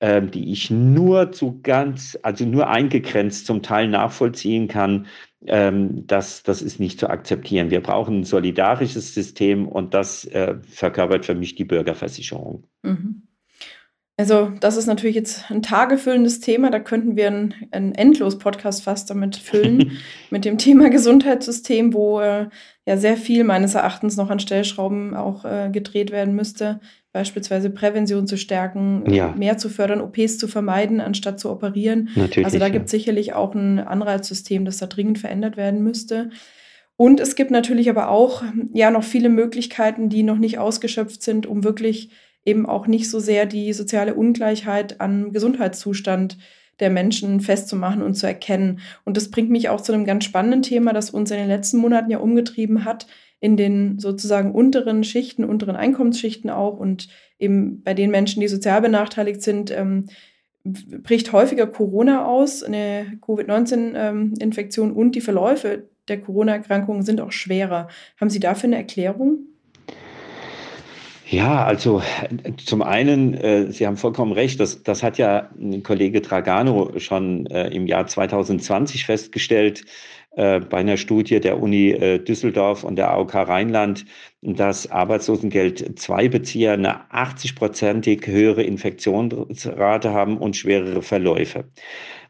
ähm, 0.00 0.30
die 0.30 0.52
ich 0.52 0.70
nur 0.70 1.32
zu 1.32 1.60
ganz, 1.62 2.18
also 2.22 2.44
nur 2.44 2.68
eingegrenzt 2.68 3.46
zum 3.46 3.62
Teil 3.62 3.88
nachvollziehen 3.88 4.68
kann, 4.68 5.06
ähm, 5.46 6.06
das, 6.06 6.42
das 6.42 6.62
ist 6.62 6.80
nicht 6.80 7.00
zu 7.00 7.08
akzeptieren. 7.08 7.70
Wir 7.70 7.82
brauchen 7.82 8.20
ein 8.20 8.24
solidarisches 8.24 9.14
System 9.14 9.66
und 9.66 9.94
das 9.94 10.24
äh, 10.26 10.56
verkörpert 10.68 11.24
für 11.24 11.34
mich 11.34 11.54
die 11.54 11.64
Bürgerversicherung. 11.64 12.64
Mhm. 12.82 13.22
Also, 14.18 14.50
das 14.60 14.78
ist 14.78 14.86
natürlich 14.86 15.14
jetzt 15.14 15.50
ein 15.50 15.60
tagefüllendes 15.60 16.40
Thema. 16.40 16.70
Da 16.70 16.80
könnten 16.80 17.16
wir 17.16 17.26
einen, 17.26 17.54
einen 17.70 17.94
Endlos-Podcast 17.94 18.82
fast 18.82 19.10
damit 19.10 19.36
füllen, 19.36 19.98
mit 20.30 20.46
dem 20.46 20.56
Thema 20.56 20.88
Gesundheitssystem, 20.88 21.92
wo 21.92 22.20
äh, 22.20 22.48
ja 22.86 22.96
sehr 22.96 23.18
viel 23.18 23.44
meines 23.44 23.74
Erachtens 23.74 24.16
noch 24.16 24.30
an 24.30 24.40
Stellschrauben 24.40 25.14
auch 25.14 25.44
äh, 25.44 25.68
gedreht 25.70 26.12
werden 26.12 26.34
müsste 26.34 26.80
beispielsweise 27.16 27.70
Prävention 27.70 28.26
zu 28.26 28.36
stärken, 28.36 29.10
ja. 29.10 29.34
mehr 29.38 29.56
zu 29.56 29.70
fördern, 29.70 30.02
OPs 30.02 30.36
zu 30.36 30.48
vermeiden, 30.48 31.00
anstatt 31.00 31.40
zu 31.40 31.50
operieren. 31.50 32.10
Natürlich, 32.14 32.44
also 32.44 32.58
da 32.58 32.66
ja. 32.66 32.72
gibt 32.72 32.84
es 32.84 32.90
sicherlich 32.90 33.32
auch 33.32 33.54
ein 33.54 33.78
Anreizsystem, 33.78 34.66
das 34.66 34.76
da 34.76 34.86
dringend 34.86 35.18
verändert 35.18 35.56
werden 35.56 35.82
müsste. 35.82 36.28
Und 36.96 37.18
es 37.18 37.34
gibt 37.34 37.50
natürlich 37.50 37.88
aber 37.88 38.10
auch 38.10 38.44
ja 38.74 38.90
noch 38.90 39.02
viele 39.02 39.30
Möglichkeiten, 39.30 40.10
die 40.10 40.22
noch 40.24 40.36
nicht 40.36 40.58
ausgeschöpft 40.58 41.22
sind, 41.22 41.46
um 41.46 41.64
wirklich 41.64 42.10
eben 42.44 42.66
auch 42.66 42.86
nicht 42.86 43.08
so 43.08 43.18
sehr 43.18 43.46
die 43.46 43.72
soziale 43.72 44.12
Ungleichheit 44.12 45.00
an 45.00 45.32
Gesundheitszustand 45.32 46.36
der 46.80 46.90
Menschen 46.90 47.40
festzumachen 47.40 48.02
und 48.02 48.12
zu 48.12 48.26
erkennen. 48.26 48.80
Und 49.04 49.16
das 49.16 49.30
bringt 49.30 49.48
mich 49.48 49.70
auch 49.70 49.80
zu 49.80 49.94
einem 49.94 50.04
ganz 50.04 50.24
spannenden 50.24 50.60
Thema, 50.60 50.92
das 50.92 51.08
uns 51.08 51.30
in 51.30 51.38
den 51.38 51.48
letzten 51.48 51.78
Monaten 51.78 52.10
ja 52.10 52.18
umgetrieben 52.18 52.84
hat, 52.84 53.06
in 53.40 53.56
den 53.56 53.98
sozusagen 53.98 54.52
unteren 54.52 55.04
Schichten, 55.04 55.44
unteren 55.44 55.76
Einkommensschichten 55.76 56.50
auch 56.50 56.78
und 56.78 57.08
eben 57.38 57.82
bei 57.82 57.94
den 57.94 58.10
Menschen, 58.10 58.40
die 58.40 58.48
sozial 58.48 58.80
benachteiligt 58.80 59.42
sind, 59.42 59.70
ähm, 59.70 60.06
bricht 60.64 61.32
häufiger 61.32 61.66
Corona 61.66 62.24
aus, 62.24 62.62
eine 62.62 63.18
Covid-19-Infektion 63.20 64.90
ähm, 64.90 64.96
und 64.96 65.14
die 65.14 65.20
Verläufe 65.20 65.88
der 66.08 66.20
Corona-Erkrankungen 66.20 67.02
sind 67.02 67.20
auch 67.20 67.32
schwerer. 67.32 67.88
Haben 68.20 68.30
Sie 68.30 68.40
dafür 68.40 68.68
eine 68.68 68.76
Erklärung? 68.76 69.46
Ja, 71.28 71.64
also 71.64 72.02
zum 72.64 72.82
einen, 72.82 73.34
äh, 73.34 73.72
Sie 73.72 73.84
haben 73.86 73.96
vollkommen 73.96 74.30
recht, 74.30 74.60
das, 74.60 74.84
das 74.84 75.02
hat 75.02 75.18
ja 75.18 75.50
Kollege 75.82 76.20
Dragano 76.20 76.92
schon 76.98 77.46
äh, 77.46 77.68
im 77.68 77.88
Jahr 77.88 78.06
2020 78.06 79.06
festgestellt, 79.06 79.84
äh, 80.36 80.60
bei 80.60 80.78
einer 80.78 80.96
Studie 80.98 81.40
der 81.40 81.60
Uni 81.60 81.90
äh, 81.90 82.18
Düsseldorf 82.18 82.84
und 82.84 82.96
der 82.96 83.10
AOK 83.10 83.34
Rheinland, 83.34 84.04
dass 84.42 84.90
Arbeitslosengeld 84.90 86.08
II 86.08 86.28
Bezieher 86.28 86.74
eine 86.74 87.10
80-prozentig 87.10 88.26
höhere 88.26 88.62
Infektionsrate 88.62 90.12
haben 90.12 90.38
und 90.38 90.54
schwerere 90.54 91.02
Verläufe. 91.02 91.64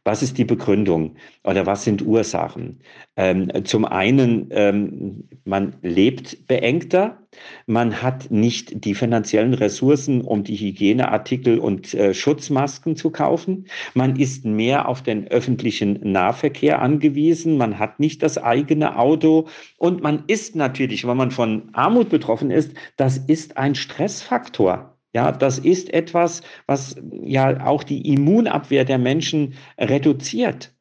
Was 0.07 0.22
ist 0.22 0.38
die 0.38 0.44
Begründung 0.44 1.16
oder 1.42 1.66
was 1.66 1.82
sind 1.82 2.00
Ursachen? 2.00 2.78
Ähm, 3.16 3.50
zum 3.64 3.84
einen, 3.84 4.46
ähm, 4.52 5.24
man 5.44 5.74
lebt 5.82 6.46
beengter, 6.46 7.18
man 7.66 8.02
hat 8.02 8.30
nicht 8.30 8.84
die 8.84 8.94
finanziellen 8.94 9.52
Ressourcen, 9.52 10.20
um 10.20 10.44
die 10.44 10.54
Hygieneartikel 10.54 11.59
und 11.59 11.92
äh, 11.94 12.14
Schutzmasken 12.14 12.94
zu 12.94 13.11
kaufen. 13.11 13.66
Man 13.94 14.14
ist 14.14 14.44
mehr 14.44 14.88
auf 14.88 15.02
den 15.02 15.26
öffentlichen 15.26 15.98
Nahverkehr 16.12 16.80
angewiesen. 16.80 17.57
Man 17.57 17.80
hat 17.80 17.98
nicht 17.98 18.22
das 18.22 18.38
eigene 18.38 19.00
Auto. 19.00 19.48
Und 19.76 20.04
man 20.04 20.22
ist 20.28 20.54
natürlich, 20.54 21.04
wenn 21.04 21.16
man 21.16 21.32
von 21.32 21.70
Armut 21.72 22.11
betroffen 22.11 22.52
ist, 22.52 22.74
das 22.96 23.18
ist 23.18 23.57
ein 23.57 23.74
Stressfaktor. 23.74 24.95
Ja, 25.16 25.32
das 25.32 25.58
ist 25.58 25.94
etwas, 25.94 26.42
was 26.66 26.94
ja 27.22 27.64
auch 27.64 27.84
die 27.84 28.12
Immunabwehr 28.12 28.84
der 28.84 28.98
Menschen 28.98 29.54
reduziert. 29.78 30.74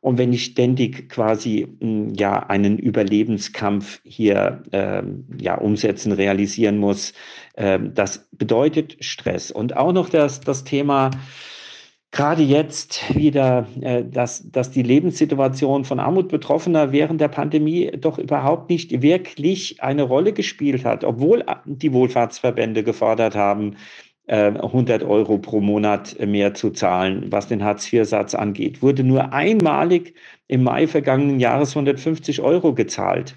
Und 0.00 0.16
wenn 0.16 0.32
ich 0.32 0.44
ständig 0.44 1.08
quasi 1.08 1.66
hm, 1.80 2.14
ja 2.14 2.38
einen 2.38 2.78
Überlebenskampf 2.78 4.00
hier 4.04 4.62
äh, 4.70 5.02
ja 5.42 5.58
umsetzen, 5.58 6.12
realisieren 6.12 6.78
muss, 6.78 7.14
äh, 7.54 7.80
das 7.92 8.28
bedeutet 8.30 8.96
Stress. 9.00 9.50
Und 9.50 9.76
auch 9.76 9.92
noch 9.92 10.08
das, 10.08 10.40
das 10.40 10.62
Thema 10.62 11.10
gerade 12.12 12.42
jetzt 12.42 13.14
wieder, 13.14 13.66
äh, 13.80 14.04
dass, 14.04 14.50
dass 14.50 14.70
die 14.70 14.82
Lebenssituation 14.82 15.84
von 15.84 16.00
Armutbetroffener 16.00 16.92
während 16.92 17.20
der 17.20 17.28
Pandemie 17.28 17.90
doch 17.96 18.18
überhaupt 18.18 18.70
nicht 18.70 19.02
wirklich 19.02 19.82
eine 19.82 20.02
Rolle 20.02 20.32
gespielt 20.32 20.84
hat, 20.84 21.04
obwohl 21.04 21.44
die 21.64 21.92
Wohlfahrtsverbände 21.92 22.82
gefordert 22.82 23.36
haben, 23.36 23.76
100 24.30 25.02
äh, 25.02 25.04
Euro 25.04 25.38
pro 25.38 25.60
Monat 25.60 26.16
mehr 26.24 26.54
zu 26.54 26.70
zahlen, 26.70 27.26
was 27.30 27.48
den 27.48 27.64
Hartz-IV-Satz 27.64 28.34
angeht, 28.34 28.80
wurde 28.80 29.02
nur 29.02 29.32
einmalig 29.32 30.14
im 30.46 30.62
Mai 30.62 30.86
vergangenen 30.86 31.40
Jahres 31.40 31.70
150 31.70 32.40
Euro 32.40 32.72
gezahlt. 32.74 33.36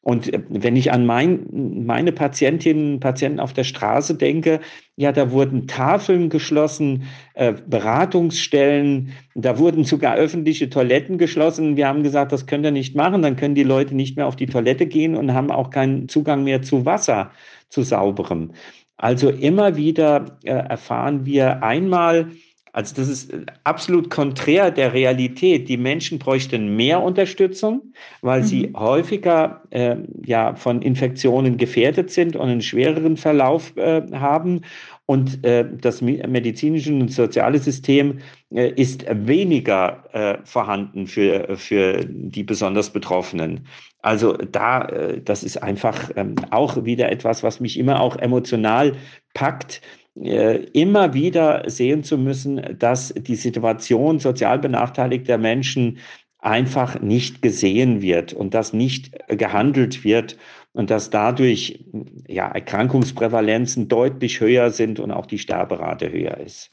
Und 0.00 0.32
äh, 0.32 0.42
wenn 0.48 0.76
ich 0.76 0.92
an 0.92 1.06
mein, 1.06 1.46
meine 1.86 2.12
Patientinnen 2.12 2.94
und 2.94 3.00
Patienten 3.00 3.40
auf 3.40 3.52
der 3.52 3.64
Straße 3.64 4.14
denke, 4.14 4.60
ja, 4.96 5.12
da 5.12 5.30
wurden 5.30 5.66
Tafeln 5.66 6.28
geschlossen, 6.28 7.04
äh, 7.34 7.54
Beratungsstellen, 7.66 9.12
da 9.34 9.58
wurden 9.58 9.84
sogar 9.84 10.16
öffentliche 10.16 10.70
Toiletten 10.70 11.18
geschlossen. 11.18 11.76
Wir 11.76 11.88
haben 11.88 12.02
gesagt, 12.02 12.32
das 12.32 12.46
könnt 12.46 12.64
ihr 12.64 12.70
nicht 12.70 12.96
machen, 12.96 13.22
dann 13.22 13.36
können 13.36 13.54
die 13.54 13.64
Leute 13.64 13.94
nicht 13.94 14.16
mehr 14.16 14.26
auf 14.26 14.36
die 14.36 14.46
Toilette 14.46 14.86
gehen 14.86 15.14
und 15.14 15.34
haben 15.34 15.50
auch 15.50 15.70
keinen 15.70 16.08
Zugang 16.08 16.44
mehr 16.44 16.62
zu 16.62 16.84
Wasser, 16.84 17.30
zu 17.68 17.82
sauberem. 17.82 18.52
Also 18.96 19.30
immer 19.30 19.76
wieder 19.76 20.38
äh, 20.42 20.50
erfahren 20.50 21.24
wir 21.24 21.62
einmal, 21.62 22.32
also 22.78 22.94
das 22.94 23.08
ist 23.08 23.34
absolut 23.64 24.08
konträr 24.08 24.70
der 24.70 24.92
Realität. 24.92 25.68
Die 25.68 25.76
Menschen 25.76 26.20
bräuchten 26.20 26.76
mehr 26.76 27.02
Unterstützung, 27.02 27.82
weil 28.22 28.42
mhm. 28.42 28.44
sie 28.44 28.72
häufiger 28.72 29.62
äh, 29.70 29.96
ja, 30.24 30.54
von 30.54 30.80
Infektionen 30.82 31.56
gefährdet 31.56 32.12
sind 32.12 32.36
und 32.36 32.48
einen 32.48 32.62
schwereren 32.62 33.16
Verlauf 33.16 33.76
äh, 33.76 34.02
haben. 34.12 34.60
Und 35.06 35.44
äh, 35.44 35.64
das 35.80 36.02
medizinische 36.02 36.92
und 36.92 37.12
soziale 37.12 37.58
System 37.58 38.18
äh, 38.54 38.70
ist 38.70 39.04
weniger 39.10 40.04
äh, 40.12 40.38
vorhanden 40.44 41.08
für, 41.08 41.56
für 41.56 42.04
die 42.08 42.44
besonders 42.44 42.90
Betroffenen. 42.90 43.66
Also 44.02 44.34
da, 44.34 44.82
äh, 44.82 45.20
das 45.20 45.42
ist 45.42 45.60
einfach 45.60 46.12
ähm, 46.14 46.36
auch 46.52 46.84
wieder 46.84 47.10
etwas, 47.10 47.42
was 47.42 47.58
mich 47.58 47.76
immer 47.76 48.00
auch 48.00 48.16
emotional 48.16 48.92
packt, 49.34 49.80
äh, 49.80 49.97
immer 50.14 51.14
wieder 51.14 51.62
sehen 51.68 52.02
zu 52.02 52.18
müssen, 52.18 52.76
dass 52.78 53.14
die 53.14 53.36
Situation 53.36 54.18
sozial 54.18 54.58
benachteiligter 54.58 55.38
Menschen 55.38 55.98
einfach 56.40 57.00
nicht 57.00 57.42
gesehen 57.42 58.02
wird 58.02 58.32
und 58.32 58.54
dass 58.54 58.72
nicht 58.72 59.12
gehandelt 59.28 60.04
wird 60.04 60.36
und 60.72 60.90
dass 60.90 61.10
dadurch 61.10 61.84
ja, 62.26 62.48
Erkrankungsprävalenzen 62.48 63.88
deutlich 63.88 64.40
höher 64.40 64.70
sind 64.70 65.00
und 65.00 65.10
auch 65.10 65.26
die 65.26 65.38
Sterberate 65.38 66.10
höher 66.12 66.38
ist. 66.38 66.70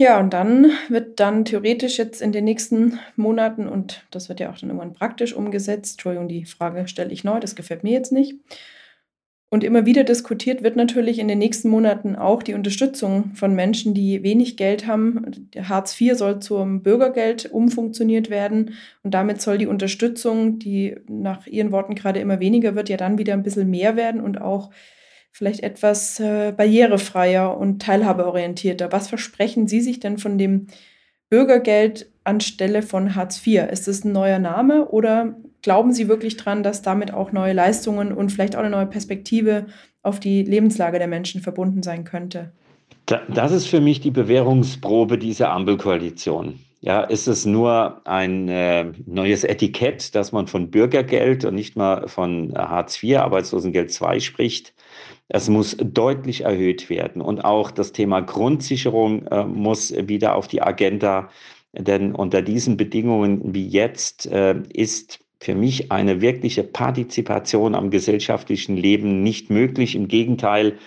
Ja, 0.00 0.18
und 0.18 0.32
dann 0.32 0.70
wird 0.88 1.20
dann 1.20 1.44
theoretisch 1.44 1.98
jetzt 1.98 2.22
in 2.22 2.32
den 2.32 2.44
nächsten 2.44 2.98
Monaten, 3.14 3.68
und 3.68 4.04
das 4.10 4.28
wird 4.28 4.40
ja 4.40 4.50
auch 4.50 4.58
dann 4.58 4.70
irgendwann 4.70 4.94
praktisch 4.94 5.32
umgesetzt, 5.32 5.94
Entschuldigung, 5.94 6.28
die 6.28 6.44
Frage 6.44 6.88
stelle 6.88 7.12
ich 7.12 7.24
neu, 7.24 7.38
das 7.38 7.54
gefällt 7.54 7.84
mir 7.84 7.92
jetzt 7.92 8.10
nicht, 8.10 8.34
Und 9.52 9.64
immer 9.64 9.84
wieder 9.84 10.02
diskutiert 10.02 10.62
wird 10.62 10.76
natürlich 10.76 11.18
in 11.18 11.28
den 11.28 11.38
nächsten 11.38 11.68
Monaten 11.68 12.16
auch 12.16 12.42
die 12.42 12.54
Unterstützung 12.54 13.32
von 13.34 13.54
Menschen, 13.54 13.92
die 13.92 14.22
wenig 14.22 14.56
Geld 14.56 14.86
haben. 14.86 15.50
Hartz 15.54 16.00
IV 16.00 16.16
soll 16.16 16.40
zum 16.40 16.82
Bürgergeld 16.82 17.52
umfunktioniert 17.52 18.30
werden 18.30 18.72
und 19.02 19.12
damit 19.12 19.42
soll 19.42 19.58
die 19.58 19.66
Unterstützung, 19.66 20.58
die 20.58 20.96
nach 21.06 21.46
Ihren 21.46 21.70
Worten 21.70 21.94
gerade 21.94 22.18
immer 22.18 22.40
weniger 22.40 22.74
wird, 22.74 22.88
ja 22.88 22.96
dann 22.96 23.18
wieder 23.18 23.34
ein 23.34 23.42
bisschen 23.42 23.68
mehr 23.68 23.94
werden 23.94 24.22
und 24.22 24.40
auch 24.40 24.70
vielleicht 25.32 25.62
etwas 25.62 26.18
äh, 26.18 26.54
barrierefreier 26.56 27.54
und 27.54 27.82
teilhabeorientierter. 27.82 28.90
Was 28.90 29.08
versprechen 29.08 29.68
Sie 29.68 29.82
sich 29.82 30.00
denn 30.00 30.16
von 30.16 30.38
dem 30.38 30.68
Bürgergeld 31.28 32.10
anstelle 32.24 32.80
von 32.80 33.14
Hartz 33.14 33.46
IV? 33.46 33.70
Ist 33.70 33.86
es 33.86 34.02
ein 34.02 34.12
neuer 34.12 34.38
Name 34.38 34.88
oder 34.88 35.36
Glauben 35.62 35.92
Sie 35.92 36.08
wirklich 36.08 36.36
dran, 36.36 36.62
dass 36.62 36.82
damit 36.82 37.14
auch 37.14 37.32
neue 37.32 37.52
Leistungen 37.52 38.12
und 38.12 38.30
vielleicht 38.30 38.56
auch 38.56 38.60
eine 38.60 38.70
neue 38.70 38.86
Perspektive 38.86 39.66
auf 40.02 40.18
die 40.18 40.42
Lebenslage 40.42 40.98
der 40.98 41.08
Menschen 41.08 41.40
verbunden 41.40 41.82
sein 41.82 42.04
könnte? 42.04 42.52
Das 43.06 43.52
ist 43.52 43.66
für 43.66 43.80
mich 43.80 44.00
die 44.00 44.10
Bewährungsprobe 44.10 45.18
dieser 45.18 45.50
Ampelkoalition. 45.50 46.58
Ja, 46.80 47.02
ist 47.02 47.28
es 47.28 47.46
nur 47.46 48.00
ein 48.08 48.48
äh, 48.48 48.92
neues 49.06 49.44
Etikett, 49.44 50.16
dass 50.16 50.32
man 50.32 50.48
von 50.48 50.70
Bürgergeld 50.70 51.44
und 51.44 51.54
nicht 51.54 51.76
mal 51.76 52.08
von 52.08 52.52
Hartz 52.56 53.00
IV, 53.00 53.18
Arbeitslosengeld 53.18 53.96
II 54.00 54.20
spricht? 54.20 54.74
Es 55.28 55.48
muss 55.48 55.76
deutlich 55.78 56.40
erhöht 56.40 56.90
werden. 56.90 57.22
Und 57.22 57.44
auch 57.44 57.70
das 57.70 57.92
Thema 57.92 58.20
Grundsicherung 58.20 59.26
äh, 59.28 59.44
muss 59.44 59.94
wieder 59.96 60.34
auf 60.34 60.48
die 60.48 60.60
Agenda. 60.60 61.30
Denn 61.72 62.16
unter 62.16 62.42
diesen 62.42 62.76
Bedingungen 62.76 63.54
wie 63.54 63.68
jetzt 63.68 64.26
äh, 64.26 64.56
ist 64.72 65.20
für 65.42 65.56
mich 65.56 65.90
eine 65.90 66.20
wirkliche 66.20 66.62
Partizipation 66.62 67.74
am 67.74 67.90
gesellschaftlichen 67.90 68.76
Leben 68.76 69.24
nicht 69.24 69.50
möglich. 69.50 69.96
Im 69.96 70.06
Gegenteil, 70.06 70.78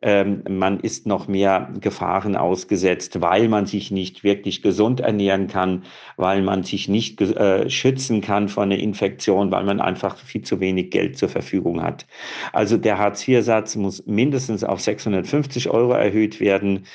ähm, 0.00 0.44
man 0.48 0.80
ist 0.80 1.06
noch 1.06 1.28
mehr 1.28 1.70
Gefahren 1.78 2.34
ausgesetzt, 2.34 3.20
weil 3.20 3.48
man 3.48 3.66
sich 3.66 3.90
nicht 3.90 4.24
wirklich 4.24 4.62
gesund 4.62 5.00
ernähren 5.00 5.46
kann, 5.46 5.84
weil 6.16 6.40
man 6.40 6.62
sich 6.62 6.88
nicht 6.88 7.20
äh, 7.20 7.68
schützen 7.68 8.22
kann 8.22 8.48
vor 8.48 8.62
einer 8.62 8.78
Infektion, 8.78 9.50
weil 9.50 9.64
man 9.64 9.78
einfach 9.80 10.16
viel 10.16 10.42
zu 10.42 10.58
wenig 10.60 10.90
Geld 10.90 11.18
zur 11.18 11.28
Verfügung 11.28 11.82
hat. 11.82 12.06
Also 12.54 12.78
der 12.78 12.96
Hartz-IV-Satz 12.96 13.76
muss 13.76 14.06
mindestens 14.06 14.64
auf 14.64 14.80
650 14.80 15.68
Euro 15.68 15.92
erhöht 15.92 16.40
werden. 16.40 16.86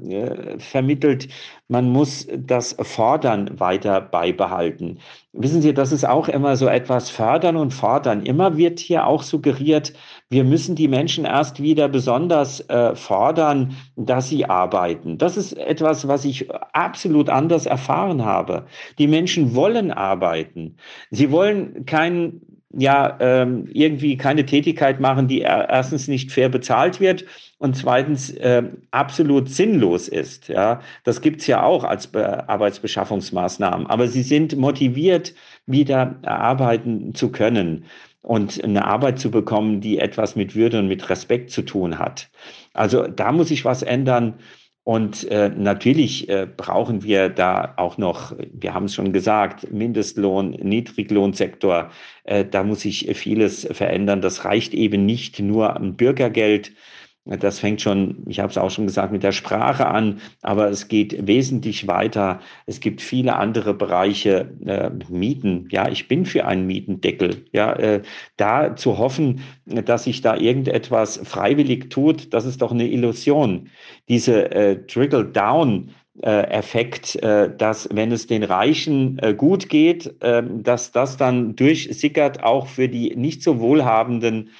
vermittelt, 0.58 1.28
man 1.68 1.90
muss 1.90 2.28
das 2.36 2.76
Fordern 2.78 3.58
weiter 3.58 4.02
beibehalten. 4.02 4.98
Wissen 5.32 5.62
Sie, 5.62 5.72
das 5.72 5.92
ist 5.92 6.06
auch 6.06 6.28
immer 6.28 6.56
so 6.56 6.68
etwas 6.68 7.08
Fördern 7.08 7.56
und 7.56 7.72
Fordern. 7.72 8.22
Immer 8.22 8.58
wird 8.58 8.78
hier 8.78 9.06
auch 9.06 9.22
suggeriert, 9.22 9.94
wir 10.30 10.44
müssen 10.44 10.74
die 10.74 10.88
Menschen 10.88 11.24
erst 11.24 11.62
wieder 11.62 11.88
besonders 11.88 12.60
äh, 12.68 12.96
fordern, 12.96 13.76
dass 13.96 14.28
sie 14.28 14.46
arbeiten. 14.46 15.18
Das 15.18 15.36
ist 15.36 15.52
etwas, 15.52 16.08
was 16.08 16.24
ich 16.24 16.50
absolut 16.72 17.28
anders 17.28 17.66
erfahren 17.66 18.24
habe. 18.24 18.66
Die 18.98 19.06
Menschen 19.06 19.54
wollen 19.54 19.90
arbeiten. 19.90 20.76
Sie 21.10 21.30
wollen 21.30 21.84
kein 21.84 22.40
ja 22.76 23.16
ähm, 23.20 23.68
irgendwie 23.72 24.16
keine 24.16 24.46
Tätigkeit 24.46 24.98
machen, 24.98 25.28
die 25.28 25.40
erstens 25.40 26.08
nicht 26.08 26.32
fair 26.32 26.48
bezahlt 26.48 27.00
wird 27.00 27.24
und 27.58 27.76
zweitens 27.76 28.30
äh, 28.30 28.64
absolut 28.90 29.48
sinnlos 29.48 30.08
ist. 30.08 30.48
Ja, 30.48 30.80
das 31.04 31.20
gibt's 31.20 31.46
ja 31.46 31.62
auch 31.62 31.84
als 31.84 32.08
Be 32.08 32.48
Arbeitsbeschaffungsmaßnahmen. 32.48 33.86
Aber 33.86 34.08
sie 34.08 34.22
sind 34.22 34.56
motiviert, 34.56 35.34
wieder 35.66 36.16
arbeiten 36.22 37.14
zu 37.14 37.30
können 37.30 37.84
und 38.24 38.64
eine 38.64 38.86
Arbeit 38.86 39.18
zu 39.18 39.30
bekommen, 39.30 39.82
die 39.82 39.98
etwas 39.98 40.34
mit 40.34 40.54
Würde 40.54 40.78
und 40.78 40.88
mit 40.88 41.10
Respekt 41.10 41.50
zu 41.50 41.60
tun 41.60 41.98
hat. 41.98 42.30
Also 42.72 43.06
da 43.06 43.30
muss 43.32 43.48
sich 43.48 43.64
was 43.64 43.82
ändern. 43.82 44.34
Und 44.82 45.30
äh, 45.30 45.50
natürlich 45.50 46.28
äh, 46.28 46.46
brauchen 46.46 47.02
wir 47.02 47.28
da 47.30 47.74
auch 47.76 47.96
noch, 47.96 48.34
wir 48.52 48.74
haben 48.74 48.84
es 48.84 48.94
schon 48.94 49.12
gesagt, 49.12 49.70
Mindestlohn, 49.72 50.50
Niedriglohnsektor, 50.50 51.90
äh, 52.24 52.44
da 52.44 52.64
muss 52.64 52.80
sich 52.80 53.10
vieles 53.14 53.66
verändern. 53.70 54.20
Das 54.20 54.44
reicht 54.44 54.74
eben 54.74 55.06
nicht 55.06 55.40
nur 55.40 55.76
am 55.76 55.96
Bürgergeld, 55.96 56.72
das 57.26 57.58
fängt 57.58 57.80
schon, 57.80 58.22
ich 58.26 58.40
habe 58.40 58.50
es 58.50 58.58
auch 58.58 58.70
schon 58.70 58.86
gesagt, 58.86 59.10
mit 59.10 59.22
der 59.22 59.32
Sprache 59.32 59.86
an, 59.86 60.20
aber 60.42 60.68
es 60.68 60.88
geht 60.88 61.26
wesentlich 61.26 61.86
weiter. 61.86 62.40
Es 62.66 62.80
gibt 62.80 63.00
viele 63.00 63.36
andere 63.36 63.72
Bereiche, 63.72 64.50
äh, 64.66 64.90
Mieten. 65.08 65.68
Ja, 65.70 65.88
ich 65.88 66.06
bin 66.06 66.26
für 66.26 66.44
einen 66.44 66.66
Mietendeckel. 66.66 67.46
Ja, 67.52 67.72
äh, 67.72 68.02
da 68.36 68.76
zu 68.76 68.98
hoffen, 68.98 69.40
dass 69.64 70.04
sich 70.04 70.20
da 70.20 70.36
irgendetwas 70.36 71.18
freiwillig 71.24 71.88
tut, 71.88 72.34
das 72.34 72.44
ist 72.44 72.60
doch 72.60 72.72
eine 72.72 72.86
Illusion. 72.88 73.70
Diese 74.08 74.50
äh, 74.50 74.86
Trickle-Down 74.86 75.90
Effekt, 76.22 77.18
dass 77.20 77.88
wenn 77.92 78.12
es 78.12 78.28
den 78.28 78.44
Reichen 78.44 79.20
gut 79.36 79.68
geht, 79.68 80.14
dass 80.20 80.92
das 80.92 81.16
dann 81.16 81.56
durchsickert 81.56 82.40
auch 82.44 82.68
für 82.68 82.88
die 82.88 83.16
nicht 83.16 83.42
so 83.42 83.58
wohlhabenden 83.58 84.50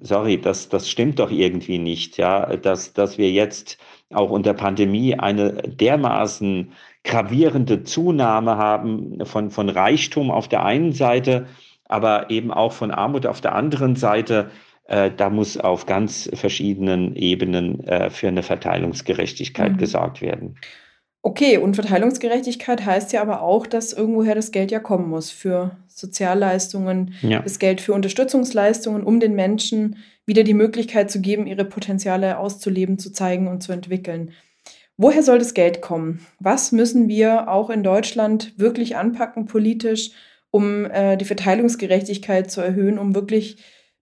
sorry, 0.00 0.40
das, 0.40 0.68
das 0.68 0.88
stimmt 0.88 1.18
doch 1.18 1.30
irgendwie 1.30 1.78
nicht, 1.78 2.16
ja, 2.18 2.56
dass, 2.56 2.92
dass 2.92 3.18
wir 3.18 3.30
jetzt 3.30 3.78
auch 4.12 4.30
unter 4.30 4.54
Pandemie 4.54 5.14
eine 5.14 5.52
dermaßen 5.52 6.72
gravierende 7.04 7.82
Zunahme 7.82 8.56
haben 8.56 9.24
von, 9.24 9.50
von 9.50 9.68
Reichtum 9.68 10.30
auf 10.30 10.48
der 10.48 10.64
einen 10.64 10.92
Seite, 10.92 11.46
aber 11.86 12.30
eben 12.30 12.50
auch 12.50 12.72
von 12.72 12.90
Armut 12.90 13.26
auf 13.26 13.40
der 13.40 13.54
anderen 13.54 13.96
Seite. 13.96 14.50
Äh, 14.86 15.10
da 15.16 15.30
muss 15.30 15.56
auf 15.56 15.86
ganz 15.86 16.30
verschiedenen 16.34 17.14
Ebenen 17.16 17.84
äh, 17.84 18.10
für 18.10 18.28
eine 18.28 18.42
Verteilungsgerechtigkeit 18.42 19.72
mhm. 19.72 19.78
gesorgt 19.78 20.20
werden. 20.20 20.56
Okay, 21.26 21.56
und 21.56 21.74
Verteilungsgerechtigkeit 21.74 22.84
heißt 22.84 23.14
ja 23.14 23.22
aber 23.22 23.40
auch, 23.40 23.66
dass 23.66 23.94
irgendwoher 23.94 24.34
das 24.34 24.52
Geld 24.52 24.70
ja 24.70 24.78
kommen 24.78 25.08
muss 25.08 25.30
für 25.30 25.74
Sozialleistungen, 25.88 27.14
ja. 27.22 27.40
das 27.40 27.58
Geld 27.58 27.80
für 27.80 27.94
Unterstützungsleistungen, 27.94 29.02
um 29.02 29.20
den 29.20 29.34
Menschen 29.34 29.96
wieder 30.26 30.42
die 30.42 30.52
Möglichkeit 30.52 31.10
zu 31.10 31.22
geben, 31.22 31.46
ihre 31.46 31.64
Potenziale 31.64 32.36
auszuleben, 32.36 32.98
zu 32.98 33.10
zeigen 33.10 33.48
und 33.48 33.62
zu 33.62 33.72
entwickeln. 33.72 34.32
Woher 34.98 35.22
soll 35.22 35.38
das 35.38 35.54
Geld 35.54 35.80
kommen? 35.80 36.26
Was 36.40 36.72
müssen 36.72 37.08
wir 37.08 37.48
auch 37.48 37.70
in 37.70 37.82
Deutschland 37.82 38.52
wirklich 38.58 38.94
anpacken 38.96 39.46
politisch, 39.46 40.10
um 40.50 40.84
äh, 40.84 41.16
die 41.16 41.24
Verteilungsgerechtigkeit 41.24 42.50
zu 42.50 42.60
erhöhen, 42.60 42.98
um 42.98 43.14
wirklich 43.14 43.56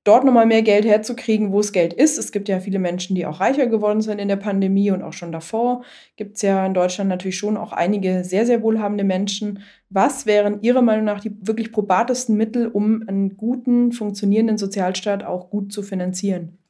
dort 0.05 0.25
nochmal 0.25 0.47
mehr 0.47 0.63
Geld 0.63 0.85
herzukriegen, 0.85 1.53
wo 1.53 1.61
es 1.61 1.73
Geld 1.73 1.93
ist. 1.93 2.19
Es 2.19 2.33
gibt 2.33 2.49
ja 2.49 2.61
viele 2.61 2.79
Menschen, 2.79 3.15
die 3.15 3.27
auch 3.27 3.41
reicher 3.41 3.67
geworden 3.67 4.01
sind 4.01 4.19
in 4.19 4.29
der 4.29 4.37
Pandemie 4.37 4.91
und 4.91 5.03
auch 5.03 5.13
schon 5.13 5.33
davor. 5.33 5.85
Gibt 6.17 6.37
es 6.37 6.43
ja 6.43 6.65
in 6.67 6.75
Deutschland 6.75 7.09
natürlich 7.09 7.39
schon 7.39 7.57
auch 7.57 7.73
einige 7.73 8.25
sehr, 8.25 8.47
sehr 8.47 8.63
wohlhabende 8.63 9.05
Menschen. 9.05 9.63
Was 9.91 10.27
wären 10.27 10.63
Ihrer 10.63 10.83
Meinung 10.83 11.05
nach 11.05 11.21
die 11.21 11.33
wirklich 11.41 11.73
probatesten 11.73 12.37
Mittel, 12.37 12.69
um 12.69 13.05
einen 13.07 13.37
guten, 13.37 13.93
funktionierenden 13.93 14.59
Sozialstaat 14.59 15.25
auch 15.25 15.51
gut 15.51 15.73
zu 15.73 15.83
finanzieren? 15.83 16.62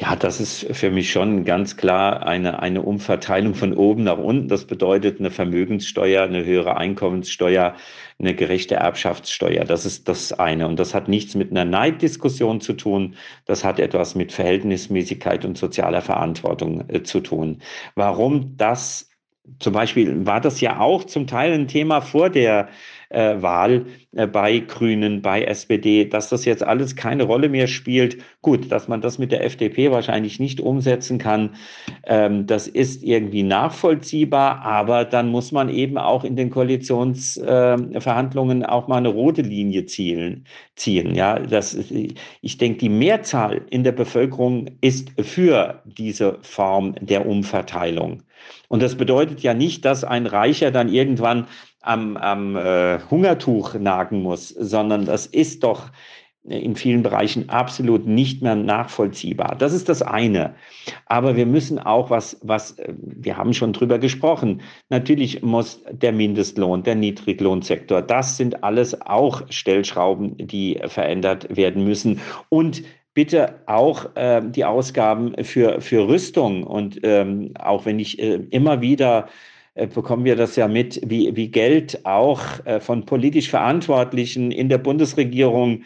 Ja, 0.00 0.14
das 0.14 0.38
ist 0.38 0.76
für 0.76 0.90
mich 0.90 1.10
schon 1.10 1.44
ganz 1.44 1.76
klar 1.76 2.24
eine, 2.24 2.60
eine 2.62 2.82
Umverteilung 2.82 3.54
von 3.54 3.72
oben 3.76 4.04
nach 4.04 4.18
unten. 4.18 4.46
Das 4.46 4.64
bedeutet 4.64 5.18
eine 5.18 5.32
Vermögenssteuer, 5.32 6.22
eine 6.22 6.44
höhere 6.44 6.76
Einkommenssteuer, 6.76 7.74
eine 8.20 8.34
gerechte 8.36 8.76
Erbschaftssteuer. 8.76 9.64
Das 9.64 9.84
ist 9.84 10.08
das 10.08 10.32
eine. 10.32 10.68
Und 10.68 10.78
das 10.78 10.94
hat 10.94 11.08
nichts 11.08 11.34
mit 11.34 11.50
einer 11.50 11.64
Neiddiskussion 11.64 12.60
zu 12.60 12.74
tun. 12.74 13.16
Das 13.44 13.64
hat 13.64 13.80
etwas 13.80 14.14
mit 14.14 14.30
Verhältnismäßigkeit 14.30 15.44
und 15.44 15.58
sozialer 15.58 16.02
Verantwortung 16.02 16.88
äh, 16.88 17.02
zu 17.02 17.18
tun. 17.18 17.60
Warum 17.96 18.56
das 18.56 19.07
zum 19.58 19.72
Beispiel 19.72 20.26
war 20.26 20.40
das 20.40 20.60
ja 20.60 20.80
auch 20.80 21.04
zum 21.04 21.26
Teil 21.26 21.52
ein 21.52 21.68
Thema 21.68 22.00
vor 22.00 22.30
der 22.30 22.68
äh, 23.10 23.40
Wahl 23.40 23.86
äh, 24.12 24.26
bei 24.26 24.58
Grünen, 24.58 25.22
bei 25.22 25.44
SPD, 25.44 26.04
dass 26.04 26.28
das 26.28 26.44
jetzt 26.44 26.62
alles 26.62 26.94
keine 26.96 27.22
Rolle 27.24 27.48
mehr 27.48 27.66
spielt. 27.66 28.18
Gut, 28.42 28.70
dass 28.70 28.88
man 28.88 29.00
das 29.00 29.18
mit 29.18 29.32
der 29.32 29.42
FDP 29.44 29.90
wahrscheinlich 29.90 30.38
nicht 30.40 30.60
umsetzen 30.60 31.16
kann, 31.18 31.56
ähm, 32.06 32.46
das 32.46 32.68
ist 32.68 33.02
irgendwie 33.02 33.42
nachvollziehbar, 33.42 34.60
aber 34.62 35.04
dann 35.04 35.30
muss 35.30 35.52
man 35.52 35.68
eben 35.70 35.98
auch 35.98 36.24
in 36.24 36.36
den 36.36 36.50
Koalitionsverhandlungen 36.50 38.62
äh, 38.62 38.66
auch 38.66 38.88
mal 38.88 38.96
eine 38.98 39.08
rote 39.08 39.42
Linie 39.42 39.86
zielen, 39.86 40.44
ziehen. 40.76 41.14
Ja, 41.14 41.38
das, 41.38 41.74
ich 41.74 42.58
denke, 42.58 42.78
die 42.78 42.90
Mehrzahl 42.90 43.62
in 43.70 43.84
der 43.84 43.92
Bevölkerung 43.92 44.66
ist 44.80 45.10
für 45.20 45.82
diese 45.84 46.38
Form 46.42 46.94
der 47.00 47.26
Umverteilung. 47.26 48.22
Und 48.68 48.82
das 48.82 48.96
bedeutet 48.96 49.40
ja 49.40 49.54
nicht, 49.54 49.84
dass 49.84 50.04
ein 50.04 50.26
Reicher 50.26 50.70
dann 50.70 50.88
irgendwann 50.88 51.46
am, 51.80 52.16
am 52.16 52.56
äh, 52.56 52.98
Hungertuch 53.10 53.74
nagen 53.74 54.22
muss, 54.22 54.48
sondern 54.48 55.04
das 55.04 55.26
ist 55.26 55.64
doch 55.64 55.90
in 56.48 56.76
vielen 56.76 57.02
Bereichen 57.02 57.48
absolut 57.50 58.06
nicht 58.06 58.42
mehr 58.42 58.56
nachvollziehbar. 58.56 59.56
Das 59.58 59.72
ist 59.72 59.88
das 59.88 60.02
eine. 60.02 60.54
Aber 61.06 61.36
wir 61.36 61.46
müssen 61.46 61.78
auch 61.78 62.10
was, 62.10 62.38
was, 62.42 62.78
äh, 62.78 62.94
wir 62.98 63.36
haben 63.36 63.52
schon 63.52 63.72
drüber 63.72 63.98
gesprochen. 63.98 64.62
Natürlich 64.88 65.42
muss 65.42 65.82
der 65.90 66.12
Mindestlohn, 66.12 66.82
der 66.82 66.94
Niedriglohnsektor, 66.94 68.02
das 68.02 68.36
sind 68.36 68.64
alles 68.64 69.00
auch 69.00 69.42
Stellschrauben, 69.50 70.36
die 70.38 70.80
verändert 70.86 71.54
werden 71.54 71.84
müssen. 71.84 72.20
Und 72.48 72.82
bitte 73.18 73.62
auch 73.66 74.14
äh, 74.14 74.40
die 74.44 74.64
Ausgaben 74.64 75.34
für, 75.42 75.80
für 75.80 76.06
Rüstung. 76.06 76.62
Und 76.62 77.00
ähm, 77.02 77.52
auch 77.58 77.84
wenn 77.84 77.98
ich 77.98 78.20
äh, 78.20 78.34
immer 78.50 78.80
wieder 78.80 79.26
äh, 79.74 79.88
bekommen 79.88 80.24
wir 80.24 80.36
das 80.36 80.54
ja 80.54 80.68
mit, 80.68 81.00
wie, 81.04 81.34
wie 81.34 81.48
Geld 81.48 82.06
auch 82.06 82.40
äh, 82.64 82.78
von 82.78 83.04
politisch 83.06 83.50
Verantwortlichen 83.50 84.52
in 84.52 84.68
der 84.68 84.78
Bundesregierung 84.78 85.82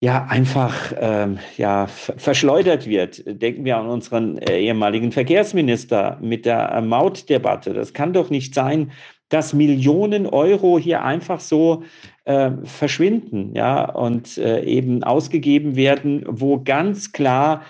ja 0.00 0.26
einfach 0.28 0.92
ähm, 0.98 1.38
ja, 1.56 1.86
verschleudert 1.86 2.88
wird. 2.88 3.22
Denken 3.24 3.64
wir 3.64 3.76
an 3.76 3.86
unseren 3.86 4.38
äh, 4.38 4.58
ehemaligen 4.58 5.12
Verkehrsminister 5.12 6.18
mit 6.20 6.44
der 6.44 6.80
Mautdebatte. 6.80 7.72
Das 7.72 7.92
kann 7.92 8.12
doch 8.12 8.30
nicht 8.30 8.52
sein, 8.52 8.90
dass 9.28 9.54
Millionen 9.54 10.26
Euro 10.26 10.76
hier 10.76 11.04
einfach 11.04 11.38
so 11.38 11.84
äh, 12.26 12.50
verschwinden, 12.64 13.52
ja, 13.54 13.88
und 13.90 14.36
äh, 14.36 14.62
eben 14.64 15.02
ausgegeben 15.02 15.76
werden, 15.76 16.24
wo 16.28 16.60
ganz 16.62 17.12
klar 17.12 17.62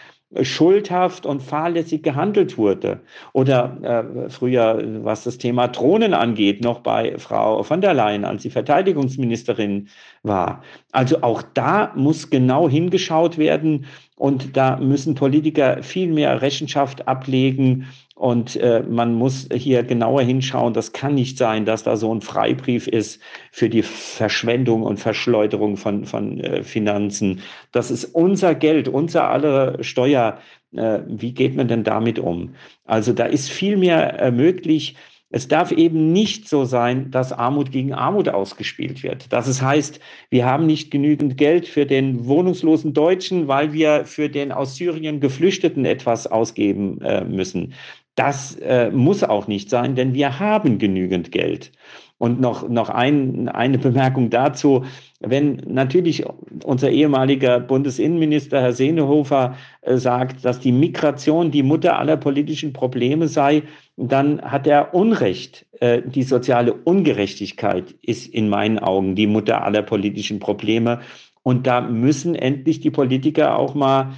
schuldhaft 0.42 1.24
und 1.24 1.42
fahrlässig 1.42 2.02
gehandelt 2.02 2.58
wurde. 2.58 3.00
Oder 3.32 4.24
äh, 4.26 4.30
früher, 4.30 4.82
was 5.04 5.24
das 5.24 5.38
Thema 5.38 5.68
Drohnen 5.68 6.14
angeht, 6.14 6.62
noch 6.62 6.80
bei 6.80 7.16
Frau 7.18 7.62
von 7.62 7.80
der 7.80 7.94
Leyen, 7.94 8.24
als 8.24 8.42
sie 8.42 8.50
Verteidigungsministerin 8.50 9.88
war. 10.22 10.62
Also 10.90 11.22
auch 11.22 11.42
da 11.54 11.92
muss 11.94 12.28
genau 12.28 12.68
hingeschaut 12.68 13.38
werden 13.38 13.86
und 14.16 14.56
da 14.56 14.78
müssen 14.78 15.14
Politiker 15.14 15.82
viel 15.82 16.12
mehr 16.12 16.42
Rechenschaft 16.42 17.06
ablegen 17.06 17.86
und 18.16 18.56
äh, 18.56 18.82
man 18.88 19.14
muss 19.14 19.46
hier 19.52 19.82
genauer 19.82 20.22
hinschauen. 20.22 20.72
Das 20.72 20.92
kann 20.92 21.14
nicht 21.14 21.36
sein, 21.36 21.66
dass 21.66 21.82
da 21.82 21.96
so 21.96 22.12
ein 22.14 22.22
Freibrief 22.22 22.88
ist 22.88 23.20
für 23.52 23.68
die 23.68 23.82
Verschwendung 23.82 24.84
und 24.84 24.98
Verschleuderung 24.98 25.76
von, 25.76 26.06
von 26.06 26.40
äh, 26.40 26.62
Finanzen. 26.62 27.40
Das 27.72 27.90
ist 27.90 28.06
unser 28.06 28.54
Geld, 28.54 28.88
unser 28.88 29.28
aller 29.28 29.84
Steuer. 29.84 30.38
Äh, 30.74 31.00
wie 31.06 31.34
geht 31.34 31.56
man 31.56 31.68
denn 31.68 31.84
damit 31.84 32.18
um? 32.18 32.54
Also 32.86 33.12
da 33.12 33.26
ist 33.26 33.50
viel 33.50 33.76
mehr 33.76 34.18
äh, 34.18 34.30
möglich. 34.30 34.96
Es 35.28 35.48
darf 35.48 35.70
eben 35.70 36.12
nicht 36.12 36.48
so 36.48 36.64
sein, 36.64 37.10
dass 37.10 37.32
Armut 37.32 37.70
gegen 37.70 37.92
Armut 37.92 38.30
ausgespielt 38.30 39.02
wird. 39.02 39.30
Das 39.30 39.46
es 39.46 39.60
heißt, 39.60 40.00
wir 40.30 40.46
haben 40.46 40.64
nicht 40.64 40.90
genügend 40.90 41.36
Geld 41.36 41.68
für 41.68 41.84
den 41.84 42.24
wohnungslosen 42.24 42.94
Deutschen, 42.94 43.46
weil 43.46 43.74
wir 43.74 44.06
für 44.06 44.30
den 44.30 44.52
aus 44.52 44.76
Syrien 44.76 45.20
Geflüchteten 45.20 45.84
etwas 45.84 46.26
ausgeben 46.26 47.02
äh, 47.02 47.22
müssen. 47.24 47.74
Das 48.16 48.56
äh, 48.56 48.90
muss 48.90 49.22
auch 49.22 49.46
nicht 49.46 49.70
sein, 49.70 49.94
denn 49.94 50.14
wir 50.14 50.40
haben 50.40 50.78
genügend 50.78 51.30
Geld. 51.32 51.70
Und 52.18 52.40
noch, 52.40 52.66
noch 52.66 52.88
ein, 52.88 53.50
eine 53.50 53.76
Bemerkung 53.76 54.30
dazu. 54.30 54.86
Wenn 55.20 55.56
natürlich 55.66 56.24
unser 56.64 56.90
ehemaliger 56.90 57.60
Bundesinnenminister 57.60 58.62
Herr 58.62 58.72
Senehofer 58.72 59.54
äh, 59.82 59.98
sagt, 59.98 60.46
dass 60.46 60.58
die 60.58 60.72
Migration 60.72 61.50
die 61.50 61.62
Mutter 61.62 61.98
aller 61.98 62.16
politischen 62.16 62.72
Probleme 62.72 63.28
sei, 63.28 63.64
dann 63.98 64.40
hat 64.40 64.66
er 64.66 64.94
Unrecht. 64.94 65.66
Äh, 65.80 66.00
die 66.06 66.22
soziale 66.22 66.72
Ungerechtigkeit 66.72 67.94
ist 68.00 68.32
in 68.32 68.48
meinen 68.48 68.78
Augen 68.78 69.14
die 69.14 69.26
Mutter 69.26 69.62
aller 69.62 69.82
politischen 69.82 70.38
Probleme. 70.38 71.00
Und 71.42 71.66
da 71.66 71.82
müssen 71.82 72.34
endlich 72.34 72.80
die 72.80 72.90
Politiker 72.90 73.58
auch 73.58 73.74
mal 73.74 74.14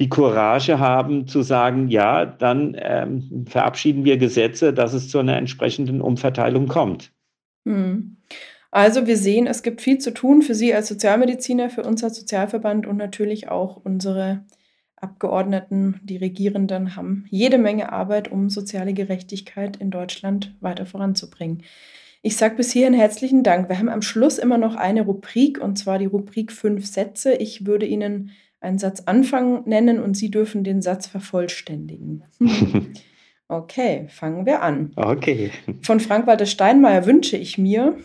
die 0.00 0.08
Courage 0.08 0.78
haben 0.78 1.28
zu 1.28 1.42
sagen, 1.42 1.88
ja, 1.88 2.24
dann 2.24 2.74
ähm, 2.80 3.44
verabschieden 3.46 4.04
wir 4.04 4.16
Gesetze, 4.16 4.72
dass 4.72 4.94
es 4.94 5.10
zu 5.10 5.18
einer 5.18 5.36
entsprechenden 5.36 6.00
Umverteilung 6.00 6.66
kommt. 6.66 7.12
Hm. 7.66 8.16
Also 8.70 9.06
wir 9.06 9.16
sehen, 9.16 9.46
es 9.46 9.62
gibt 9.62 9.82
viel 9.82 9.98
zu 9.98 10.14
tun 10.14 10.42
für 10.42 10.54
Sie 10.54 10.72
als 10.72 10.88
Sozialmediziner, 10.88 11.70
für 11.70 11.82
uns 11.82 12.02
als 12.02 12.18
Sozialverband 12.18 12.86
und 12.86 12.96
natürlich 12.96 13.48
auch 13.48 13.76
unsere 13.76 14.44
Abgeordneten, 14.96 16.00
die 16.02 16.16
Regierenden 16.16 16.96
haben 16.96 17.26
jede 17.30 17.58
Menge 17.58 17.92
Arbeit, 17.92 18.30
um 18.30 18.48
soziale 18.48 18.92
Gerechtigkeit 18.92 19.76
in 19.76 19.90
Deutschland 19.90 20.54
weiter 20.60 20.86
voranzubringen. 20.86 21.62
Ich 22.22 22.36
sage 22.36 22.56
bis 22.56 22.70
hierhin 22.70 22.94
herzlichen 22.94 23.42
Dank. 23.42 23.68
Wir 23.68 23.78
haben 23.78 23.88
am 23.88 24.02
Schluss 24.02 24.38
immer 24.38 24.58
noch 24.58 24.76
eine 24.76 25.02
Rubrik, 25.02 25.60
und 25.60 25.76
zwar 25.76 25.98
die 25.98 26.06
Rubrik 26.06 26.52
fünf 26.52 26.86
Sätze. 26.86 27.32
Ich 27.34 27.66
würde 27.66 27.86
Ihnen 27.86 28.30
einen 28.60 28.78
Satz 28.78 29.02
Anfang 29.06 29.68
nennen 29.68 30.00
und 30.00 30.16
Sie 30.16 30.30
dürfen 30.30 30.64
den 30.64 30.82
Satz 30.82 31.06
vervollständigen. 31.06 32.24
Okay, 33.50 34.06
fangen 34.08 34.46
wir 34.46 34.62
an. 34.62 34.92
Okay. 34.94 35.50
Von 35.82 35.98
Frank-Walter 35.98 36.46
Steinmeier 36.46 37.04
wünsche 37.04 37.36
ich 37.36 37.58
mir, 37.58 37.98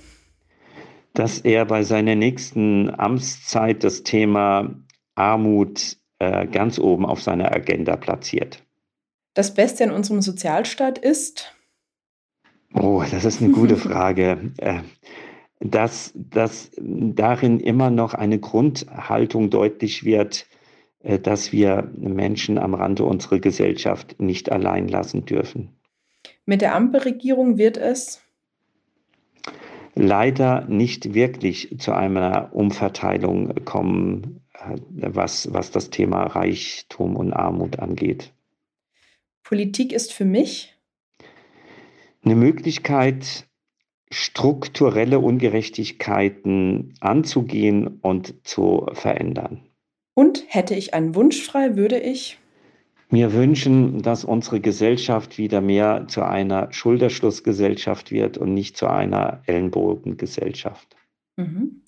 dass 1.14 1.38
er 1.38 1.66
bei 1.66 1.84
seiner 1.84 2.16
nächsten 2.16 2.90
Amtszeit 2.90 3.84
das 3.84 4.02
Thema 4.02 4.74
Armut 5.14 5.98
äh, 6.18 6.48
ganz 6.48 6.80
oben 6.80 7.06
auf 7.06 7.22
seiner 7.22 7.52
Agenda 7.52 7.96
platziert. 7.96 8.64
Das 9.36 9.54
Beste 9.54 9.84
in 9.84 9.92
unserem 9.92 10.24
Sozialstaat 10.24 10.98
ist? 10.98 11.54
Oh, 12.74 13.04
das 13.12 13.24
ist 13.24 13.40
eine 13.40 13.52
gute 13.52 13.78
Frage. 13.78 14.52
Äh, 14.58 14.80
dass, 15.72 16.14
dass 16.16 16.72
darin 16.78 17.60
immer 17.60 17.90
noch 17.90 18.14
eine 18.14 18.40
Grundhaltung 18.40 19.50
deutlich 19.50 20.04
wird, 20.04 20.48
äh, 21.00 21.20
dass 21.20 21.52
wir 21.52 21.92
Menschen 21.98 22.58
am 22.58 22.74
Rande 22.74 23.04
unserer 23.04 23.40
Gesellschaft 23.40 24.20
nicht 24.20 24.52
allein 24.52 24.88
lassen 24.88 25.26
dürfen. 25.26 25.70
Mit 26.46 26.62
der 26.62 26.76
Ampelregierung 26.76 27.58
wird 27.58 27.78
es 27.78 28.22
leider 29.96 30.66
nicht 30.66 31.14
wirklich 31.14 31.78
zu 31.80 31.94
einer 31.94 32.50
Umverteilung 32.54 33.66
kommen, 33.66 34.42
äh, 34.54 34.78
was, 34.92 35.54
was 35.54 35.72
das 35.72 35.90
Thema 35.90 36.24
Reichtum 36.24 37.16
und 37.16 37.34
Armut 37.34 37.80
angeht. 37.80 38.34
Politik 39.44 39.94
ist 39.94 40.12
für 40.12 40.26
mich 40.26 40.76
eine 42.24 42.36
Möglichkeit, 42.36 43.48
strukturelle 44.12 45.20
Ungerechtigkeiten 45.20 46.94
anzugehen 47.00 48.00
und 48.02 48.36
zu 48.48 48.88
verändern. 48.94 49.62
Und 50.14 50.46
hätte 50.48 50.76
ich 50.76 50.94
einen 50.94 51.16
Wunsch 51.16 51.42
frei, 51.44 51.76
würde 51.76 52.00
ich 52.00 52.38
mir 53.10 53.34
wünschen, 53.34 54.02
dass 54.02 54.26
unsere 54.26 54.60
Gesellschaft 54.60 55.38
wieder 55.38 55.62
mehr 55.62 56.06
zu 56.08 56.24
einer 56.24 56.72
Schulterschlussgesellschaft 56.74 58.12
wird 58.12 58.38
und 58.38 58.54
nicht 58.54 58.78
zu 58.78 58.88
einer 58.88 59.42
Ellenbogengesellschaft. 59.46 60.96
Mhm. 61.38 61.82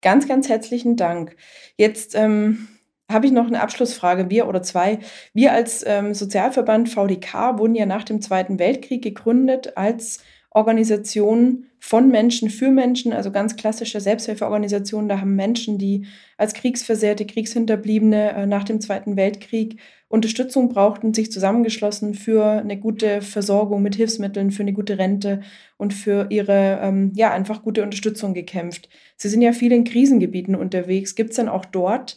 Ganz, 0.00 0.28
ganz 0.28 0.48
herzlichen 0.48 0.96
Dank. 0.96 1.36
Jetzt 1.76 2.14
ähm, 2.14 2.68
habe 3.10 3.26
ich 3.26 3.32
noch 3.32 3.46
eine 3.46 3.62
Abschlussfrage. 3.62 4.30
Wir 4.30 4.46
oder 4.46 4.62
zwei. 4.62 4.98
Wir 5.32 5.52
als 5.52 5.84
ähm, 5.86 6.14
Sozialverband 6.14 6.88
VDK 6.88 7.58
wurden 7.58 7.74
ja 7.74 7.86
nach 7.86 8.04
dem 8.04 8.20
Zweiten 8.20 8.58
Weltkrieg 8.58 9.02
gegründet 9.02 9.76
als 9.76 10.22
Organisationen 10.54 11.66
von 11.80 12.08
Menschen 12.10 12.48
für 12.48 12.70
Menschen, 12.70 13.12
also 13.12 13.30
ganz 13.30 13.56
klassische 13.56 14.00
Selbsthilfeorganisationen. 14.00 15.08
Da 15.08 15.20
haben 15.20 15.34
Menschen, 15.34 15.78
die 15.78 16.06
als 16.38 16.54
Kriegsversehrte, 16.54 17.26
Kriegshinterbliebene 17.26 18.32
äh, 18.32 18.46
nach 18.46 18.64
dem 18.64 18.80
Zweiten 18.80 19.16
Weltkrieg 19.16 19.80
Unterstützung 20.08 20.68
brauchten, 20.68 21.12
sich 21.12 21.32
zusammengeschlossen 21.32 22.14
für 22.14 22.44
eine 22.44 22.78
gute 22.78 23.20
Versorgung 23.20 23.82
mit 23.82 23.96
Hilfsmitteln, 23.96 24.52
für 24.52 24.62
eine 24.62 24.72
gute 24.72 24.96
Rente 24.96 25.40
und 25.76 25.92
für 25.92 26.28
ihre, 26.30 26.78
ähm, 26.80 27.10
ja, 27.16 27.32
einfach 27.32 27.64
gute 27.64 27.82
Unterstützung 27.82 28.32
gekämpft. 28.32 28.88
Sie 29.16 29.28
sind 29.28 29.42
ja 29.42 29.52
viel 29.52 29.72
in 29.72 29.82
Krisengebieten 29.82 30.54
unterwegs. 30.54 31.16
Gibt 31.16 31.30
es 31.30 31.36
denn 31.36 31.48
auch 31.48 31.64
dort 31.64 32.16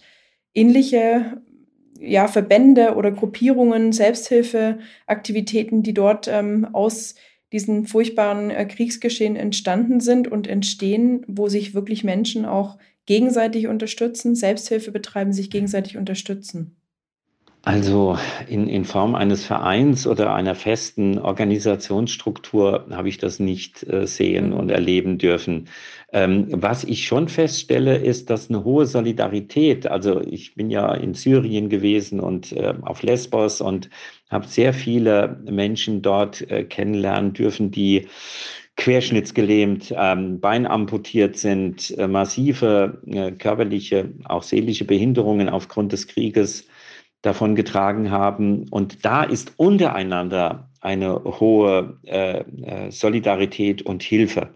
ähnliche 0.53 1.41
ja, 1.99 2.27
Verbände 2.27 2.93
oder 2.95 3.11
Gruppierungen, 3.11 3.91
Selbsthilfeaktivitäten, 3.91 5.81
die 5.81 5.95
dort 5.95 6.27
ähm, 6.27 6.67
aus 6.73 7.15
diesen 7.51 7.85
furchtbaren 7.85 8.49
äh, 8.49 8.65
Kriegsgeschehen 8.65 9.35
entstanden 9.35 9.99
sind 9.99 10.27
und 10.27 10.47
entstehen, 10.47 11.23
wo 11.27 11.47
sich 11.47 11.73
wirklich 11.73 12.03
Menschen 12.03 12.45
auch 12.45 12.77
gegenseitig 13.05 13.67
unterstützen, 13.67 14.35
Selbsthilfe 14.35 14.91
betreiben, 14.91 15.33
sich 15.33 15.49
gegenseitig 15.49 15.97
unterstützen? 15.97 16.75
Also 17.67 18.17
in, 18.47 18.69
in 18.69 18.85
Form 18.85 19.13
eines 19.13 19.43
Vereins 19.43 20.07
oder 20.07 20.33
einer 20.33 20.55
festen 20.55 21.19
Organisationsstruktur 21.19 22.87
habe 22.91 23.09
ich 23.09 23.17
das 23.17 23.39
nicht 23.39 23.83
äh, 23.91 24.07
sehen 24.07 24.53
und 24.53 24.69
erleben 24.69 25.17
dürfen. 25.17 25.67
Ähm, 26.13 26.47
was 26.49 26.85
ich 26.85 27.05
schon 27.05 27.27
feststelle, 27.27 27.97
ist, 27.97 28.29
dass 28.29 28.49
eine 28.49 28.63
hohe 28.63 28.85
Solidarität, 28.85 29.87
also 29.87 30.21
ich 30.21 30.55
bin 30.55 30.69
ja 30.69 30.93
in 30.93 31.13
Syrien 31.13 31.67
gewesen 31.67 32.21
und 32.21 32.53
äh, 32.53 32.73
auf 32.81 33.03
Lesbos 33.03 33.59
und 33.59 33.89
habe 34.29 34.47
sehr 34.47 34.73
viele 34.73 35.37
Menschen 35.43 36.01
dort 36.01 36.49
äh, 36.49 36.63
kennenlernen 36.63 37.33
dürfen, 37.33 37.71
die 37.71 38.07
querschnittsgelähmt, 38.77 39.93
ähm, 39.97 40.39
beinamputiert 40.39 41.35
sind, 41.35 41.97
äh, 41.97 42.07
massive 42.07 43.01
äh, 43.07 43.31
körperliche, 43.31 44.13
auch 44.25 44.43
seelische 44.43 44.85
Behinderungen 44.85 45.49
aufgrund 45.49 45.91
des 45.91 46.07
Krieges 46.07 46.67
davon 47.21 47.55
getragen 47.55 48.11
haben. 48.11 48.67
Und 48.69 49.03
da 49.03 49.23
ist 49.23 49.53
untereinander 49.57 50.69
eine 50.79 51.21
hohe 51.23 51.97
äh, 52.03 52.39
äh 52.39 52.91
Solidarität 52.91 53.81
und 53.81 54.03
Hilfe. 54.03 54.51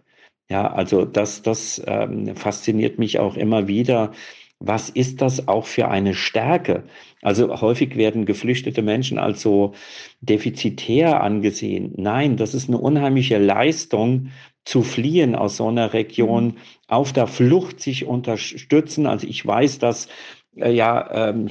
Ja, 0.52 0.70
also 0.70 1.06
das, 1.06 1.44
das 1.44 1.82
ähm, 1.88 2.36
fasziniert 2.36 3.00
mich 3.00 3.20
auch 3.20 3.38
immer 3.38 3.70
wieder. 3.70 4.12
Was 4.60 4.90
ist 4.90 5.22
das 5.22 5.48
auch 5.48 5.66
für 5.66 5.88
eine 5.88 6.14
Stärke? 6.14 6.84
Also 7.22 7.62
häufig 7.62 7.96
werden 7.96 8.26
geflüchtete 8.26 8.82
Menschen 8.82 9.18
als 9.18 9.42
so 9.42 9.72
defizitär 10.20 11.24
angesehen. 11.24 11.94
Nein, 11.96 12.36
das 12.36 12.54
ist 12.54 12.68
eine 12.68 12.80
unheimliche 12.80 13.38
Leistung, 13.38 14.32
zu 14.66 14.82
fliehen 14.82 15.36
aus 15.36 15.56
so 15.56 15.70
einer 15.70 15.94
Region, 15.94 16.48
mhm. 16.48 16.56
auf 16.90 17.14
der 17.14 17.28
Flucht 17.28 17.80
sich 17.80 18.06
unterstützen. 18.06 19.08
Also 19.08 19.28
ich 19.28 19.48
weiß, 19.48 19.80
dass 19.80 20.10
äh, 20.58 20.74
ja 20.74 21.30
ähm, 21.30 21.48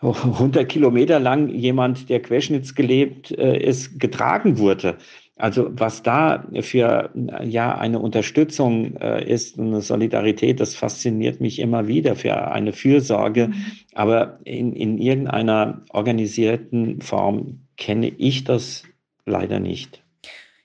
100 0.00 0.68
Kilometer 0.68 1.20
lang 1.20 1.50
jemand, 1.50 2.08
der 2.08 2.20
querschnittsgelebt 2.20 3.30
äh, 3.30 3.58
ist, 3.58 4.00
getragen 4.00 4.58
wurde. 4.58 4.98
Also 5.38 5.68
was 5.70 6.02
da 6.02 6.44
für 6.60 7.10
ja 7.44 7.78
eine 7.78 8.00
Unterstützung 8.00 8.96
äh, 8.96 9.24
ist, 9.24 9.58
eine 9.58 9.80
Solidarität, 9.80 10.58
das 10.58 10.74
fasziniert 10.74 11.40
mich 11.40 11.60
immer 11.60 11.86
wieder 11.86 12.16
für 12.16 12.50
eine 12.50 12.72
Fürsorge. 12.72 13.48
Mhm. 13.48 13.54
Aber 13.94 14.40
in, 14.44 14.72
in 14.72 14.98
irgendeiner 14.98 15.82
organisierten 15.90 17.00
Form 17.00 17.60
kenne 17.76 18.08
ich 18.08 18.44
das 18.44 18.82
leider 19.26 19.60
nicht. 19.60 20.02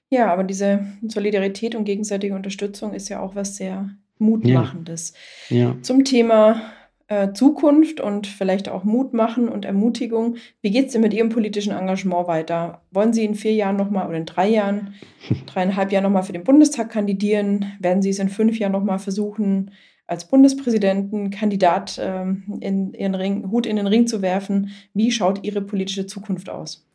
Ja, 0.09 0.31
aber 0.31 0.43
diese 0.43 0.85
Solidarität 1.07 1.75
und 1.75 1.85
gegenseitige 1.85 2.35
Unterstützung 2.35 2.93
ist 2.93 3.09
ja 3.09 3.19
auch 3.19 3.35
was 3.35 3.57
sehr 3.57 3.89
Mutmachendes. 4.17 5.13
Ja. 5.49 5.57
ja. 5.57 5.75
Zum 5.81 6.03
Thema 6.03 6.61
äh, 7.07 7.33
Zukunft 7.33 7.99
und 7.99 8.27
vielleicht 8.27 8.69
auch 8.69 8.83
Mut 8.83 9.13
machen 9.13 9.49
und 9.49 9.65
Ermutigung. 9.65 10.37
Wie 10.61 10.71
geht 10.71 10.87
es 10.87 10.93
denn 10.93 11.01
mit 11.01 11.13
Ihrem 11.13 11.29
politischen 11.29 11.73
Engagement 11.73 12.27
weiter? 12.27 12.81
Wollen 12.91 13.13
Sie 13.13 13.25
in 13.25 13.35
vier 13.35 13.53
Jahren 13.53 13.75
nochmal 13.75 14.07
oder 14.07 14.17
in 14.17 14.25
drei 14.25 14.47
Jahren, 14.47 14.93
dreieinhalb 15.45 15.91
Jahren 15.91 16.03
nochmal 16.03 16.23
für 16.23 16.33
den 16.33 16.43
Bundestag 16.43 16.89
kandidieren? 16.89 17.73
Werden 17.79 18.01
Sie 18.01 18.09
es 18.09 18.19
in 18.19 18.29
fünf 18.29 18.57
Jahren 18.57 18.71
nochmal 18.71 18.99
versuchen, 18.99 19.71
als 20.07 20.27
Bundespräsidentenkandidat 20.27 21.99
ähm, 22.01 22.59
in 22.61 22.93
Ihren 22.93 23.15
Ring, 23.15 23.51
Hut 23.51 23.65
in 23.65 23.75
den 23.75 23.87
Ring 23.87 24.07
zu 24.07 24.21
werfen? 24.21 24.69
Wie 24.93 25.11
schaut 25.11 25.43
Ihre 25.43 25.61
politische 25.61 26.05
Zukunft 26.05 26.49
aus? 26.49 26.85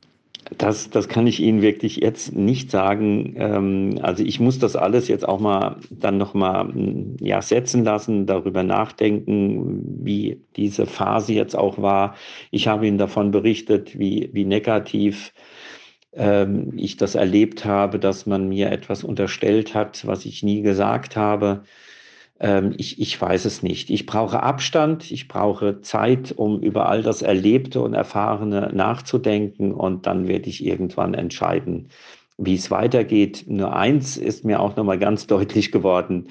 Das, 0.57 0.89
das 0.89 1.09
kann 1.09 1.27
ich 1.27 1.41
Ihnen 1.41 1.61
wirklich 1.61 1.97
jetzt 1.97 2.35
nicht 2.35 2.71
sagen. 2.71 3.35
Ähm, 3.37 3.99
also 4.03 4.25
ich 4.25 4.41
muss 4.41 4.59
das 4.59 4.77
alles 4.77 5.09
jetzt 5.09 5.29
auch 5.29 5.41
mal 5.41 5.77
dann 5.91 6.17
noch 6.17 6.33
mal 6.33 6.73
ja, 7.21 7.43
setzen 7.43 7.85
lassen, 7.85 8.27
darüber 8.27 8.63
nachdenken, 8.63 9.85
wie 10.05 10.41
diese 10.57 10.87
Phase 10.87 11.35
jetzt 11.35 11.55
auch 11.57 11.83
war. 11.83 12.15
Ich 12.51 12.67
habe 12.67 12.87
Ihnen 12.87 12.99
davon 12.99 13.31
berichtet, 13.31 13.99
wie, 13.99 14.31
wie 14.33 14.47
negativ 14.47 15.33
ähm, 16.15 16.73
ich 16.77 16.97
das 16.97 17.15
erlebt 17.15 17.65
habe, 17.65 17.99
dass 17.99 18.27
man 18.27 18.49
mir 18.49 18.71
etwas 18.71 19.05
unterstellt 19.05 19.75
hat, 19.75 20.07
was 20.07 20.25
ich 20.25 20.43
nie 20.43 20.63
gesagt 20.63 21.17
habe. 21.17 21.65
Ähm, 22.41 22.75
ich, 22.77 23.01
ich 23.01 23.21
weiß 23.21 23.45
es 23.45 23.63
nicht. 23.63 23.91
Ich 23.91 24.07
brauche 24.07 24.43
Abstand, 24.43 25.11
ich 25.11 25.29
brauche 25.29 25.81
Zeit, 25.81 26.33
um 26.37 26.61
über 26.61 26.89
all 26.89 27.03
das 27.03 27.23
Erlebte 27.23 27.81
und 27.81 27.95
Erfahrene 27.95 28.71
nachzudenken 28.73 29.73
und 29.73 30.07
dann 30.07 30.29
werde 30.29 30.49
ich 30.49 30.65
irgendwann 30.65 31.15
entscheiden, 31.15 31.89
wie 32.37 32.55
es 32.55 32.71
weitergeht. 32.71 33.45
Nur 33.49 33.75
eins 33.75 34.17
ist 34.17 34.45
mir 34.45 34.61
auch 34.61 34.77
nochmal 34.77 34.99
ganz 34.99 35.27
deutlich 35.27 35.73
geworden. 35.73 36.29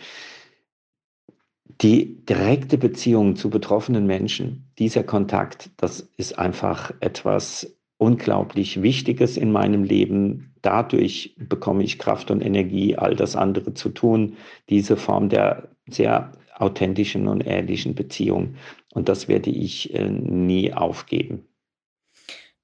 Die 1.82 2.26
direkte 2.26 2.78
Beziehung 2.78 3.36
zu 3.36 3.50
betroffenen 3.50 4.08
Menschen, 4.08 4.72
dieser 4.80 5.04
Kontakt, 5.04 5.70
das 5.78 6.10
ist 6.18 6.40
einfach 6.40 6.92
etwas 7.02 7.78
unglaublich 7.98 8.82
Wichtiges 8.82 9.38
in 9.38 9.52
meinem 9.52 9.84
Leben. 9.84 10.54
Dadurch 10.62 11.36
bekomme 11.38 11.84
ich 11.84 12.00
Kraft 12.00 12.32
und 12.32 12.44
Energie, 12.44 12.96
all 12.96 13.16
das 13.16 13.36
andere 13.36 13.74
zu 13.74 13.90
tun. 13.90 14.38
Diese 14.70 14.98
Form 14.98 15.30
der 15.30 15.70
sehr 15.90 16.32
authentischen 16.56 17.28
und 17.28 17.46
ehrlichen 17.46 17.96
Beziehung. 17.96 18.56
Und 18.94 19.10
das 19.10 19.28
werde 19.28 19.50
ich 19.50 19.94
äh, 19.94 20.10
nie 20.10 20.74
aufgeben. 20.74 21.48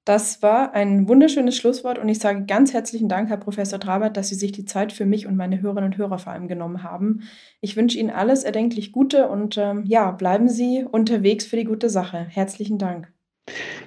Das 0.04 0.42
war 0.42 0.74
ein 0.74 1.08
wunderschönes 1.08 1.56
Schlusswort 1.56 1.98
und 1.98 2.10
ich 2.10 2.18
sage 2.18 2.44
ganz 2.44 2.74
herzlichen 2.74 3.08
Dank, 3.08 3.30
Herr 3.30 3.38
Professor 3.38 3.80
Trabert, 3.80 4.18
dass 4.18 4.28
Sie 4.28 4.34
sich 4.34 4.52
die 4.52 4.66
Zeit 4.66 4.92
für 4.92 5.06
mich 5.06 5.26
und 5.26 5.34
meine 5.34 5.62
Hörerinnen 5.62 5.92
und 5.92 5.96
Hörer 5.96 6.18
vor 6.18 6.34
allem 6.34 6.46
genommen 6.46 6.82
haben. 6.82 7.22
Ich 7.62 7.74
wünsche 7.74 7.98
Ihnen 7.98 8.10
alles 8.10 8.44
erdenklich 8.44 8.92
Gute 8.92 9.28
und 9.28 9.56
ähm, 9.56 9.84
ja, 9.86 10.10
bleiben 10.10 10.50
Sie 10.50 10.84
unterwegs 10.84 11.46
für 11.46 11.56
die 11.56 11.64
gute 11.64 11.88
Sache. 11.88 12.18
Herzlichen 12.18 12.76
Dank. 12.76 13.13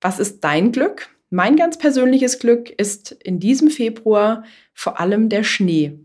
Was 0.00 0.18
ist 0.18 0.40
dein 0.42 0.72
Glück? 0.72 1.08
Mein 1.30 1.56
ganz 1.56 1.76
persönliches 1.76 2.38
Glück 2.38 2.70
ist 2.70 3.12
in 3.12 3.40
diesem 3.40 3.68
Februar 3.68 4.44
vor 4.72 5.00
allem 5.00 5.28
der 5.28 5.42
Schnee. 5.42 5.98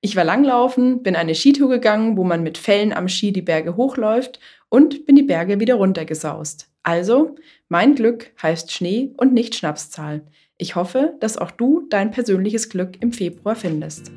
Ich 0.00 0.14
war 0.14 0.22
langlaufen, 0.22 1.02
bin 1.02 1.16
eine 1.16 1.34
Skitour 1.34 1.68
gegangen, 1.68 2.16
wo 2.16 2.22
man 2.22 2.44
mit 2.44 2.56
Fellen 2.56 2.92
am 2.92 3.08
Ski 3.08 3.32
die 3.32 3.42
Berge 3.42 3.76
hochläuft 3.76 4.38
und 4.68 5.06
bin 5.06 5.16
die 5.16 5.24
Berge 5.24 5.58
wieder 5.58 5.74
runtergesaust. 5.74 6.68
Also, 6.84 7.34
mein 7.68 7.96
Glück 7.96 8.30
heißt 8.40 8.70
Schnee 8.70 9.12
und 9.16 9.32
nicht 9.32 9.56
Schnapszahl. 9.56 10.22
Ich 10.56 10.76
hoffe, 10.76 11.14
dass 11.18 11.36
auch 11.36 11.50
du 11.50 11.84
dein 11.90 12.12
persönliches 12.12 12.68
Glück 12.68 13.02
im 13.02 13.12
Februar 13.12 13.56
findest. 13.56 14.12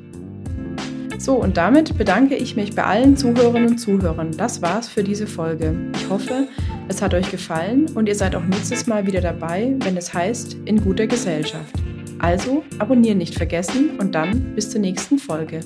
So, 1.18 1.34
und 1.34 1.56
damit 1.56 1.98
bedanke 1.98 2.36
ich 2.36 2.54
mich 2.54 2.76
bei 2.76 2.84
allen 2.84 3.16
Zuhörerinnen 3.16 3.70
und 3.70 3.78
Zuhörern. 3.78 4.30
Das 4.36 4.62
war's 4.62 4.88
für 4.88 5.02
diese 5.02 5.26
Folge. 5.26 5.74
Ich 5.96 6.08
hoffe, 6.08 6.46
es 6.86 7.02
hat 7.02 7.12
euch 7.12 7.28
gefallen 7.28 7.86
und 7.96 8.08
ihr 8.08 8.14
seid 8.14 8.36
auch 8.36 8.44
nächstes 8.44 8.86
Mal 8.86 9.04
wieder 9.04 9.20
dabei, 9.20 9.74
wenn 9.80 9.96
es 9.96 10.14
heißt, 10.14 10.58
in 10.64 10.80
guter 10.80 11.08
Gesellschaft. 11.08 11.74
Also 12.22 12.64
abonnieren 12.78 13.18
nicht 13.18 13.34
vergessen 13.34 13.98
und 13.98 14.14
dann 14.14 14.54
bis 14.54 14.70
zur 14.70 14.80
nächsten 14.80 15.18
Folge. 15.18 15.60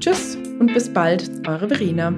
Tschüss 0.00 0.36
und 0.58 0.72
bis 0.72 0.88
bald, 0.88 1.30
eure 1.46 1.68
Verena. 1.68 2.12